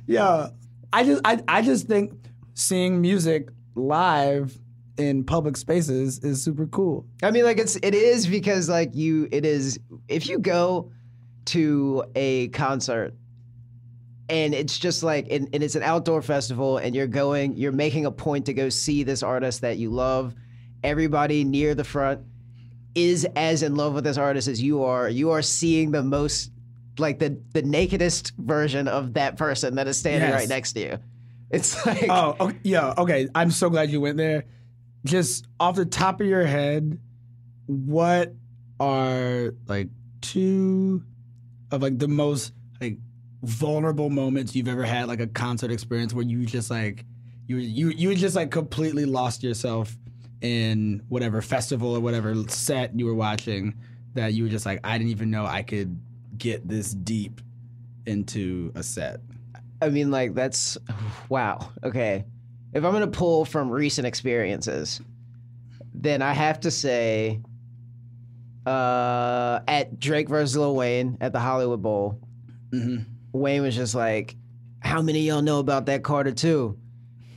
yeah, 0.05 0.49
I 0.91 1.03
just 1.03 1.21
I 1.25 1.41
I 1.47 1.61
just 1.61 1.87
think 1.87 2.13
seeing 2.53 3.01
music 3.01 3.49
live 3.75 4.57
in 4.97 5.23
public 5.23 5.57
spaces 5.57 6.19
is 6.19 6.43
super 6.43 6.67
cool. 6.67 7.05
I 7.21 7.31
mean, 7.31 7.43
like 7.43 7.57
it's 7.57 7.75
it 7.77 7.95
is 7.95 8.27
because 8.27 8.69
like 8.69 8.95
you 8.95 9.27
it 9.31 9.45
is 9.45 9.79
if 10.07 10.27
you 10.27 10.39
go 10.39 10.91
to 11.45 12.03
a 12.15 12.49
concert 12.49 13.13
and 14.29 14.53
it's 14.53 14.77
just 14.77 15.03
like 15.03 15.27
and, 15.29 15.49
and 15.53 15.63
it's 15.63 15.75
an 15.75 15.83
outdoor 15.83 16.21
festival 16.21 16.77
and 16.77 16.95
you're 16.95 17.07
going 17.07 17.57
you're 17.57 17.71
making 17.71 18.05
a 18.05 18.11
point 18.11 18.45
to 18.45 18.53
go 18.53 18.69
see 18.69 19.03
this 19.03 19.23
artist 19.23 19.61
that 19.61 19.77
you 19.77 19.89
love 19.89 20.35
everybody 20.83 21.43
near 21.43 21.73
the 21.75 21.83
front 21.83 22.21
is 22.95 23.25
as 23.35 23.63
in 23.63 23.75
love 23.75 23.93
with 23.93 24.03
this 24.03 24.17
artist 24.17 24.47
as 24.47 24.61
you 24.61 24.83
are 24.83 25.09
you 25.09 25.31
are 25.31 25.41
seeing 25.41 25.91
the 25.91 26.03
most 26.03 26.51
like 26.99 27.17
the 27.19 27.39
the 27.53 27.61
nakedest 27.63 28.33
version 28.37 28.87
of 28.87 29.13
that 29.15 29.35
person 29.37 29.75
that 29.75 29.87
is 29.87 29.97
standing 29.97 30.29
Yes. 30.29 30.39
right 30.41 30.49
next 30.49 30.73
to 30.73 30.79
you 30.81 30.99
it's 31.49 31.83
like 31.85 32.07
Oh, 32.09 32.35
okay, 32.39 32.57
yeah, 32.63 32.93
okay. 32.97 33.27
I'm 33.35 33.51
so 33.51 33.69
glad 33.69 33.91
you 33.91 34.01
went 34.01 34.17
there. 34.17 34.45
Just 35.05 35.45
off 35.59 35.75
the 35.75 35.85
top 35.85 36.19
of 36.19 36.25
your 36.25 36.45
head, 36.45 36.99
what 37.67 38.33
are 38.79 39.53
like 39.67 39.89
two 40.21 41.03
of 41.71 41.81
like 41.83 41.99
the 41.99 42.07
most 42.07 42.53
like 42.81 42.97
vulnerable 43.43 44.09
moments 44.09 44.55
you've 44.55 44.67
ever 44.67 44.83
had, 44.83 45.07
like 45.07 45.19
a 45.19 45.27
concert 45.27 45.71
experience 45.71 46.13
where 46.13 46.25
you 46.25 46.45
just 46.45 46.71
like 46.71 47.05
you 47.47 47.57
you 47.57 47.89
you 47.89 48.15
just 48.15 48.35
like 48.35 48.49
completely 48.49 49.05
lost 49.05 49.43
yourself 49.43 49.95
in 50.43 51.01
whatever 51.07 51.41
festival 51.41 51.95
or 51.95 52.01
whatever 52.01 52.35
set 52.49 52.97
you 52.99 53.05
were 53.05 53.15
watching 53.15 53.73
that 54.13 54.33
you 54.33 54.43
were 54.43 54.49
just 54.49 54.65
like 54.65 54.79
I 54.83 54.97
didn't 54.97 55.11
even 55.11 55.31
know 55.31 55.45
I 55.45 55.63
could 55.63 55.99
get 56.37 56.67
this 56.67 56.91
deep 56.91 57.41
into 58.05 58.71
a 58.75 58.83
set. 58.83 59.21
I 59.81 59.89
mean, 59.89 60.11
like 60.11 60.35
that's 60.35 60.77
wow. 61.29 61.71
Okay, 61.83 62.25
if 62.73 62.83
I'm 62.83 62.91
gonna 62.91 63.07
pull 63.07 63.45
from 63.45 63.71
recent 63.71 64.05
experiences, 64.05 65.01
then 65.93 66.21
I 66.21 66.33
have 66.33 66.59
to 66.61 66.71
say, 66.71 67.39
uh, 68.65 69.61
at 69.67 69.97
Drake 69.99 70.27
versus 70.27 70.57
Lil 70.57 70.75
Wayne 70.75 71.17
at 71.21 71.31
the 71.31 71.39
Hollywood 71.39 71.81
Bowl, 71.81 72.19
Wayne 73.31 73.61
was 73.61 73.75
just 73.75 73.95
like, 73.95 74.35
"How 74.81 75.01
many 75.01 75.19
of 75.19 75.35
y'all 75.35 75.41
know 75.41 75.59
about 75.59 75.85
that 75.85 76.03
Carter 76.03 76.33
too?" 76.33 76.77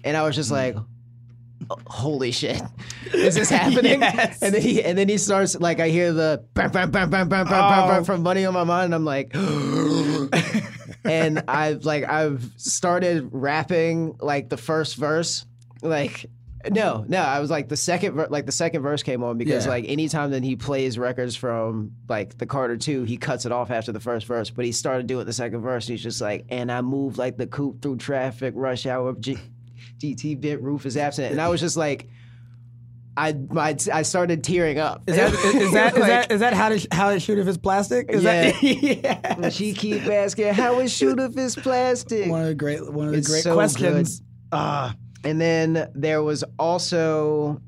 And 0.02 0.16
I 0.16 0.24
was 0.24 0.34
just 0.34 0.50
like. 0.50 0.76
"Oh, 1.70 1.76
Holy 1.86 2.30
shit! 2.30 2.60
Is 3.14 3.34
this 3.34 3.50
happening? 3.50 4.00
Yes. 4.00 4.42
And 4.42 4.54
then 4.54 4.62
he 4.62 4.82
and 4.82 4.96
then 4.96 5.08
he 5.08 5.18
starts 5.18 5.58
like 5.58 5.80
I 5.80 5.88
hear 5.88 6.12
the 6.12 6.44
bam 6.54 6.70
bam 6.70 6.90
bam 6.90 7.10
bam 7.10 7.28
bam 7.28 7.46
bam 7.46 7.48
bam, 7.48 7.88
bam 7.88 8.00
oh. 8.02 8.04
from 8.04 8.22
Money 8.22 8.44
on 8.44 8.54
My 8.54 8.64
Mind. 8.64 8.86
And 8.86 8.94
I'm 8.94 9.04
like, 9.04 9.34
and 11.04 11.42
I've 11.48 11.84
like 11.84 12.04
I've 12.04 12.50
started 12.56 13.28
rapping 13.32 14.16
like 14.20 14.48
the 14.48 14.56
first 14.56 14.96
verse, 14.96 15.44
like 15.82 16.26
no, 16.70 17.04
no, 17.06 17.18
I 17.20 17.40
was 17.40 17.50
like 17.50 17.68
the 17.68 17.76
second 17.76 18.14
ver- 18.14 18.28
like 18.28 18.46
the 18.46 18.52
second 18.52 18.82
verse 18.82 19.02
came 19.02 19.22
on 19.22 19.38
because 19.38 19.64
Yeah. 19.66 19.70
like 19.70 19.84
anytime 19.88 20.30
that 20.32 20.42
he 20.42 20.56
plays 20.56 20.98
records 20.98 21.36
from 21.36 21.92
like 22.08 22.38
the 22.38 22.46
Carter 22.46 22.76
two, 22.76 23.04
he 23.04 23.16
cuts 23.16 23.46
it 23.46 23.52
off 23.52 23.70
after 23.70 23.92
the 23.92 24.00
first 24.00 24.26
verse, 24.26 24.50
but 24.50 24.64
he 24.64 24.72
started 24.72 25.06
doing 25.06 25.26
the 25.26 25.32
second 25.32 25.60
verse. 25.60 25.86
And 25.86 25.92
he's 25.92 26.02
just 26.02 26.20
like, 26.20 26.46
and 26.48 26.70
I 26.72 26.80
move 26.80 27.18
like 27.18 27.36
the 27.36 27.46
coupe 27.46 27.82
through 27.82 27.98
traffic, 27.98 28.54
rush 28.56 28.86
hour, 28.86 29.14
G- 29.14 29.38
GT 29.98 30.40
bent 30.40 30.62
roof 30.62 30.86
is 30.86 30.96
absent, 30.96 31.32
and 31.32 31.40
I 31.40 31.48
was 31.48 31.60
just 31.60 31.76
like. 31.76 32.08
I, 33.18 33.32
my, 33.32 33.74
I 33.94 34.02
started 34.02 34.44
tearing 34.44 34.78
up. 34.78 35.04
Is 35.06 35.16
that 35.16 35.32
is, 35.32 35.44
is 35.54 35.72
that 35.72 35.92
is 35.94 35.98
Like- 36.00 36.08
that 36.10 36.32
is 36.32 36.40
that 36.40 36.52
how 36.52 36.68
to 36.68 36.86
how 36.92 37.08
it 37.08 37.20
shoot 37.22 37.38
if 37.38 37.48
it's 37.48 37.56
plastic? 37.56 38.10
Is 38.10 38.22
Yeah. 38.22 38.50
that 38.50 38.62
yeah. 38.62 39.48
She 39.48 39.72
keep 39.72 40.02
asking, 40.06 40.52
"How 40.52 40.80
is 40.80 40.92
shoot 40.92 41.18
if 41.18 41.34
it's 41.34 41.54
plastic?" 41.54 42.28
One 42.30 42.42
of 42.42 42.48
the 42.48 42.54
great 42.54 42.92
one 42.92 43.06
of 43.06 43.12
the 43.12 43.18
It's 43.20 43.26
great 43.28 43.42
so 43.42 43.54
questions. 43.54 44.20
Ah, 44.52 44.94
And 45.24 45.40
then 45.40 45.90
there 45.94 46.22
was 46.22 46.44
also 46.58 47.62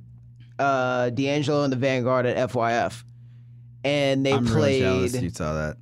uh, 0.59 1.09
D'Angelo 1.09 1.63
and 1.65 1.73
the 1.73 1.79
Vanguard 1.79 2.27
at 2.27 2.51
FYF, 2.51 3.03
and 3.85 4.27
they 4.27 4.33
played. 4.33 4.49
I'm 4.49 4.55
really 4.55 4.81
jealous 4.81 5.23
you 5.23 5.31
saw 5.31 5.55
that. 5.55 5.77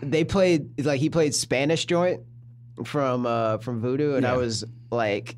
They 0.00 0.24
played 0.24 0.82
like 0.82 0.98
he 1.00 1.10
played 1.10 1.34
Spanish 1.34 1.84
joint 1.84 2.22
from 2.86 3.26
uh, 3.26 3.58
from 3.58 3.82
Voodoo, 3.82 4.14
and 4.14 4.26
I 4.26 4.38
was 4.38 4.64
like. 4.90 5.36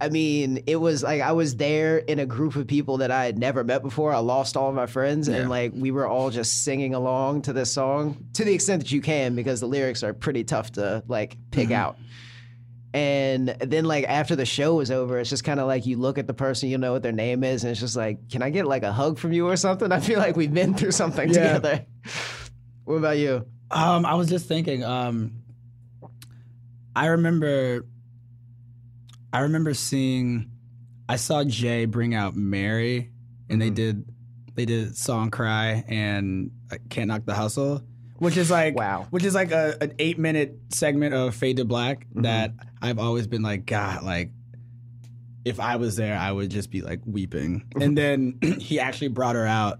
I 0.00 0.10
mean, 0.10 0.62
it 0.68 0.76
was 0.76 1.02
like 1.02 1.20
I 1.20 1.32
was 1.32 1.56
there 1.56 1.98
in 1.98 2.20
a 2.20 2.26
group 2.26 2.54
of 2.54 2.68
people 2.68 2.98
that 2.98 3.10
I 3.10 3.24
had 3.24 3.36
never 3.36 3.64
met 3.64 3.82
before. 3.82 4.12
I 4.12 4.18
lost 4.18 4.56
all 4.56 4.68
of 4.68 4.74
my 4.76 4.86
friends, 4.86 5.28
Yeah. 5.28 5.36
and 5.38 5.50
like 5.50 5.72
we 5.74 5.90
were 5.90 6.06
all 6.06 6.30
just 6.30 6.62
singing 6.64 6.94
along 6.94 7.42
to 7.42 7.52
this 7.52 7.72
song 7.72 8.24
to 8.34 8.44
the 8.44 8.54
extent 8.54 8.82
that 8.82 8.92
you 8.92 9.00
can, 9.00 9.34
because 9.34 9.58
the 9.60 9.66
lyrics 9.66 10.04
are 10.04 10.14
pretty 10.14 10.44
tough 10.44 10.72
to 10.72 11.02
like 11.08 11.36
pick 11.50 11.70
out. 11.72 11.98
And 12.94 13.48
then 13.48 13.84
like 13.84 14.04
after 14.08 14.34
the 14.36 14.46
show 14.46 14.76
was 14.76 14.90
over, 14.90 15.18
it's 15.18 15.28
just 15.30 15.44
kind 15.44 15.58
of 15.60 15.66
like 15.66 15.84
you 15.84 15.98
look 15.98 16.16
at 16.16 16.26
the 16.26 16.32
person, 16.34 16.68
you 16.68 16.78
know 16.78 16.92
what 16.92 17.02
their 17.02 17.12
name 17.12 17.42
is, 17.44 17.64
and 17.64 17.72
it's 17.72 17.80
just 17.80 17.96
like, 17.96 18.30
can 18.30 18.40
I 18.40 18.50
get 18.50 18.66
like 18.66 18.82
a 18.84 18.92
hug 18.92 19.18
from 19.18 19.32
you 19.32 19.48
or 19.48 19.56
something? 19.56 19.90
I 19.98 20.00
feel 20.00 20.18
like 20.20 20.36
we've 20.36 20.52
been 20.54 20.74
through 20.74 20.92
something 20.92 21.28
Yeah. 21.28 21.54
together. 21.58 21.86
What 22.84 22.94
about 22.94 23.18
you? 23.18 23.44
Um, 23.70 24.06
I 24.06 24.14
was 24.14 24.28
just 24.28 24.46
thinking. 24.46 24.84
Um, 24.84 25.42
I 26.96 27.06
remember. 27.06 27.84
I 29.32 29.40
remember 29.40 29.74
seeing. 29.74 30.50
I 31.08 31.16
saw 31.16 31.42
Jay 31.44 31.86
bring 31.86 32.14
out 32.14 32.36
Mary, 32.36 33.10
and 33.48 33.60
they 33.60 33.70
did. 33.70 34.04
They 34.54 34.64
did 34.64 34.96
song 34.96 35.30
cry 35.30 35.84
and 35.88 36.50
uh, 36.72 36.76
can't 36.90 37.08
knock 37.08 37.24
the 37.24 37.34
hustle, 37.34 37.82
which 38.16 38.36
is 38.36 38.50
like 38.50 38.74
Wow. 38.76 39.06
which 39.10 39.24
is 39.24 39.34
like 39.34 39.52
a 39.52 39.76
an 39.80 39.94
eight 39.98 40.18
minute 40.18 40.58
segment 40.70 41.14
of 41.14 41.34
Fade 41.34 41.58
to 41.58 41.64
Black 41.64 42.06
that 42.16 42.54
I've 42.82 42.98
always 42.98 43.26
been 43.26 43.42
like 43.42 43.66
God 43.66 44.02
like. 44.02 44.30
If 45.44 45.60
I 45.60 45.76
was 45.76 45.96
there, 45.96 46.18
I 46.18 46.30
would 46.30 46.50
just 46.50 46.70
be 46.70 46.82
like 46.82 47.00
weeping. 47.06 47.64
And 47.80 47.96
then 47.98 48.38
he 48.58 48.80
actually 48.80 49.08
brought 49.08 49.34
her 49.36 49.46
out 49.46 49.78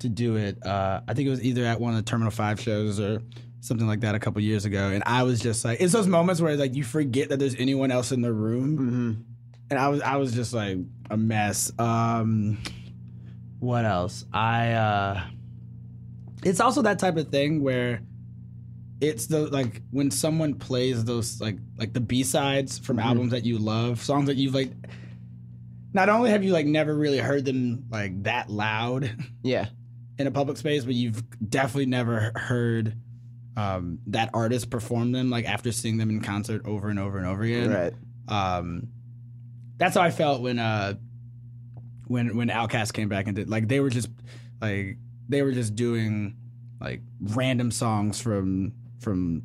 to 0.00 0.08
do 0.08 0.36
it. 0.36 0.64
Uh, 0.64 1.00
I 1.08 1.14
think 1.14 1.26
it 1.26 1.30
was 1.30 1.42
either 1.42 1.64
at 1.64 1.80
one 1.80 1.94
of 1.94 1.96
the 1.96 2.08
Terminal 2.08 2.30
Five 2.30 2.60
shows 2.60 3.00
or 3.00 3.20
something 3.60 3.86
like 3.86 4.00
that 4.00 4.14
a 4.14 4.18
couple 4.18 4.40
years 4.42 4.64
ago. 4.64 4.88
And 4.88 5.02
I 5.06 5.22
was 5.22 5.40
just 5.40 5.64
like, 5.64 5.80
it's 5.80 5.92
those 5.92 6.06
moments 6.06 6.40
where 6.40 6.56
like 6.56 6.74
you 6.74 6.84
forget 6.84 7.28
that 7.28 7.38
there's 7.38 7.54
anyone 7.56 7.90
else 7.90 8.12
in 8.12 8.20
the 8.22 8.32
room. 8.32 9.24
And 9.70 9.78
I 9.78 9.88
was 9.88 10.00
I 10.02 10.16
was 10.16 10.32
just 10.32 10.52
like 10.52 10.78
a 11.10 11.16
mess. 11.16 11.70
Um, 11.78 12.58
what 13.58 13.84
else? 13.84 14.24
I 14.32 14.72
uh, 14.72 15.24
it's 16.44 16.60
also 16.60 16.82
that 16.82 16.98
type 16.98 17.16
of 17.16 17.28
thing 17.28 17.62
where 17.62 18.00
it's 19.00 19.26
the 19.26 19.46
like 19.46 19.82
when 19.90 20.10
someone 20.10 20.54
plays 20.54 21.04
those 21.04 21.40
like 21.40 21.56
like 21.78 21.92
the 21.92 22.00
B 22.00 22.22
sides 22.24 22.78
from 22.78 22.98
albums 22.98 23.30
that 23.32 23.44
you 23.44 23.58
love, 23.58 24.00
songs 24.02 24.26
that 24.26 24.36
you've 24.36 24.54
like. 24.54 24.72
Not 25.92 26.08
only 26.08 26.30
have 26.30 26.44
you 26.44 26.52
like 26.52 26.66
never 26.66 26.94
really 26.94 27.18
heard 27.18 27.44
them 27.44 27.86
like 27.90 28.22
that 28.22 28.48
loud, 28.48 29.10
Yeah. 29.42 29.66
in 30.18 30.26
a 30.26 30.30
public 30.30 30.56
space, 30.56 30.84
but 30.84 30.94
you've 30.94 31.22
definitely 31.50 31.86
never 31.86 32.30
heard 32.36 32.94
um, 33.60 33.98
that 34.06 34.30
artist 34.34 34.70
perform 34.70 35.12
them 35.12 35.30
like 35.30 35.44
after 35.44 35.72
seeing 35.72 35.96
them 35.98 36.10
in 36.10 36.20
concert 36.20 36.62
over 36.64 36.88
and 36.88 36.98
over 36.98 37.18
and 37.18 37.26
over 37.26 37.42
again. 37.42 37.70
Right. 37.70 37.92
Um, 38.28 38.88
that's 39.76 39.94
how 39.96 40.02
I 40.02 40.10
felt 40.10 40.40
when 40.42 40.58
uh, 40.58 40.94
when 42.06 42.36
when 42.36 42.48
Outkast 42.48 42.92
came 42.92 43.08
back 43.08 43.26
and 43.26 43.36
did 43.36 43.48
like 43.48 43.68
they 43.68 43.80
were 43.80 43.90
just 43.90 44.08
like 44.60 44.96
they 45.28 45.42
were 45.42 45.52
just 45.52 45.74
doing 45.74 46.36
like 46.80 47.00
random 47.20 47.70
songs 47.70 48.20
from 48.20 48.72
from 49.00 49.42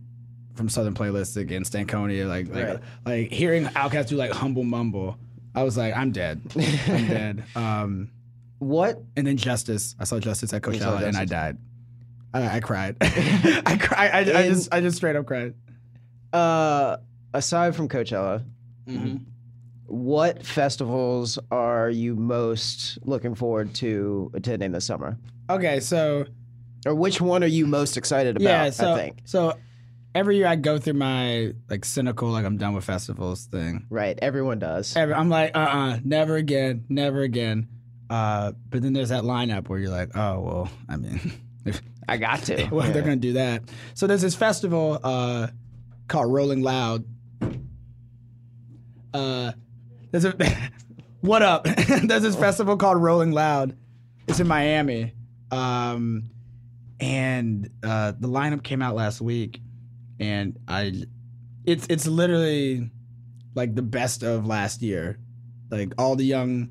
from 0.55 0.69
Southern 0.69 0.93
Playlists 0.93 1.37
against 1.37 1.73
Stankonia, 1.73 2.27
like 2.27 2.47
like 2.49 2.65
Right. 2.67 2.79
like 3.05 3.31
hearing 3.31 3.65
Outkast 3.65 4.07
do 4.07 4.15
like 4.15 4.31
Humble 4.31 4.63
Mumble. 4.63 5.17
I 5.53 5.63
was 5.63 5.77
like, 5.77 5.95
I'm 5.95 6.11
dead. 6.11 6.41
I'm 6.55 7.07
dead. 7.07 7.43
Um, 7.55 8.11
What? 8.59 9.01
and 9.15 9.25
then 9.25 9.37
Justice. 9.37 9.95
I 9.99 10.03
saw 10.03 10.19
Justice 10.19 10.53
at 10.53 10.61
Coachella 10.61 11.03
and 11.03 11.15
I 11.17 11.23
died. 11.25 11.57
I, 12.35 12.57
I 12.57 12.59
cried. 12.59 12.97
I 13.01 13.77
cried. 13.79 14.11
I, 14.11 14.39
I 14.39 14.49
just 14.49 14.73
I 14.73 14.81
just 14.81 14.97
straight 14.97 15.15
up 15.15 15.25
cried. 15.25 15.53
Uh, 16.33 16.97
aside 17.33 17.75
from 17.75 17.87
Coachella, 17.89 18.43
Mm-hmm. 18.87 19.17
what 19.87 20.45
festivals 20.45 21.39
are 21.49 21.89
you 21.89 22.15
most 22.15 22.99
looking 23.03 23.33
forward 23.33 23.73
to 23.75 24.29
attending 24.35 24.71
this 24.71 24.85
summer? 24.85 25.17
Okay, 25.49 25.79
so 25.79 26.25
Or 26.85 26.93
which 26.93 27.19
one 27.19 27.43
are 27.43 27.47
you 27.47 27.65
most 27.65 27.97
excited 27.97 28.35
about? 28.35 28.43
yeah, 28.43 28.69
so 28.69 28.93
I 28.93 28.97
think. 28.97 29.21
so 29.25 29.57
every 30.13 30.37
year 30.37 30.45
I 30.47 30.55
go 30.55 30.77
through 30.77 30.93
my 30.93 31.53
like 31.69 31.83
cynical 31.83 32.29
like 32.29 32.45
I'm 32.45 32.57
done 32.57 32.75
with 32.75 32.83
festivals 32.83 33.45
thing. 33.45 33.87
Right. 33.89 34.19
Everyone 34.21 34.59
does. 34.59 34.95
Every, 34.95 35.15
I'm 35.15 35.29
like, 35.29 35.55
uh, 35.55 35.59
uh 35.59 35.99
never 36.03 36.35
again, 36.35 36.85
never 36.89 37.21
again. 37.21 37.67
Uh, 38.09 38.51
but 38.69 38.83
then 38.83 38.93
there's 38.93 39.09
that 39.09 39.23
lineup 39.23 39.67
where 39.67 39.79
you're 39.79 39.89
like, 39.89 40.15
oh 40.15 40.41
well, 40.41 40.69
I 40.87 40.97
mean, 40.97 41.19
if, 41.65 41.81
I 42.07 42.17
got 42.17 42.43
to. 42.43 42.65
well, 42.71 42.91
they're 42.91 43.01
gonna 43.01 43.15
do 43.15 43.33
that. 43.33 43.63
So 43.93 44.07
there's 44.07 44.21
this 44.21 44.35
festival 44.35 44.99
uh, 45.03 45.47
called 46.07 46.31
Rolling 46.31 46.61
Loud. 46.61 47.05
Uh, 49.13 49.51
there's 50.11 50.25
a 50.25 50.35
what 51.21 51.41
up? 51.41 51.63
there's 52.03 52.23
this 52.23 52.35
festival 52.35 52.77
called 52.77 53.01
Rolling 53.01 53.31
Loud. 53.31 53.75
It's 54.27 54.39
in 54.39 54.47
Miami, 54.47 55.13
um, 55.51 56.29
and 56.99 57.69
uh, 57.83 58.13
the 58.19 58.27
lineup 58.27 58.63
came 58.63 58.81
out 58.81 58.95
last 58.95 59.21
week, 59.21 59.61
and 60.19 60.57
I, 60.67 61.03
it's 61.63 61.85
it's 61.89 62.07
literally 62.07 62.89
like 63.53 63.75
the 63.75 63.83
best 63.83 64.23
of 64.23 64.45
last 64.45 64.81
year, 64.81 65.19
like 65.69 65.93
all 65.97 66.15
the 66.15 66.25
young. 66.25 66.69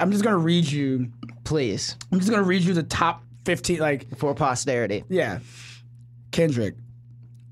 I'm 0.00 0.10
just 0.10 0.24
gonna 0.24 0.38
read 0.38 0.66
you. 0.66 1.12
Please. 1.44 1.96
I'm 2.10 2.18
just 2.18 2.30
gonna 2.30 2.42
read 2.42 2.62
you 2.62 2.74
the 2.74 2.82
top 2.82 3.22
15 3.46 3.78
like 3.78 4.18
For 4.18 4.34
posterity. 4.34 5.04
yeah. 5.08 5.38
Kendrick, 6.32 6.74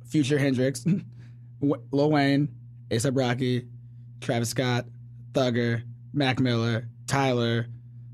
Future 0.09 0.39
Hendrix, 0.39 0.85
Lil 1.61 2.11
Wayne, 2.11 2.49
ASAP 2.91 3.17
Rocky, 3.17 3.67
Travis 4.21 4.51
Scott, 4.51 4.85
Thugger, 5.33 5.83
Mac 6.13 6.39
Miller, 6.41 6.89
Tyler, 7.07 7.67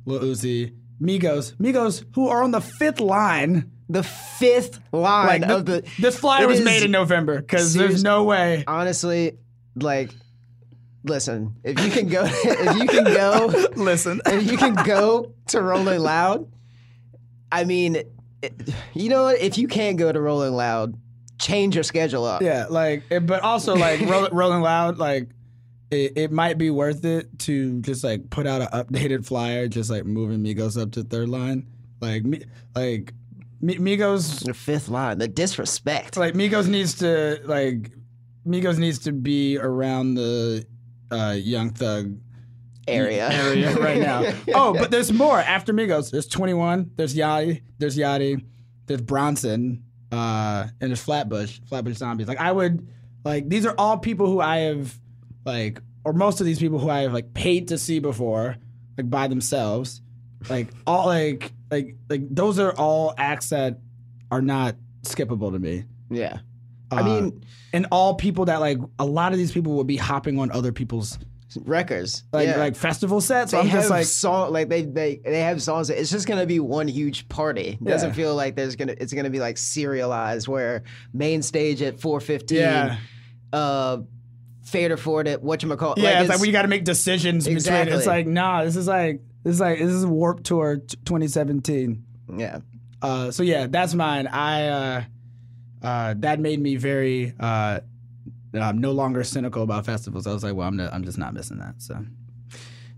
Lil 0.07 0.21
Uzi, 0.21 0.75
Migos, 1.03 1.55
Migos, 1.57 2.05
who 2.15 2.29
are 2.29 2.43
on 2.43 2.51
the 2.53 2.61
fifth 2.61 3.01
line. 3.01 3.71
The 3.89 4.03
fifth 4.05 4.79
line 4.93 5.41
Like 5.41 5.49
the- 5.49 5.57
of 5.57 5.67
the. 5.67 5.85
this 5.99 6.17
flyer 6.19 6.45
it 6.45 6.49
was 6.49 6.61
is- 6.61 6.65
made 6.65 6.83
in 6.85 6.93
November 6.93 7.41
because 7.41 7.75
there's 7.75 8.05
no 8.05 8.23
way. 8.23 8.63
Honestly, 8.69 9.39
like, 9.75 10.11
listen, 11.03 11.57
if 11.65 11.85
you 11.85 11.91
can 11.91 12.07
go, 12.09 12.23
if 12.29 12.77
you 12.77 12.87
can 12.87 13.05
go, 13.05 13.53
Listen, 13.83 14.21
if 14.27 14.49
you 14.51 14.57
can 14.57 14.75
go 14.85 15.33
to 15.49 15.61
Rolling 15.63 15.99
Loud, 16.01 16.49
I 17.53 17.65
mean, 17.65 17.97
it, 18.43 18.53
you 18.95 19.09
know 19.09 19.25
what? 19.25 19.39
If 19.41 19.59
you 19.59 19.69
can't 19.69 19.97
go 19.99 20.11
to 20.13 20.21
Rolling 20.21 20.55
Loud, 20.55 20.95
change 21.39 21.75
your 21.75 21.85
schedule 21.85 22.25
up. 22.25 22.43
Yeah, 22.43 22.67
like, 22.71 23.03
it, 23.11 23.27
but 23.27 23.43
also 23.43 23.75
like 23.75 24.01
roll, 24.09 24.29
Rolling 24.31 24.63
Loud, 24.63 24.99
like 24.99 25.29
it, 25.91 26.13
it 26.17 26.33
might 26.33 26.59
be 26.59 26.71
worth 26.71 27.05
it 27.05 27.39
to 27.41 27.81
just 27.81 28.05
like 28.05 28.31
put 28.31 28.47
out 28.47 28.63
an 28.63 28.69
updated 28.69 29.27
flyer, 29.27 29.69
just 29.69 29.91
like 29.91 30.05
moving 30.05 30.41
Migos 30.45 30.81
up 30.81 30.93
to 30.93 31.03
third 31.03 31.29
line. 31.29 31.67
Like, 32.01 32.25
me, 32.25 32.43
like 32.75 33.13
Mi- 33.61 33.77
Migos, 33.77 34.45
The 34.45 34.55
fifth 34.55 34.89
line, 34.89 35.19
the 35.19 35.29
disrespect. 35.29 36.17
like 36.17 36.35
Migos 36.35 36.69
needs 36.69 36.95
to 37.01 37.41
like 37.45 37.91
Migos 38.47 38.79
needs 38.79 39.01
to 39.01 39.13
be 39.13 39.59
around 39.59 40.15
the 40.15 40.65
uh, 41.11 41.35
Young 41.37 41.71
Thug 41.71 42.17
area. 42.89 43.29
area 43.31 43.75
right 43.77 44.01
now. 44.01 44.33
Oh, 44.55 44.73
but 44.75 44.91
there's 44.91 45.13
more 45.13 45.39
after 45.39 45.73
Migos. 45.73 46.11
There's 46.11 46.27
21. 46.27 46.93
There's 46.97 47.15
Yachty. 47.15 47.63
There's 47.79 47.97
Yachty. 47.97 48.45
There's 48.87 49.01
Bronson. 49.03 49.85
Uh, 50.11 50.67
and 50.81 50.91
there's 50.91 51.03
Flatbush. 51.03 51.61
Flatbush 51.69 51.97
Zombies. 51.97 52.27
Like 52.29 52.41
I 52.41 52.51
would, 52.51 52.89
like 53.25 53.49
these 53.49 53.65
are 53.67 53.75
all 53.79 53.99
people 53.99 54.27
who 54.27 54.41
I 54.41 54.59
have, 54.59 54.99
like, 55.45 55.81
or 56.05 56.13
most 56.13 56.41
of 56.41 56.47
these 56.47 56.59
people 56.59 56.79
who 56.79 56.91
I 56.91 57.01
have 57.03 57.13
like 57.13 57.33
paid 57.35 57.69
to 57.69 57.79
see 57.79 57.99
before, 58.01 58.57
like 58.99 59.09
by 59.11 59.29
themselves. 59.29 60.01
Like 60.49 60.69
all 60.87 61.07
like 61.07 61.53
like 61.71 61.97
like 62.09 62.23
those 62.35 62.59
are 62.59 62.73
all 62.73 63.15
acts 63.19 63.51
that 63.51 63.79
are 64.33 64.41
not 64.43 64.75
skippable 65.03 65.53
to 65.53 65.59
me. 65.59 65.85
yeah. 66.11 66.39
I 66.93 67.03
Uh, 67.03 67.05
mean, 67.05 67.45
and 67.73 67.87
all 67.93 68.15
people 68.17 68.47
that 68.47 68.59
like 68.61 68.79
a 68.99 69.05
lot 69.07 69.31
of 69.33 69.39
these 69.39 69.53
people 69.53 69.75
would 69.77 69.87
be 69.87 69.97
hopping 69.97 70.41
on 70.41 70.51
other 70.51 70.73
people's 70.73 71.19
records. 71.65 72.25
like 72.33 72.49
yeah. 72.49 72.57
like 72.59 72.77
festival 72.77 73.21
sets. 73.21 73.53
They 73.53 73.59
I'm 73.59 73.67
have 73.69 73.81
just 73.81 73.91
like 73.91 74.05
song 74.07 74.53
like 74.53 74.69
they 74.69 74.83
they 74.83 75.21
they 75.25 75.41
have 75.41 75.63
songs. 75.63 75.89
that- 75.89 75.99
It's 76.01 76.11
just 76.11 76.27
gonna 76.27 76.47
be 76.47 76.61
one 76.61 76.89
huge 76.89 77.29
party. 77.29 77.79
It 77.81 77.85
doesn't 77.85 78.11
Yeah. 78.11 78.15
feel 78.15 78.35
like 78.35 78.57
there's 78.57 78.77
gonna 78.77 78.95
it's 78.99 79.13
gonna 79.13 79.31
be 79.31 79.41
like 79.41 79.59
serialized 79.59 80.49
where 80.49 80.85
main 81.13 81.43
stage 81.43 81.83
at 81.83 82.01
four 82.01 82.21
fifteen. 82.21 82.59
Yeah. 82.59 82.97
Uh, 83.53 83.99
Fader 84.63 84.97
Fort 84.97 85.27
at 85.27 85.43
what 85.43 85.63
you 85.63 85.77
call 85.77 85.95
Yeah, 85.97 86.21
it's 86.21 86.29
like 86.29 86.41
we 86.41 86.53
got 86.53 86.63
to 86.63 86.69
make 86.69 86.85
decisions 86.85 87.47
between. 87.47 87.89
It's 87.89 88.07
like 88.07 88.27
nah, 88.27 88.65
this 88.65 88.77
is 88.77 88.87
like 88.87 89.21
this 89.43 89.55
is 89.55 89.61
like 89.61 89.79
this 89.79 89.91
is 89.91 90.07
Warped 90.07 90.45
Tour 90.45 90.77
2017. 91.05 92.05
yeah. 92.37 92.59
Uh, 93.03 93.31
so 93.31 93.43
yeah, 93.43 93.67
that's 93.67 93.95
mine. 93.95 94.27
I 94.27 94.67
uh, 94.69 95.03
uh, 95.83 96.15
that 96.19 96.39
made 96.39 96.61
me 96.61 96.77
very 96.77 97.33
uh, 97.41 97.81
I'm 98.55 98.79
no 98.79 98.93
longer 98.93 99.23
cynical 99.23 99.63
about 99.63 99.87
festivals. 99.87 100.27
I 100.27 100.33
was 100.33 100.43
like, 100.43 100.55
well, 100.55 100.67
I'm 100.67 100.77
not, 100.77 100.93
I'm 100.93 101.05
just 101.05 101.19
not 101.19 101.35
missing 101.35 101.59
that. 101.59 101.75
So 101.79 102.05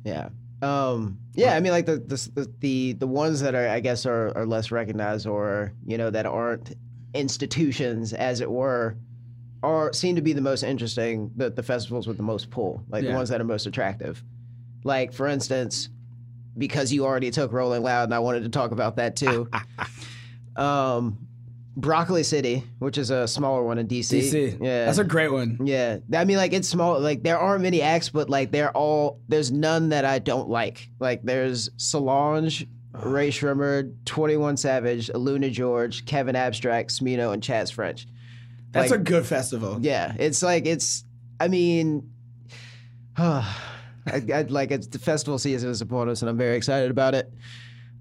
Yeah. 0.05 0.29
Um, 0.63 1.19
yeah, 1.35 1.55
I 1.57 1.61
mean, 1.61 1.73
like 1.73 1.87
the, 1.87 1.99
the 1.99 2.49
the 2.61 2.93
the 2.93 3.07
ones 3.07 3.41
that 3.41 3.55
are, 3.57 3.69
I 3.69 3.81
guess, 3.81 4.07
are, 4.07 4.37
are 4.37 4.47
less 4.47 4.71
recognized, 4.71 5.27
or 5.27 5.73
you 5.85 5.99
know, 5.99 6.09
that 6.11 6.25
aren't 6.25 6.77
institutions, 7.15 8.13
as 8.13 8.41
it 8.41 8.49
were, 8.49 8.97
are 9.65 9.93
seem 9.93 10.15
to 10.15 10.23
be 10.23 10.33
the 10.33 10.41
most 10.41 10.63
interesting. 10.63 11.33
The 11.35 11.51
the 11.51 11.65
festivals 11.65 12.07
with 12.07 12.17
the 12.17 12.23
most 12.23 12.51
pull, 12.51 12.85
like 12.89 13.03
the 13.05 13.13
ones 13.13 13.29
that 13.31 13.41
are 13.41 13.45
most 13.45 13.67
attractive. 13.67 14.23
Like 14.85 15.13
for 15.13 15.27
instance, 15.27 15.89
because 16.57 16.93
you 16.93 17.05
already 17.05 17.33
took 17.33 17.53
Rolling 17.53 17.83
Loud, 17.83 18.05
and 18.05 18.15
I 18.15 18.21
wanted 18.21 18.45
to 18.45 18.49
talk 18.49 18.71
about 18.71 18.97
that 18.97 19.17
too. 19.17 19.49
um, 20.57 21.19
Broccoli 21.77 22.23
City, 22.23 22.65
which 22.81 22.99
is 22.99 23.11
a 23.11 23.27
smaller 23.27 23.63
one 23.63 23.79
in 23.79 23.89
DC. 23.89 24.21
DC, 24.21 24.59
yeah, 24.63 24.85
that's 24.85 24.99
a 24.99 25.05
great 25.05 25.33
one. 25.33 25.59
yeah, 25.65 25.99
I 26.15 26.25
mean, 26.25 26.37
like 26.37 26.53
it's 26.53 26.69
small. 26.69 27.01
Like 27.01 27.23
there 27.23 27.39
aren't 27.39 27.63
many 27.63 27.81
acts, 27.81 28.09
but 28.11 28.29
like 28.29 28.53
they're 28.53 28.71
all. 28.77 29.21
There's 29.29 29.51
none 29.51 29.89
that 29.91 30.05
I 30.05 30.19
don't 30.19 30.49
like. 30.51 30.89
Like 30.99 31.23
there's 31.23 31.71
Solange, 31.79 32.67
Rae 32.93 33.31
Sremmurd, 33.31 33.95
Twenty 34.05 34.37
One 34.37 34.57
Savage, 34.57 35.09
AlunaGeorge, 35.09 36.05
Kevin 36.05 36.37
Abstract, 36.37 36.91
Smino, 36.91 37.33
and 37.33 37.43
Chaz 37.43 37.73
French. 37.73 38.07
That's 38.73 38.91
Like- 38.91 39.01
a 39.01 39.03
good 39.03 39.25
festival. 39.27 39.79
Yeah, 39.81 40.15
it's 40.19 40.43
like 40.43 40.67
it's. 40.67 41.05
I 41.41 41.49
mean, 41.49 42.11
I, 43.17 43.45
I 44.07 44.43
like 44.49 44.71
it's 44.71 44.87
the 44.89 44.99
festival 44.99 45.39
season 45.39 45.71
is 45.71 45.81
upon 45.81 46.09
us, 46.09 46.23
and 46.23 46.29
I'm 46.29 46.37
very 46.39 46.57
excited 46.57 46.91
about 46.91 47.15
it. 47.15 47.33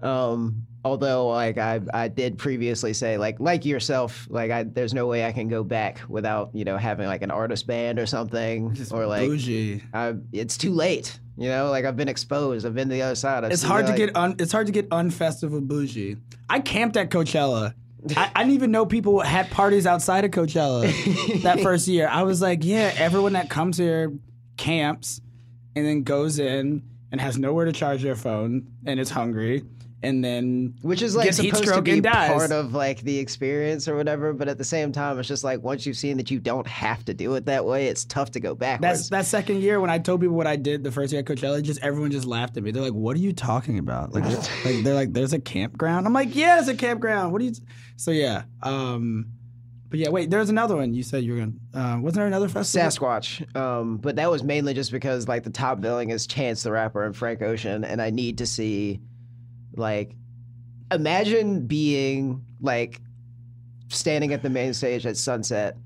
Um, 0.00 0.66
although, 0.84 1.28
like 1.28 1.58
I, 1.58 1.80
I 1.92 2.08
did 2.08 2.38
previously 2.38 2.92
say, 2.92 3.16
like 3.18 3.40
like 3.40 3.64
yourself, 3.64 4.26
like 4.30 4.50
I, 4.50 4.62
there's 4.64 4.94
no 4.94 5.06
way 5.06 5.24
I 5.24 5.32
can 5.32 5.48
go 5.48 5.62
back 5.64 6.00
without 6.08 6.50
you 6.52 6.64
know 6.64 6.76
having 6.76 7.06
like 7.06 7.22
an 7.22 7.30
artist 7.30 7.66
band 7.66 7.98
or 7.98 8.06
something, 8.06 8.74
Just 8.74 8.92
or 8.92 9.06
like 9.06 9.28
bougie. 9.28 9.82
I, 9.94 10.14
it's 10.32 10.56
too 10.56 10.72
late. 10.72 11.18
You 11.38 11.48
know, 11.48 11.70
like 11.70 11.84
I've 11.84 11.96
been 11.96 12.08
exposed. 12.08 12.66
I've 12.66 12.74
been 12.74 12.88
to 12.88 12.94
the 12.94 13.02
other 13.02 13.14
side. 13.14 13.44
I've 13.44 13.52
It's 13.52 13.62
hard 13.62 13.86
to 13.86 13.92
like- 13.92 13.98
get 13.98 14.16
un, 14.16 14.36
it's 14.38 14.52
hard 14.52 14.66
to 14.66 14.72
get 14.72 14.88
unfestival 14.90 15.66
bougie. 15.66 16.16
I 16.48 16.60
camped 16.60 16.96
at 16.96 17.10
Coachella. 17.10 17.74
I, 18.16 18.32
I 18.34 18.42
didn't 18.42 18.54
even 18.54 18.70
know 18.72 18.84
people 18.84 19.20
had 19.20 19.48
parties 19.50 19.86
outside 19.86 20.24
of 20.24 20.32
Coachella 20.32 21.42
that 21.42 21.60
first 21.62 21.86
year. 21.86 22.08
I 22.08 22.24
was 22.24 22.42
like, 22.42 22.64
yeah, 22.64 22.92
everyone 22.96 23.34
that 23.34 23.48
comes 23.48 23.78
here 23.78 24.12
camps 24.56 25.20
and 25.74 25.86
then 25.86 26.02
goes 26.02 26.38
in 26.38 26.82
and 27.10 27.20
has 27.20 27.38
nowhere 27.38 27.64
to 27.64 27.72
charge 27.72 28.02
their 28.02 28.16
phone 28.16 28.66
and 28.84 28.98
is 29.00 29.08
hungry 29.10 29.62
and 30.02 30.24
then 30.24 30.74
Which 30.82 31.02
is 31.02 31.14
like 31.14 31.26
gets 31.26 31.38
heat 31.38 31.54
supposed 31.54 31.74
to 31.74 31.82
be 31.82 31.92
and 31.92 32.02
dies. 32.02 32.30
part 32.30 32.52
of 32.52 32.74
like 32.74 33.00
the 33.02 33.18
experience 33.18 33.86
or 33.88 33.96
whatever, 33.96 34.32
but 34.32 34.48
at 34.48 34.58
the 34.58 34.64
same 34.64 34.92
time, 34.92 35.18
it's 35.18 35.28
just 35.28 35.44
like 35.44 35.62
once 35.62 35.86
you've 35.86 35.96
seen 35.96 36.16
that 36.16 36.30
you 36.30 36.40
don't 36.40 36.66
have 36.66 37.04
to 37.04 37.14
do 37.14 37.34
it 37.34 37.46
that 37.46 37.64
way, 37.64 37.86
it's 37.86 38.04
tough 38.04 38.32
to 38.32 38.40
go 38.40 38.54
backwards. 38.54 39.08
That's 39.08 39.10
that 39.10 39.26
second 39.26 39.62
year 39.62 39.80
when 39.80 39.90
I 39.90 39.98
told 39.98 40.20
people 40.20 40.36
what 40.36 40.46
I 40.46 40.56
did 40.56 40.82
the 40.84 40.92
first 40.92 41.12
year 41.12 41.20
at 41.20 41.26
Coachella, 41.26 41.62
just 41.62 41.80
everyone 41.82 42.10
just 42.10 42.26
laughed 42.26 42.56
at 42.56 42.62
me. 42.62 42.70
They're 42.72 42.82
like, 42.82 42.92
"What 42.92 43.16
are 43.16 43.20
you 43.20 43.32
talking 43.32 43.78
about?" 43.78 44.12
Like, 44.12 44.24
like 44.64 44.82
they're 44.82 44.94
like, 44.94 45.12
"There's 45.12 45.32
a 45.32 45.40
campground." 45.40 46.06
I'm 46.06 46.12
like, 46.12 46.34
"Yeah, 46.34 46.56
there's 46.56 46.68
a 46.68 46.74
campground." 46.74 47.32
What 47.32 47.38
do 47.38 47.46
you? 47.46 47.52
So 47.96 48.10
yeah, 48.10 48.42
um, 48.62 49.26
but 49.92 49.98
yeah, 50.00 50.08
wait, 50.08 50.30
there's 50.30 50.48
another 50.48 50.74
one. 50.74 50.94
You 50.94 51.02
said 51.02 51.22
you 51.22 51.34
were 51.34 51.38
gonna. 51.40 51.52
Uh, 51.74 52.00
wasn't 52.00 52.14
there 52.14 52.26
another 52.26 52.48
festival? 52.48 52.88
Sasquatch, 52.88 53.54
um, 53.54 53.98
but 53.98 54.16
that 54.16 54.30
was 54.30 54.42
mainly 54.42 54.72
just 54.72 54.90
because 54.90 55.28
like 55.28 55.44
the 55.44 55.50
top 55.50 55.82
billing 55.82 56.08
is 56.10 56.26
Chance 56.26 56.62
the 56.62 56.72
Rapper 56.72 57.04
and 57.04 57.14
Frank 57.14 57.42
Ocean, 57.42 57.84
and 57.84 58.00
I 58.00 58.08
need 58.08 58.38
to 58.38 58.46
see, 58.46 59.00
like, 59.76 60.14
imagine 60.90 61.66
being 61.66 62.44
like 62.60 63.00
standing 63.88 64.32
at 64.32 64.42
the 64.42 64.50
main 64.50 64.74
stage 64.74 65.06
at 65.06 65.16
sunset 65.16 65.76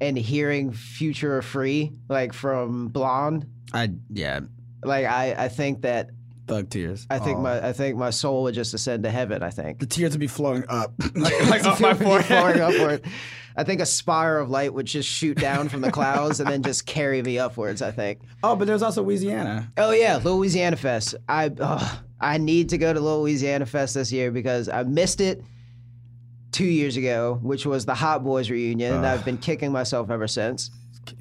and 0.00 0.16
hearing 0.18 0.72
"Futura 0.72 1.42
Free" 1.42 1.92
like 2.08 2.32
from 2.32 2.88
Blonde. 2.88 3.46
I 3.72 3.90
yeah, 4.10 4.40
Like 4.82 5.06
I, 5.06 5.34
I 5.36 5.48
think 5.48 5.82
that 5.82 6.10
thug 6.46 6.68
tears. 6.70 7.06
I 7.10 7.18
think 7.18 7.38
Oh. 7.38 7.42
my 7.42 7.68
I 7.68 7.72
think 7.72 7.96
my 7.96 8.10
soul 8.10 8.42
would 8.44 8.54
just 8.54 8.74
ascend 8.74 9.02
to 9.04 9.10
heaven. 9.10 9.42
I 9.42 9.50
think 9.50 9.78
the 9.80 9.86
tears 9.86 10.12
would 10.12 10.20
be 10.20 10.26
flowing 10.26 10.64
up, 10.68 10.92
like, 11.14 11.46
like 11.48 11.64
up 11.64 11.80
my 11.80 11.94
forehead. 11.94 12.26
flowing 12.26 12.60
upward. 12.60 13.02
I 13.56 13.62
think 13.62 13.80
a 13.80 13.86
spire 13.86 14.38
of 14.38 14.50
light 14.50 14.74
would 14.74 14.86
just 14.86 15.08
shoot 15.08 15.38
down 15.38 15.68
from 15.68 15.80
the 15.80 15.92
clouds 15.92 16.40
and 16.40 16.50
then 16.50 16.62
just 16.64 16.86
carry 16.86 17.22
me 17.22 17.38
upwards. 17.38 17.82
I 17.82 17.92
think. 17.92 18.20
Oh, 18.42 18.56
but 18.56 18.66
there's 18.66 18.82
also 18.82 19.04
Weezyana. 19.04 19.70
Oh 19.76 19.92
yeah, 19.92 20.18
Weezyana 20.18 20.76
Fest. 20.76 21.14
I 21.28 21.52
ugh, 21.60 21.98
I 22.24 22.38
need 22.38 22.70
to 22.70 22.78
go 22.78 22.92
to 22.92 23.00
Weezyana 23.00 23.68
Fest 23.68 23.94
this 23.94 24.10
year 24.10 24.30
because 24.30 24.68
I 24.68 24.82
missed 24.84 25.20
it 25.20 25.44
two 26.52 26.64
years 26.64 26.96
ago, 26.96 27.38
which 27.42 27.66
was 27.66 27.84
the 27.84 27.94
Hot 27.94 28.24
Boys 28.24 28.48
reunion, 28.48 28.94
and 28.94 29.06
I've 29.06 29.24
been 29.24 29.36
kicking 29.38 29.70
myself 29.72 30.10
ever 30.10 30.26
since. 30.26 30.70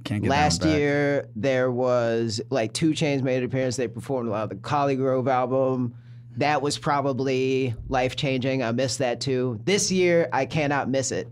Can't 0.06 0.22
get 0.22 0.30
Last 0.30 0.62
that 0.62 0.68
one 0.68 0.74
back. 0.74 0.80
year 0.80 1.30
there 1.36 1.70
was 1.70 2.40
like 2.50 2.72
2 2.74 2.92
Chainz 2.92 3.22
made 3.22 3.40
an 3.40 3.44
appearance. 3.44 3.76
They 3.76 3.90
performed 3.90 4.30
a 4.30 4.32
lot 4.32 4.44
of 4.44 4.50
the 4.50 4.56
ColleGrove 4.56 5.28
album. 5.30 5.96
That 6.38 6.62
was 6.62 6.78
probably 6.78 7.76
life 7.90 8.16
changing. 8.16 8.64
I 8.64 8.72
missed 8.72 9.00
that 9.00 9.20
too. 9.20 9.60
This 9.66 9.92
year 9.92 10.30
I 10.32 10.46
cannot 10.46 10.90
miss 10.90 11.12
it. 11.12 11.28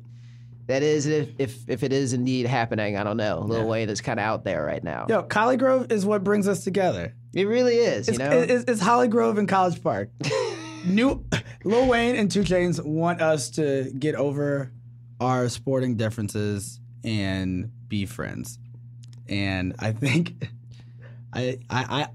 That 0.68 0.84
is 0.84 1.06
if 1.06 1.30
if, 1.38 1.70
if 1.70 1.84
it 1.84 1.92
is 1.92 2.14
indeed 2.14 2.46
happening. 2.46 2.98
I 2.98 3.04
don't 3.04 3.18
know. 3.18 3.40
Lil 3.40 3.68
Wayne 3.68 3.90
is 3.90 4.02
kind 4.02 4.20
of 4.20 4.26
out 4.26 4.44
there 4.44 4.64
right 4.64 4.84
now. 4.84 5.06
Yo, 5.10 5.24
ColleGrove 5.24 5.92
is 5.92 6.06
what 6.06 6.24
brings 6.24 6.48
us 6.48 6.64
together. 6.64 7.16
It 7.34 7.48
really 7.48 7.76
is. 7.76 8.10
It's, 8.10 8.18
you 8.18 8.24
know. 8.24 8.32
it's, 8.32 8.70
it's 8.70 8.82
Holly 8.82 9.08
Grove 9.08 9.38
and 9.38 9.48
College 9.48 9.82
Park. 9.82 10.12
New 10.86 11.26
Lil 11.64 11.88
Wayne 11.88 12.16
and 12.16 12.30
2 12.32 12.42
Chainz 12.42 12.84
want 12.84 13.22
us 13.22 13.50
to 13.52 13.92
get 13.98 14.16
over 14.16 14.72
our 15.20 15.48
sporting 15.50 15.96
differences 15.96 16.80
and 17.04 17.72
be 17.88 18.06
friends. 18.06 18.58
And 19.30 19.76
I 19.80 19.92
think 19.92 20.44
I 21.34 21.60
I, 21.70 21.86
I 22.02 22.08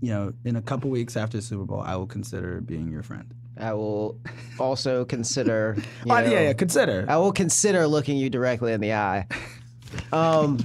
you 0.00 0.10
know, 0.10 0.34
in 0.44 0.56
a 0.56 0.62
couple 0.62 0.90
weeks 0.90 1.16
after 1.16 1.40
Super 1.40 1.64
Bowl, 1.64 1.80
I 1.80 1.96
will 1.96 2.06
consider 2.06 2.60
being 2.60 2.92
your 2.92 3.02
friend. 3.02 3.32
I 3.58 3.72
will 3.74 4.18
also 4.58 5.04
consider. 5.04 5.76
you 6.04 6.12
Oh, 6.12 6.20
know, 6.20 6.30
yeah, 6.30 6.40
yeah, 6.40 6.52
consider. 6.52 7.06
I 7.08 7.16
will 7.16 7.32
consider 7.32 7.86
looking 7.86 8.16
you 8.16 8.30
directly 8.30 8.72
in 8.72 8.80
the 8.80 8.92
eye. 8.94 9.26
Um, 10.12 10.58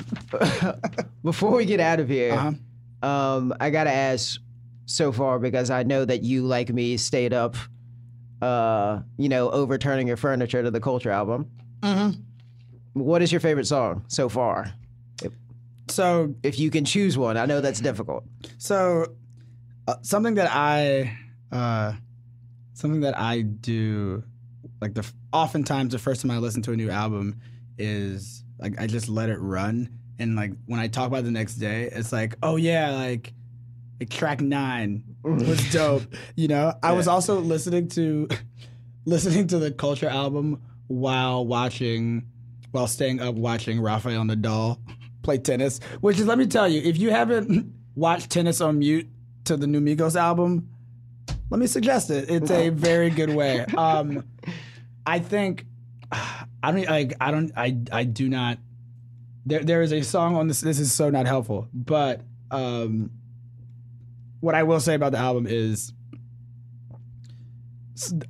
before 1.24 1.52
we 1.56 1.66
get 1.66 1.80
out 1.80 2.00
of 2.00 2.10
here, 2.10 2.34
Uh-huh. 2.34 3.08
um, 3.08 3.54
I 3.60 3.70
gotta 3.70 3.92
ask 3.94 4.40
so 4.86 5.12
far 5.12 5.40
because 5.40 5.70
I 5.70 5.84
know 5.84 6.04
that 6.06 6.24
you, 6.24 6.44
like 6.46 6.70
me, 6.70 6.98
stayed 6.98 7.34
up, 7.34 7.56
uh, 8.42 9.02
you 9.18 9.30
know, 9.30 9.50
overturning 9.52 10.08
your 10.08 10.18
furniture 10.18 10.64
to 10.64 10.72
the 10.72 10.80
Culture 10.80 11.12
album. 11.12 11.50
Mhm. 11.82 12.22
What 12.94 13.22
is 13.22 13.32
your 13.32 13.40
favorite 13.42 13.68
song 13.68 14.04
so 14.08 14.30
far? 14.30 14.74
So 15.90 16.36
If 16.44 16.60
you 16.60 16.70
can 16.70 16.86
choose 16.86 17.18
one, 17.18 17.36
I 17.38 17.46
know 17.48 17.62
that's 17.62 17.80
difficult. 17.82 18.24
So, 18.60 19.08
uh, 19.88 19.96
something 20.04 20.36
that 20.36 20.50
I, 20.52 21.18
uh, 21.52 21.94
something 22.74 23.02
that 23.02 23.18
I 23.18 23.42
do, 23.42 24.24
like 24.82 24.94
the 24.94 25.10
oftentimes 25.34 25.94
the 25.94 26.00
first 26.00 26.22
time 26.22 26.32
I 26.32 26.38
listen 26.38 26.62
to 26.64 26.72
a 26.72 26.76
new 26.76 26.90
album 26.90 27.40
is 27.78 28.44
like 28.60 28.80
I 28.80 28.88
just 28.88 29.10
let 29.10 29.30
it 29.30 29.38
run, 29.38 29.90
and 30.18 30.36
like 30.36 30.52
when 30.66 30.80
I 30.80 30.88
talk 30.88 31.08
about 31.08 31.24
the 31.24 31.32
next 31.32 31.56
day, 31.56 31.90
it's 31.92 32.12
like, 32.12 32.36
oh 32.44 32.56
yeah, 32.56 32.92
like, 32.92 33.34
like 34.00 34.10
track 34.10 34.42
nine 34.42 35.04
was 35.24 35.70
dope. 35.72 36.04
You 36.36 36.48
know, 36.48 36.74
I 36.84 36.94
was 36.94 37.08
also 37.08 37.40
listening 37.40 37.88
to 37.90 38.28
listening 39.06 39.48
to 39.48 39.60
the 39.60 39.72
Culture 39.72 40.10
album 40.10 40.62
while 40.88 41.46
watching 41.46 42.26
while 42.72 42.88
staying 42.88 43.20
up 43.22 43.36
watching 43.36 43.82
Rafael 43.82 44.24
Nadal 44.24 44.78
play 45.22 45.38
tennis. 45.38 45.80
Which 46.02 46.20
is, 46.20 46.26
let 46.26 46.38
me 46.38 46.48
tell 46.48 46.68
you, 46.68 46.82
if 46.82 46.98
you 46.98 47.12
haven't 47.12 47.74
watched 47.96 48.30
Tennis 48.30 48.62
on 48.62 48.80
Mute 48.80 49.08
to 49.46 49.58
the 49.58 49.68
new 49.68 49.82
Migos 49.82 50.16
album, 50.16 50.70
let 51.50 51.60
me 51.60 51.68
suggest 51.68 52.10
it. 52.10 52.30
It's 52.30 52.52
a 52.52 52.70
very 52.70 53.10
good 53.10 53.34
way. 53.34 53.66
Um, 53.78 54.26
I 55.06 55.20
think 55.20 55.66
I 56.12 56.72
don't 56.72 56.88
like 56.88 57.14
I 57.22 57.32
don't 57.32 57.52
I 57.56 57.78
I 57.92 58.04
do 58.04 58.30
not. 58.30 58.58
There 59.46 59.64
there 59.64 59.82
is 59.82 59.94
a 59.94 60.02
song 60.02 60.36
on 60.36 60.48
this. 60.48 60.62
This 60.62 60.80
is 60.80 60.94
so 60.94 61.10
not 61.10 61.26
helpful, 61.26 61.68
but 61.74 62.22
um, 62.52 63.12
what 64.40 64.56
I 64.56 64.64
will 64.64 64.80
say 64.80 64.96
about 64.96 65.12
the 65.12 65.18
album 65.18 65.48
is 65.48 65.94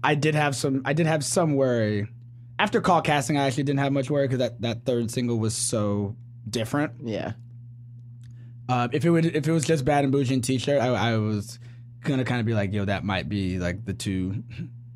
I 0.04 0.16
did 0.16 0.36
have 0.36 0.56
some 0.56 0.82
I 0.86 0.94
did 0.94 1.08
have 1.08 1.24
some 1.24 1.56
worry 1.56 2.08
after 2.58 2.82
call 2.82 3.02
casting. 3.02 3.38
I 3.38 3.48
actually 3.48 3.64
didn't 3.64 3.80
have 3.80 3.92
much 3.92 4.10
worry 4.10 4.28
because 4.28 4.40
that 4.40 4.62
that 4.62 4.86
third 4.86 5.12
single 5.12 5.40
was 5.40 5.56
so 5.56 6.16
different. 6.50 6.94
Yeah. 7.04 7.34
Uh, 8.68 8.88
if 8.92 9.04
it 9.04 9.10
would, 9.10 9.26
if 9.26 9.48
it 9.48 9.52
was 9.52 9.66
just 9.66 9.84
Bad 9.84 10.04
and 10.04 10.14
Bougie 10.14 10.36
and 10.36 10.44
T-shirt, 10.44 10.80
I, 10.80 10.90
I 10.90 11.18
was 11.18 11.58
gonna 12.04 12.24
kind 12.26 12.40
of 12.40 12.46
be 12.46 12.54
like, 12.54 12.72
yo, 12.74 12.86
that 12.86 13.04
might 13.04 13.28
be 13.30 13.60
like 13.60 13.86
the 13.86 13.94
two 13.94 14.44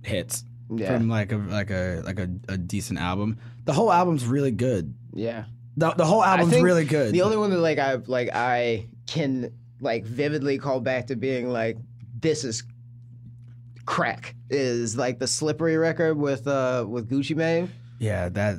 hits 0.04 0.44
Yeah. 0.74 0.98
from 0.98 1.10
like 1.10 1.32
a 1.32 1.38
like 1.38 1.70
a 1.72 2.02
like 2.06 2.20
a, 2.20 2.30
a 2.50 2.58
decent 2.58 3.00
album. 3.00 3.38
The 3.66 3.74
whole 3.74 3.92
album's 3.92 4.26
really 4.26 4.52
good. 4.52 4.94
Yeah. 5.14 5.46
The, 5.78 5.92
the 5.92 6.06
whole 6.06 6.24
album's 6.24 6.60
really 6.62 6.86
good. 6.86 7.14
The 7.14 7.22
only 7.24 7.38
one 7.38 7.50
that 7.50 7.58
like 7.60 7.80
I 7.80 7.96
like 7.96 8.30
I 8.34 8.88
can 9.08 9.52
like 9.82 10.06
vividly 10.06 10.58
call 10.60 10.80
back 10.80 11.08
to 11.08 11.16
being 11.16 11.50
like 11.50 11.78
this 12.20 12.44
is 12.44 12.64
crack 13.86 14.34
is 14.50 14.96
like 14.96 15.20
the 15.20 15.28
slippery 15.28 15.76
record 15.78 16.18
with 16.18 16.48
uh 16.48 16.86
with 16.88 17.10
Gucci 17.10 17.36
Mane. 17.36 17.70
yeah, 18.00 18.30
that 18.30 18.58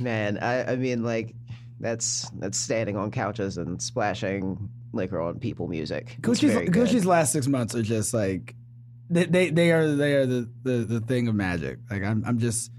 Man, 0.00 0.38
I 0.38 0.72
I 0.72 0.76
mean 0.76 1.02
like 1.04 1.34
that's 1.80 2.28
that's 2.38 2.58
standing 2.58 2.96
on 2.96 3.10
couches 3.10 3.56
and 3.58 3.80
splashing 3.80 4.68
liquor 4.92 5.20
on 5.20 5.38
people 5.38 5.68
music. 5.68 6.16
Gucci's. 6.20 6.68
Gucci's 6.70 7.06
last 7.06 7.32
six 7.32 7.46
months 7.46 7.74
are 7.74 7.82
just 7.82 8.12
like 8.14 8.54
they 9.10 9.24
they, 9.26 9.50
they 9.50 9.72
are 9.72 9.94
they 9.94 10.14
are 10.14 10.26
the, 10.26 10.48
the 10.62 10.72
the 10.84 11.00
thing 11.00 11.28
of 11.28 11.34
magic. 11.34 11.78
Like 11.90 12.02
I'm 12.02 12.22
I'm 12.26 12.38
just 12.38 12.70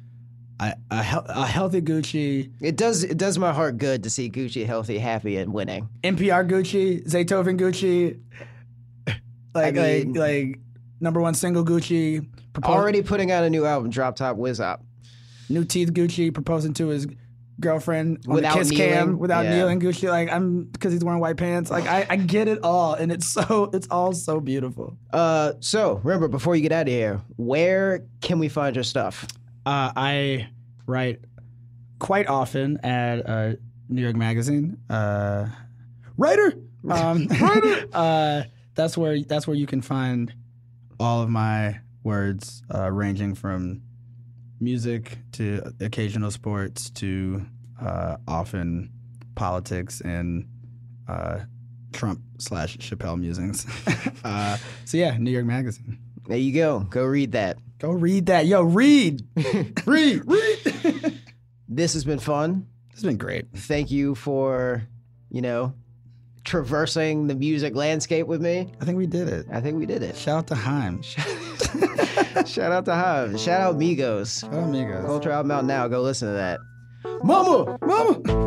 I, 0.59 0.75
a, 0.91 1.01
hel- 1.03 1.25
a 1.27 1.45
healthy 1.47 1.81
Gucci, 1.81 2.51
It 2.61 2.77
does 2.77 3.03
it 3.03 3.17
does 3.17 3.37
my 3.39 3.51
heart 3.51 3.77
good 3.77 4.03
to 4.03 4.09
see 4.09 4.29
Gucci 4.29 4.65
healthy, 4.65 4.97
happy, 4.99 5.37
and 5.37 5.51
winning. 5.53 5.89
NPR 6.03 6.47
Gucci, 6.49 7.03
Zaytoven 7.07 7.59
Gucci, 7.59 8.19
like 9.53 9.75
mean- 9.75 10.13
like 10.13 10.19
like 10.19 10.59
number 10.99 11.19
one 11.21 11.33
single 11.33 11.65
Gucci, 11.65 12.25
propos- 12.53 12.69
Already 12.71 13.01
putting 13.01 13.31
out 13.31 13.43
a 13.43 13.49
new 13.49 13.65
album, 13.65 13.89
Drop 13.89 14.15
Top 14.15 14.37
Whiz 14.37 14.59
Up. 14.59 14.83
new 15.49 15.65
teeth 15.65 15.91
Gucci 15.93 16.33
proposing 16.33 16.73
to 16.75 16.87
his 16.87 17.07
girlfriend 17.59 18.25
on 18.27 18.35
Without 18.35 18.53
the 18.53 18.59
kiss 18.59 18.71
cam 18.71 19.17
without 19.19 19.45
Yeah. 19.45 19.55
kneeling 19.57 19.79
Gucci 19.79 20.09
like 20.09 20.31
I'm 20.31 20.63
because 20.65 20.91
he's 20.91 21.03
wearing 21.03 21.19
white 21.19 21.37
pants. 21.37 21.69
Like 21.69 21.85
I, 21.87 22.05
I 22.09 22.15
get 22.15 22.47
it 22.47 22.63
all 22.63 22.93
and 22.95 23.11
it's 23.11 23.27
so 23.27 23.69
it's 23.73 23.87
all 23.91 24.13
so 24.13 24.39
beautiful. 24.39 24.97
Uh, 25.11 25.53
so 25.59 26.01
remember 26.03 26.27
before 26.27 26.55
you 26.55 26.61
get 26.61 26.71
out 26.71 26.87
of 26.87 26.93
here, 26.93 27.21
where 27.37 28.05
can 28.21 28.39
we 28.39 28.49
find 28.49 28.75
your 28.75 28.83
stuff? 28.83 29.25
uh, 29.65 29.91
I 29.95 30.49
write 30.87 31.19
quite 31.99 32.27
often 32.27 32.77
at 32.83 33.29
uh, 33.29 33.53
New 33.87 34.01
York 34.01 34.15
Magazine. 34.15 34.77
Uh, 34.89 35.47
writer! 36.17 36.53
Um, 36.89 37.27
uh, 37.93 38.43
that's 38.75 38.97
where 38.97 39.21
that's 39.23 39.47
where 39.47 39.55
you 39.55 39.67
can 39.67 39.81
find 39.81 40.33
all 40.99 41.21
of 41.21 41.29
my 41.29 41.79
words 42.03 42.61
uh, 42.73 42.91
ranging 42.91 43.35
from 43.35 43.81
music 44.63 45.17
to 45.33 45.73
occasional 45.79 46.31
sports 46.31 46.89
to 46.91 47.45
uh, 47.81 48.17
often 48.27 48.91
politics 49.35 50.01
and 50.01 50.47
uh, 51.07 51.39
Trump 51.91 52.21
slash 52.37 52.77
Chappelle 52.77 53.19
musings. 53.19 53.65
uh, 54.23 54.57
so 54.85 54.97
yeah, 54.97 55.17
New 55.17 55.31
York 55.31 55.45
Magazine. 55.45 55.99
There 56.27 56.37
you 56.37 56.53
go. 56.53 56.79
Go 56.79 57.03
read 57.03 57.33
that. 57.33 57.57
Go 57.79 57.91
read 57.91 58.27
that. 58.27 58.45
Yo, 58.45 58.61
read. 58.61 59.21
read. 59.85 60.23
Read. 60.25 61.19
This 61.69 61.93
has 61.93 62.05
been 62.05 62.19
fun. 62.19 62.67
it's 62.91 63.01
been 63.01 63.17
great. 63.17 63.47
Thank 63.55 63.89
you 63.89 64.13
for, 64.13 64.83
you 65.31 65.41
know, 65.41 65.73
traversing 66.43 67.25
the 67.25 67.33
music 67.33 67.73
landscape 67.73 68.27
with 68.27 68.43
me. 68.43 68.71
I 68.79 68.85
think 68.85 68.97
we 68.97 69.07
did 69.07 69.27
it. 69.27 69.47
I 69.51 69.59
think 69.59 69.79
we 69.79 69.87
did 69.87 70.03
it. 70.03 70.15
Shout 70.15 70.37
out 70.37 70.47
to 70.47 70.55
Haim. 70.55 71.01
Shout 72.45 72.71
out 72.71 72.85
to 72.85 72.95
Hive. 72.95 73.39
Shout 73.39 73.61
out 73.61 73.77
Migos. 73.77 74.41
Shout 74.41 74.53
out 74.53 74.63
amigos. 74.63 75.05
Culture 75.05 75.31
album 75.31 75.51
out 75.51 75.65
now. 75.65 75.87
Go 75.87 76.01
listen 76.01 76.27
to 76.29 76.33
that. 76.33 76.59
Mama! 77.23 77.77
Mama! 77.81 78.42